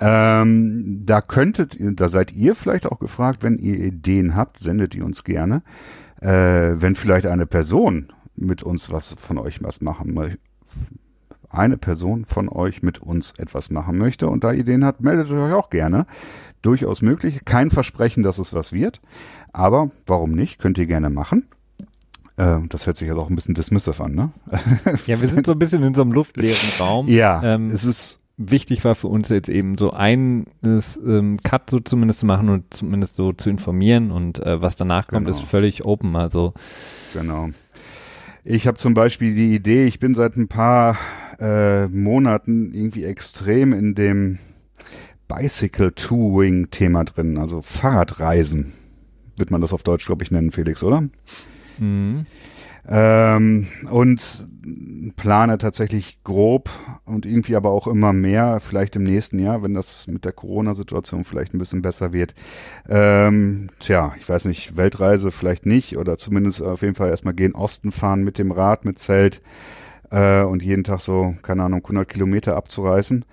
[0.00, 5.04] Ähm, da könntet, da seid ihr vielleicht auch gefragt, wenn ihr Ideen habt, sendet ihr
[5.04, 5.62] uns gerne.
[6.20, 10.38] Äh, wenn vielleicht eine Person mit uns was von euch was machen möchte,
[11.54, 15.52] eine Person von euch mit uns etwas machen möchte und da Ideen hat, meldet euch
[15.52, 16.06] auch gerne.
[16.62, 17.44] Durchaus möglich.
[17.44, 19.00] Kein Versprechen, dass es was wird.
[19.52, 20.58] Aber warum nicht?
[20.58, 21.46] Könnt ihr gerne machen.
[22.36, 24.32] Äh, das hört sich ja auch ein bisschen dismissive an, ne?
[25.06, 27.08] ja, wir sind so ein bisschen in so einem luftleeren Raum.
[27.08, 31.78] Ja, ähm, es ist wichtig war für uns jetzt eben so einen ähm, Cut so
[31.78, 35.36] zumindest zu machen und zumindest so zu informieren und äh, was danach kommt, genau.
[35.36, 36.16] ist völlig open.
[36.16, 36.52] Also
[37.12, 37.50] genau.
[38.42, 40.98] Ich habe zum Beispiel die Idee, ich bin seit ein paar
[41.40, 44.38] äh, Monaten irgendwie extrem in dem
[45.28, 48.72] Bicycle Touring Thema drin, also Fahrradreisen,
[49.36, 51.08] wird man das auf Deutsch, glaube ich, nennen, Felix, oder?
[51.78, 52.26] Mhm.
[52.86, 54.46] Ähm, und
[55.16, 56.68] plane tatsächlich grob
[57.06, 61.24] und irgendwie aber auch immer mehr, vielleicht im nächsten Jahr, wenn das mit der Corona-Situation
[61.24, 62.34] vielleicht ein bisschen besser wird.
[62.86, 67.54] Ähm, tja, ich weiß nicht, Weltreise vielleicht nicht oder zumindest auf jeden Fall erstmal gehen
[67.54, 69.40] Osten fahren mit dem Rad, mit Zelt
[70.10, 73.24] äh, und jeden Tag so, keine Ahnung, 100 Kilometer abzureißen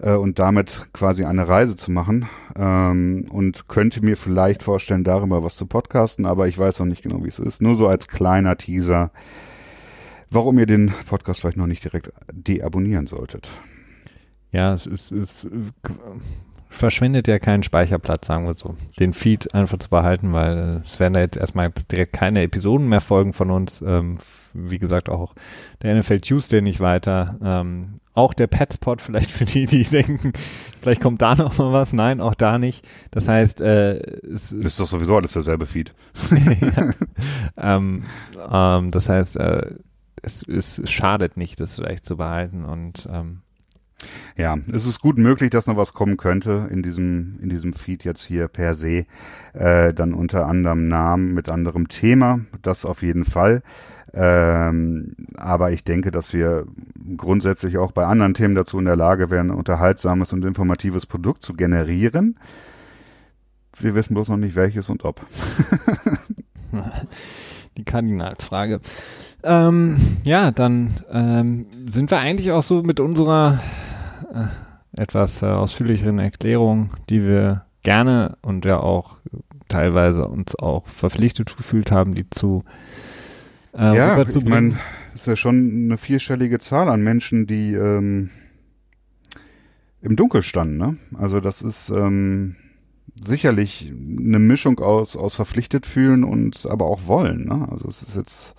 [0.00, 5.42] äh, und damit quasi eine Reise zu machen ähm, und könnte mir vielleicht vorstellen, darüber
[5.42, 7.62] was zu podcasten, aber ich weiß noch nicht genau, wie es ist.
[7.62, 9.10] Nur so als kleiner Teaser,
[10.30, 13.50] warum ihr den Podcast vielleicht noch nicht direkt deabonnieren solltet.
[14.52, 15.48] Ja, es ist, es
[16.74, 18.76] verschwendet ja keinen Speicherplatz, sagen wir so.
[18.98, 23.00] Den Feed einfach zu behalten, weil es werden da jetzt erstmal direkt keine Episoden mehr
[23.00, 23.80] folgen von uns.
[23.80, 24.18] Ähm,
[24.52, 25.34] wie gesagt, auch
[25.82, 27.38] der NFL Tuesday nicht weiter.
[27.42, 30.32] Ähm, auch der Petspot vielleicht für die, die denken,
[30.80, 31.92] vielleicht kommt da noch mal was.
[31.92, 32.86] Nein, auch da nicht.
[33.10, 35.94] Das heißt, äh, es ist doch sowieso alles derselbe Feed.
[37.56, 38.04] ähm,
[38.50, 39.74] ähm, das heißt, äh,
[40.22, 43.42] es, es schadet nicht, das vielleicht zu behalten und ähm,
[44.36, 48.04] ja, es ist gut möglich, dass noch was kommen könnte in diesem, in diesem Feed
[48.04, 49.06] jetzt hier per se.
[49.52, 52.40] Äh, dann unter anderem Namen mit anderem Thema.
[52.62, 53.62] Das auf jeden Fall.
[54.16, 56.66] Ähm, aber ich denke, dass wir
[57.16, 61.42] grundsätzlich auch bei anderen Themen dazu in der Lage wären, ein unterhaltsames und informatives Produkt
[61.42, 62.38] zu generieren.
[63.76, 65.20] Wir wissen bloß noch nicht welches und ob.
[67.76, 68.80] Die Kardinalsfrage.
[69.42, 73.60] Ähm, ja, dann ähm, sind wir eigentlich auch so mit unserer
[74.96, 79.18] etwas äh, ausführlicheren Erklärung, die wir gerne und ja auch
[79.68, 82.64] teilweise uns auch verpflichtet gefühlt haben, die zu
[83.76, 84.78] äh, ja, ich meine,
[85.14, 88.30] ist ja schon eine vierstellige Zahl an Menschen, die ähm,
[90.00, 90.76] im Dunkel standen.
[90.76, 90.96] Ne?
[91.18, 92.56] Also das ist ähm,
[93.24, 97.46] sicherlich eine Mischung aus aus verpflichtet fühlen und aber auch wollen.
[97.46, 97.66] Ne?
[97.70, 98.54] Also es ist jetzt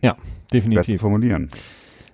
[0.00, 0.16] ja
[0.52, 1.50] definitiv formulieren.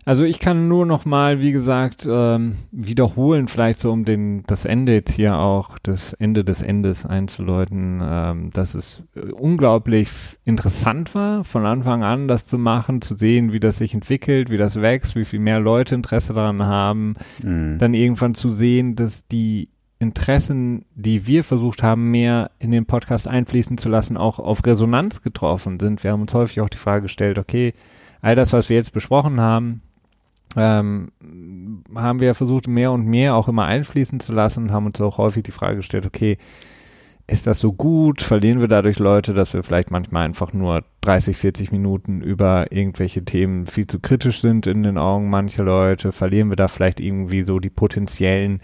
[0.06, 4.64] Also ich kann nur noch mal, wie gesagt, ähm, wiederholen, vielleicht so um den das
[4.64, 10.08] Ende jetzt hier auch, das Ende des Endes einzuläuten, ähm, dass es äh, unglaublich
[10.44, 14.58] interessant war, von Anfang an das zu machen, zu sehen, wie das sich entwickelt, wie
[14.58, 17.78] das wächst, wie viel mehr Leute Interesse daran haben, mhm.
[17.78, 23.26] dann irgendwann zu sehen, dass die Interessen, die wir versucht haben, mehr in den Podcast
[23.26, 26.04] einfließen zu lassen, auch auf Resonanz getroffen sind.
[26.04, 27.74] Wir haben uns häufig auch die Frage gestellt, okay,
[28.20, 29.82] all das, was wir jetzt besprochen haben,
[30.56, 31.12] ähm,
[31.94, 35.18] haben wir versucht, mehr und mehr auch immer einfließen zu lassen und haben uns auch
[35.18, 36.38] häufig die Frage gestellt, okay,
[37.28, 38.22] ist das so gut?
[38.22, 43.24] Verlieren wir dadurch Leute, dass wir vielleicht manchmal einfach nur 30, 40 Minuten über irgendwelche
[43.24, 46.12] Themen viel zu kritisch sind in den Augen mancher Leute?
[46.12, 48.60] Verlieren wir da vielleicht irgendwie so die potenziellen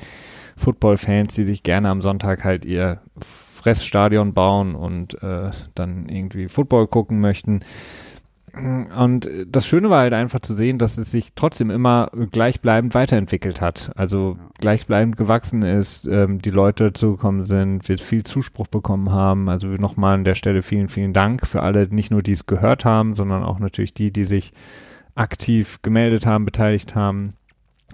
[0.56, 6.86] Football-Fans, die sich gerne am Sonntag halt ihr Fressstadion bauen und äh, dann irgendwie Football
[6.86, 7.60] gucken möchten?
[8.54, 13.62] Und das Schöne war halt einfach zu sehen, dass es sich trotzdem immer gleichbleibend weiterentwickelt
[13.62, 13.92] hat.
[13.96, 14.48] Also ja.
[14.58, 19.48] gleichbleibend gewachsen ist, ähm, die Leute dazugekommen sind, wir viel Zuspruch bekommen haben.
[19.48, 22.84] Also nochmal an der Stelle vielen, vielen Dank für alle, nicht nur die es gehört
[22.84, 24.52] haben, sondern auch natürlich die, die sich
[25.14, 27.32] aktiv gemeldet haben, beteiligt haben,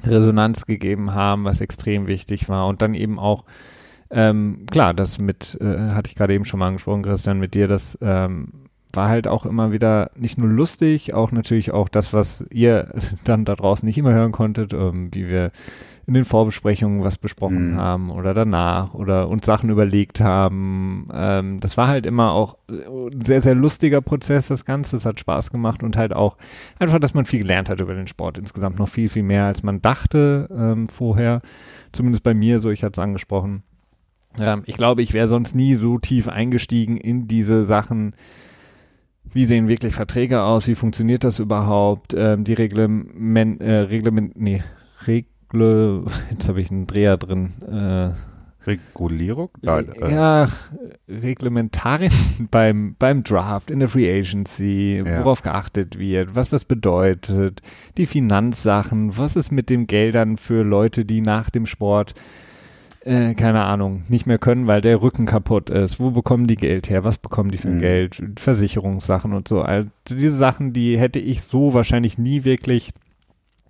[0.03, 2.67] Resonanz gegeben haben, was extrem wichtig war.
[2.67, 3.45] Und dann eben auch
[4.11, 7.69] ähm, klar, das mit, äh, hatte ich gerade eben schon mal angesprochen, Christian, mit dir,
[7.69, 12.45] das ähm, war halt auch immer wieder nicht nur lustig, auch natürlich auch das, was
[12.51, 12.95] ihr
[13.25, 15.53] dann da draußen nicht immer hören konntet, ähm, wie wir
[16.07, 17.77] in den Vorbesprechungen was besprochen mhm.
[17.77, 21.07] haben oder danach oder uns Sachen überlegt haben.
[21.13, 24.97] Ähm, das war halt immer auch ein sehr, sehr lustiger Prozess, das Ganze.
[24.97, 26.39] Es hat Spaß gemacht und halt auch
[26.79, 28.79] einfach, dass man viel gelernt hat über den Sport insgesamt.
[28.79, 31.43] Noch viel, viel mehr, als man dachte ähm, vorher.
[31.93, 33.63] Zumindest bei mir, so ich hatte es angesprochen.
[34.41, 38.15] Ähm, ich glaube, ich wäre sonst nie so tief eingestiegen in diese Sachen,
[39.33, 44.63] wie sehen wirklich Verträge aus, wie funktioniert das überhaupt, ähm, die Reglement, äh, Reglement, nee,
[45.07, 47.53] Reg Regle, jetzt habe ich einen Dreher drin.
[47.63, 48.11] Äh,
[48.67, 49.51] Regulierung?
[49.63, 50.13] Nein, äh.
[50.13, 50.49] Ja,
[51.09, 52.13] Reglementarien
[52.51, 55.19] beim, beim Draft, in der Free Agency, ja.
[55.19, 57.63] worauf geachtet wird, was das bedeutet,
[57.97, 62.15] die Finanzsachen, was ist mit den Geldern für Leute, die nach dem Sport
[63.01, 66.01] äh, keine Ahnung, nicht mehr können, weil der Rücken kaputt ist.
[66.01, 67.05] Wo bekommen die Geld her?
[67.05, 67.81] Was bekommen die für mhm.
[67.81, 68.23] Geld?
[68.39, 69.63] Versicherungssachen und so.
[69.63, 72.93] Also diese Sachen, die hätte ich so wahrscheinlich nie wirklich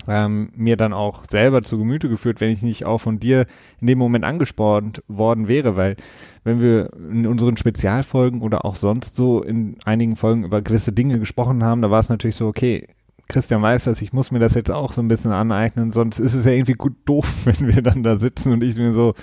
[0.08, 3.46] ähm, mir dann auch selber zu Gemüte geführt, wenn ich nicht auch von dir
[3.80, 5.96] in dem Moment angespornt worden wäre, weil
[6.44, 11.18] wenn wir in unseren Spezialfolgen oder auch sonst so in einigen Folgen über gewisse Dinge
[11.18, 12.88] gesprochen haben, da war es natürlich so, okay,
[13.28, 16.34] Christian weiß das, ich muss mir das jetzt auch so ein bisschen aneignen, sonst ist
[16.34, 19.14] es ja irgendwie gut doof, wenn wir dann da sitzen und ich mir so,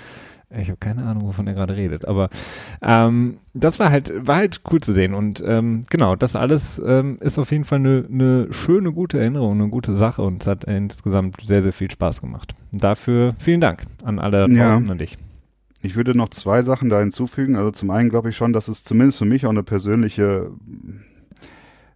[0.48, 2.30] ich habe keine Ahnung, wovon er gerade redet, aber
[2.80, 7.16] ähm, das war halt, war halt cool zu sehen und ähm, genau, das alles ähm,
[7.20, 10.64] ist auf jeden Fall eine ne schöne, gute Erinnerung, eine gute Sache und es hat
[10.64, 12.54] insgesamt sehr, sehr viel Spaß gemacht.
[12.70, 14.76] Dafür vielen Dank an alle ja.
[14.76, 15.18] und dich.
[15.82, 17.54] Ich würde noch zwei Sachen da hinzufügen.
[17.54, 20.50] Also zum einen glaube ich schon, dass es zumindest für mich auch eine persönliche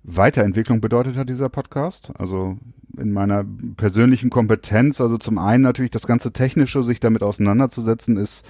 [0.02, 2.12] Weiterentwicklung bedeutet hat, dieser Podcast.
[2.18, 2.58] Also
[2.98, 3.44] in meiner
[3.76, 5.00] persönlichen Kompetenz.
[5.00, 8.44] Also zum einen natürlich das ganze Technische, sich damit auseinanderzusetzen, ist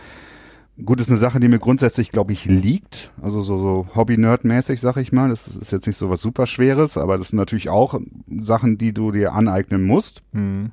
[0.85, 3.13] gut, ist eine Sache, die mir grundsätzlich, glaube ich, liegt.
[3.21, 5.29] Also so, so Hobby-Nerd-mäßig, sag ich mal.
[5.29, 8.01] Das ist, jetzt nicht so was super Schweres, aber das sind natürlich auch
[8.43, 10.23] Sachen, die du dir aneignen musst.
[10.33, 10.71] Mhm.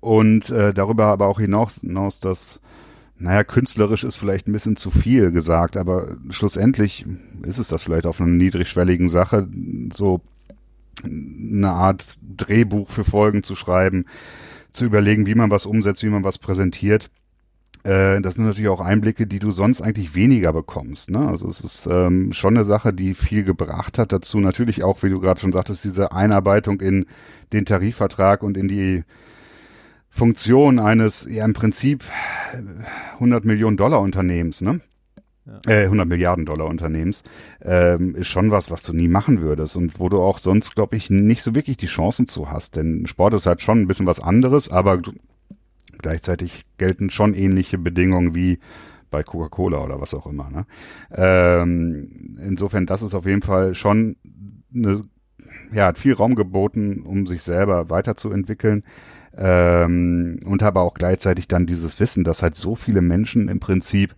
[0.00, 2.60] Und äh, darüber aber auch hinaus, hinaus dass
[3.18, 7.04] naja, künstlerisch ist vielleicht ein bisschen zu viel gesagt, aber schlussendlich
[7.44, 9.48] ist es das vielleicht auf einer niedrigschwelligen Sache,
[9.92, 10.20] so
[11.04, 14.04] eine Art Drehbuch für Folgen zu schreiben,
[14.70, 17.10] zu überlegen, wie man was umsetzt, wie man was präsentiert.
[17.84, 21.10] Äh, das sind natürlich auch Einblicke, die du sonst eigentlich weniger bekommst.
[21.10, 21.28] Ne?
[21.28, 24.38] Also es ist ähm, schon eine Sache, die viel gebracht hat dazu.
[24.40, 27.06] Natürlich auch, wie du gerade schon sagtest, diese Einarbeitung in
[27.52, 29.04] den Tarifvertrag und in die
[30.18, 32.04] Funktion eines, ja im Prinzip
[33.14, 34.80] 100 Millionen Dollar Unternehmens, ne?
[35.66, 37.22] Äh, 100 Milliarden Dollar Unternehmens,
[37.62, 40.96] ähm, ist schon was, was du nie machen würdest und wo du auch sonst, glaube
[40.96, 42.76] ich, nicht so wirklich die Chancen zu hast.
[42.76, 45.00] Denn Sport ist halt schon ein bisschen was anderes, aber
[45.98, 48.58] gleichzeitig gelten schon ähnliche Bedingungen wie
[49.10, 50.50] bei Coca-Cola oder was auch immer.
[50.50, 50.66] Ne?
[51.14, 54.16] Ähm, insofern, das ist auf jeden Fall schon
[54.74, 55.04] eine,
[55.72, 58.82] ja, hat viel Raum geboten, um sich selber weiterzuentwickeln
[59.38, 64.14] ähm, und habe auch gleichzeitig dann dieses Wissen, dass halt so viele Menschen im Prinzip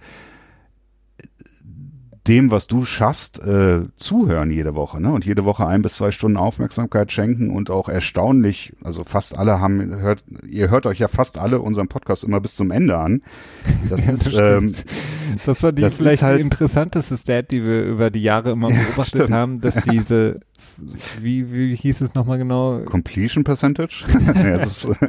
[2.27, 5.11] dem, was du schaffst, äh, zuhören jede Woche, ne?
[5.11, 9.61] Und jede Woche ein bis zwei Stunden Aufmerksamkeit schenken und auch erstaunlich, also fast alle
[9.61, 13.23] haben, hört, ihr hört euch ja fast alle unseren Podcast immer bis zum Ende an.
[13.89, 14.75] Das, ja, ist, das, ähm,
[15.47, 19.31] das war die das vielleicht halt, interessanteste Stat, die wir über die Jahre immer beobachtet
[19.31, 20.41] ja, haben, dass diese
[21.21, 22.81] wie, wie hieß es nochmal genau?
[22.81, 24.05] Completion Percentage?
[24.35, 24.89] ja, das ist,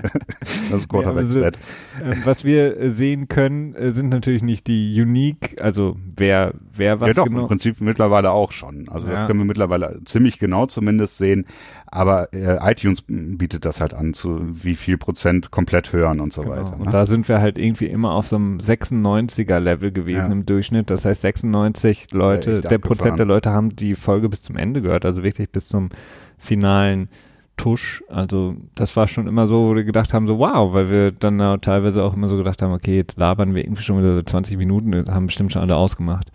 [0.69, 1.59] das ist Quarterback ja, Stat.
[2.03, 6.99] Äh, was wir äh, sehen können, äh, sind natürlich nicht die Unique, also wer, wer
[6.99, 7.41] was ja, doch, genau.
[7.41, 8.89] im Prinzip mittlerweile auch schon.
[8.89, 9.13] Also ja.
[9.13, 11.45] das können wir mittlerweile ziemlich genau zumindest sehen.
[11.93, 16.41] Aber äh, iTunes bietet das halt an, zu wie viel Prozent komplett hören und so
[16.41, 16.55] genau.
[16.55, 16.77] weiter.
[16.77, 16.85] Ne?
[16.85, 20.31] Und da sind wir halt irgendwie immer auf so einem 96er Level gewesen ja.
[20.31, 20.89] im Durchschnitt.
[20.89, 25.03] Das heißt 96 Leute, der Prozent der Leute haben die Folge bis zum Ende gehört,
[25.05, 25.89] also wirklich bis zum
[26.37, 27.09] finalen
[27.57, 28.01] Tusch.
[28.07, 31.41] Also das war schon immer so, wo wir gedacht haben, so wow, weil wir dann
[31.41, 34.21] auch teilweise auch immer so gedacht haben, okay, jetzt labern wir irgendwie schon wieder so
[34.21, 36.31] 20 Minuten, haben bestimmt schon alle ausgemacht.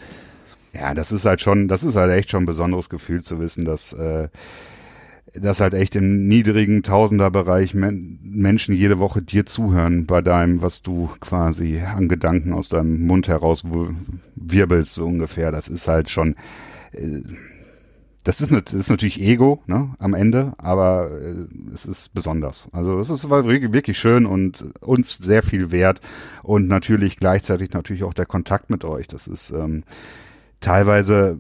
[0.73, 3.65] Ja, das ist halt schon, das ist halt echt schon ein besonderes Gefühl zu wissen,
[3.65, 4.29] dass äh,
[5.41, 10.83] dass halt echt im niedrigen Tausenderbereich Men Menschen jede Woche dir zuhören bei deinem, was
[10.83, 13.65] du quasi an Gedanken aus deinem Mund heraus
[14.35, 15.53] wirbelst, so ungefähr.
[15.53, 16.35] Das ist halt schon,
[16.93, 17.23] äh,
[18.25, 22.69] das ist, das ist natürlich Ego ne, am Ende, aber äh, es ist besonders.
[22.73, 26.01] Also es ist wirklich, wirklich schön und uns sehr viel wert
[26.43, 29.07] und natürlich gleichzeitig natürlich auch der Kontakt mit euch.
[29.07, 29.85] Das ist ähm,
[30.61, 31.39] teilweise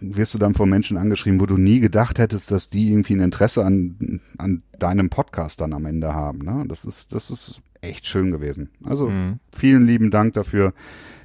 [0.00, 3.20] wirst du dann von Menschen angeschrieben, wo du nie gedacht hättest, dass die irgendwie ein
[3.20, 6.38] Interesse an, an deinem Podcast dann am Ende haben.
[6.40, 6.64] Ne?
[6.68, 8.70] Das ist, das ist echt schön gewesen.
[8.84, 9.40] Also mhm.
[9.54, 10.72] vielen lieben Dank dafür,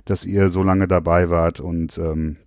[0.05, 2.37] dass ihr so lange dabei wart und ähm,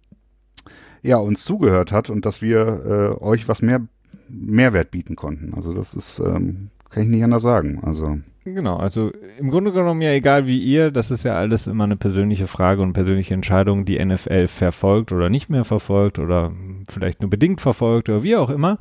[1.03, 3.86] ja, uns zugehört hat und dass wir äh, euch was mehr
[4.28, 5.55] Mehrwert bieten konnten.
[5.55, 7.81] Also das ist, ähm, kann ich nicht anders sagen.
[7.82, 11.85] Also Genau, also im Grunde genommen ja egal wie ihr, das ist ja alles immer
[11.85, 16.53] eine persönliche Frage und persönliche Entscheidung, die NFL verfolgt oder nicht mehr verfolgt oder
[16.87, 18.77] vielleicht nur bedingt verfolgt oder wie auch immer.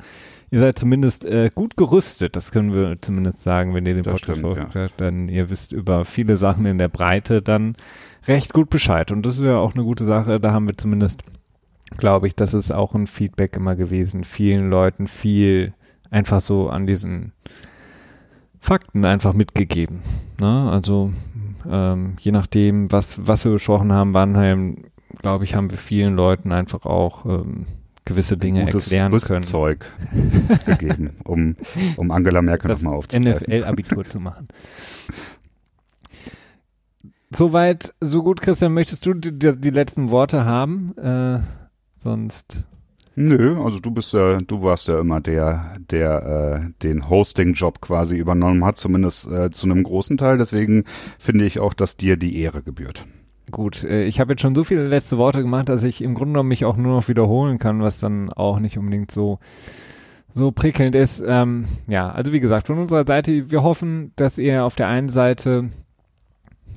[0.51, 4.41] Ihr seid zumindest äh, gut gerüstet, das können wir zumindest sagen, wenn ihr den Podcast
[4.41, 4.87] verfolgt ja.
[4.97, 7.77] dann ihr wisst über viele Sachen in der Breite dann
[8.27, 11.23] recht gut Bescheid und das ist ja auch eine gute Sache, da haben wir zumindest,
[11.97, 15.73] glaube ich, das ist auch ein Feedback immer gewesen, vielen Leuten viel
[16.11, 17.31] einfach so an diesen
[18.63, 19.99] Fakten einfach mitgegeben.
[20.39, 20.69] Ne?
[20.71, 21.11] Also
[21.69, 24.85] ähm, je nachdem, was, was wir besprochen haben, Wannheim,
[25.19, 27.65] glaube ich, haben wir vielen Leuten einfach auch ähm,
[28.05, 29.43] gewisse Dinge Gutes erklären können.
[29.43, 29.85] Zeug
[30.65, 31.57] gegeben, um,
[31.97, 33.47] um Angela Merkel nochmal aufzugreifen.
[33.47, 34.47] NFL-Abitur zu machen.
[37.35, 40.97] Soweit, so gut, Christian, möchtest du die, die letzten Worte haben?
[40.97, 41.41] Äh,
[42.01, 42.63] sonst
[43.15, 48.17] Nö, also du bist ja, du warst ja immer der, der äh, den Hosting-Job quasi
[48.17, 50.39] übernommen hat, zumindest äh, zu einem großen Teil.
[50.39, 50.85] Deswegen
[51.19, 53.05] finde ich auch, dass dir die Ehre gebührt.
[53.51, 56.33] Gut, äh, ich habe jetzt schon so viele letzte Worte gemacht, dass ich im Grunde
[56.33, 59.39] genommen mich auch nur noch wiederholen kann, was dann auch nicht unbedingt so
[60.35, 61.23] so prickelnd ist.
[61.25, 65.09] Ähm, ja, also wie gesagt, von unserer Seite, wir hoffen, dass ihr auf der einen
[65.09, 65.69] Seite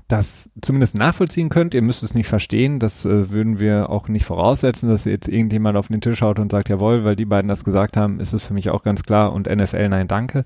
[0.09, 1.74] das zumindest nachvollziehen könnt.
[1.74, 2.78] Ihr müsst es nicht verstehen.
[2.78, 6.53] Das äh, würden wir auch nicht voraussetzen, dass jetzt irgendjemand auf den Tisch schaut und
[6.53, 9.33] sagt, jawohl, weil die beiden das gesagt haben, ist es für mich auch ganz klar
[9.33, 10.45] und NFL, nein, danke.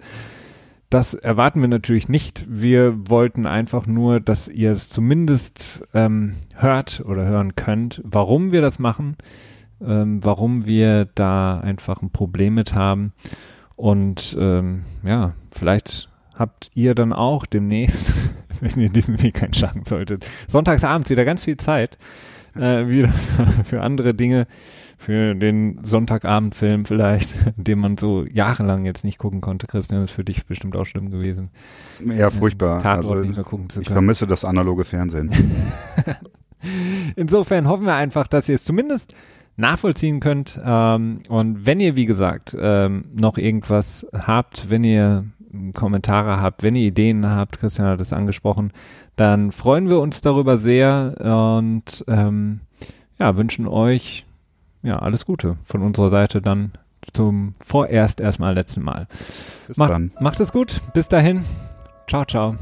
[0.89, 2.45] Das erwarten wir natürlich nicht.
[2.49, 8.61] Wir wollten einfach nur, dass ihr es zumindest ähm, hört oder hören könnt, warum wir
[8.61, 9.17] das machen,
[9.81, 13.13] ähm, warum wir da einfach ein Problem mit haben.
[13.77, 18.15] Und ähm, ja, vielleicht habt ihr dann auch demnächst
[18.75, 20.27] wenn ihr diesen Weg einschlagen solltet.
[20.49, 21.99] Sonntagsabends wieder ganz viel Zeit
[22.55, 23.13] äh, wieder
[23.65, 24.47] für andere Dinge,
[24.99, 29.67] für den Sonntagabendfilm vielleicht, den man so jahrelang jetzt nicht gucken konnte.
[29.67, 31.51] Christian, das ist für dich bestimmt auch schlimm gewesen.
[32.05, 32.85] Ja, furchtbar.
[32.85, 33.85] also, nicht mehr gucken zu können.
[33.85, 35.31] Ich vermisse das analoge Fernsehen.
[37.17, 39.15] Insofern hoffen wir einfach, dass ihr es zumindest
[39.57, 40.61] nachvollziehen könnt.
[40.63, 45.25] Ähm, und wenn ihr, wie gesagt, ähm, noch irgendwas habt, wenn ihr
[45.75, 48.73] Kommentare habt, wenn ihr Ideen habt, Christian hat es angesprochen,
[49.17, 52.61] dann freuen wir uns darüber sehr und ähm,
[53.19, 54.27] ja, wünschen euch
[54.83, 56.73] ja alles Gute von unserer Seite dann
[57.13, 59.07] zum vorerst erstmal letzten Mal.
[59.67, 60.13] Bis Mach, dann.
[60.21, 60.81] Macht es gut.
[60.95, 61.45] Bis dahin.
[62.07, 62.57] Ciao, ciao.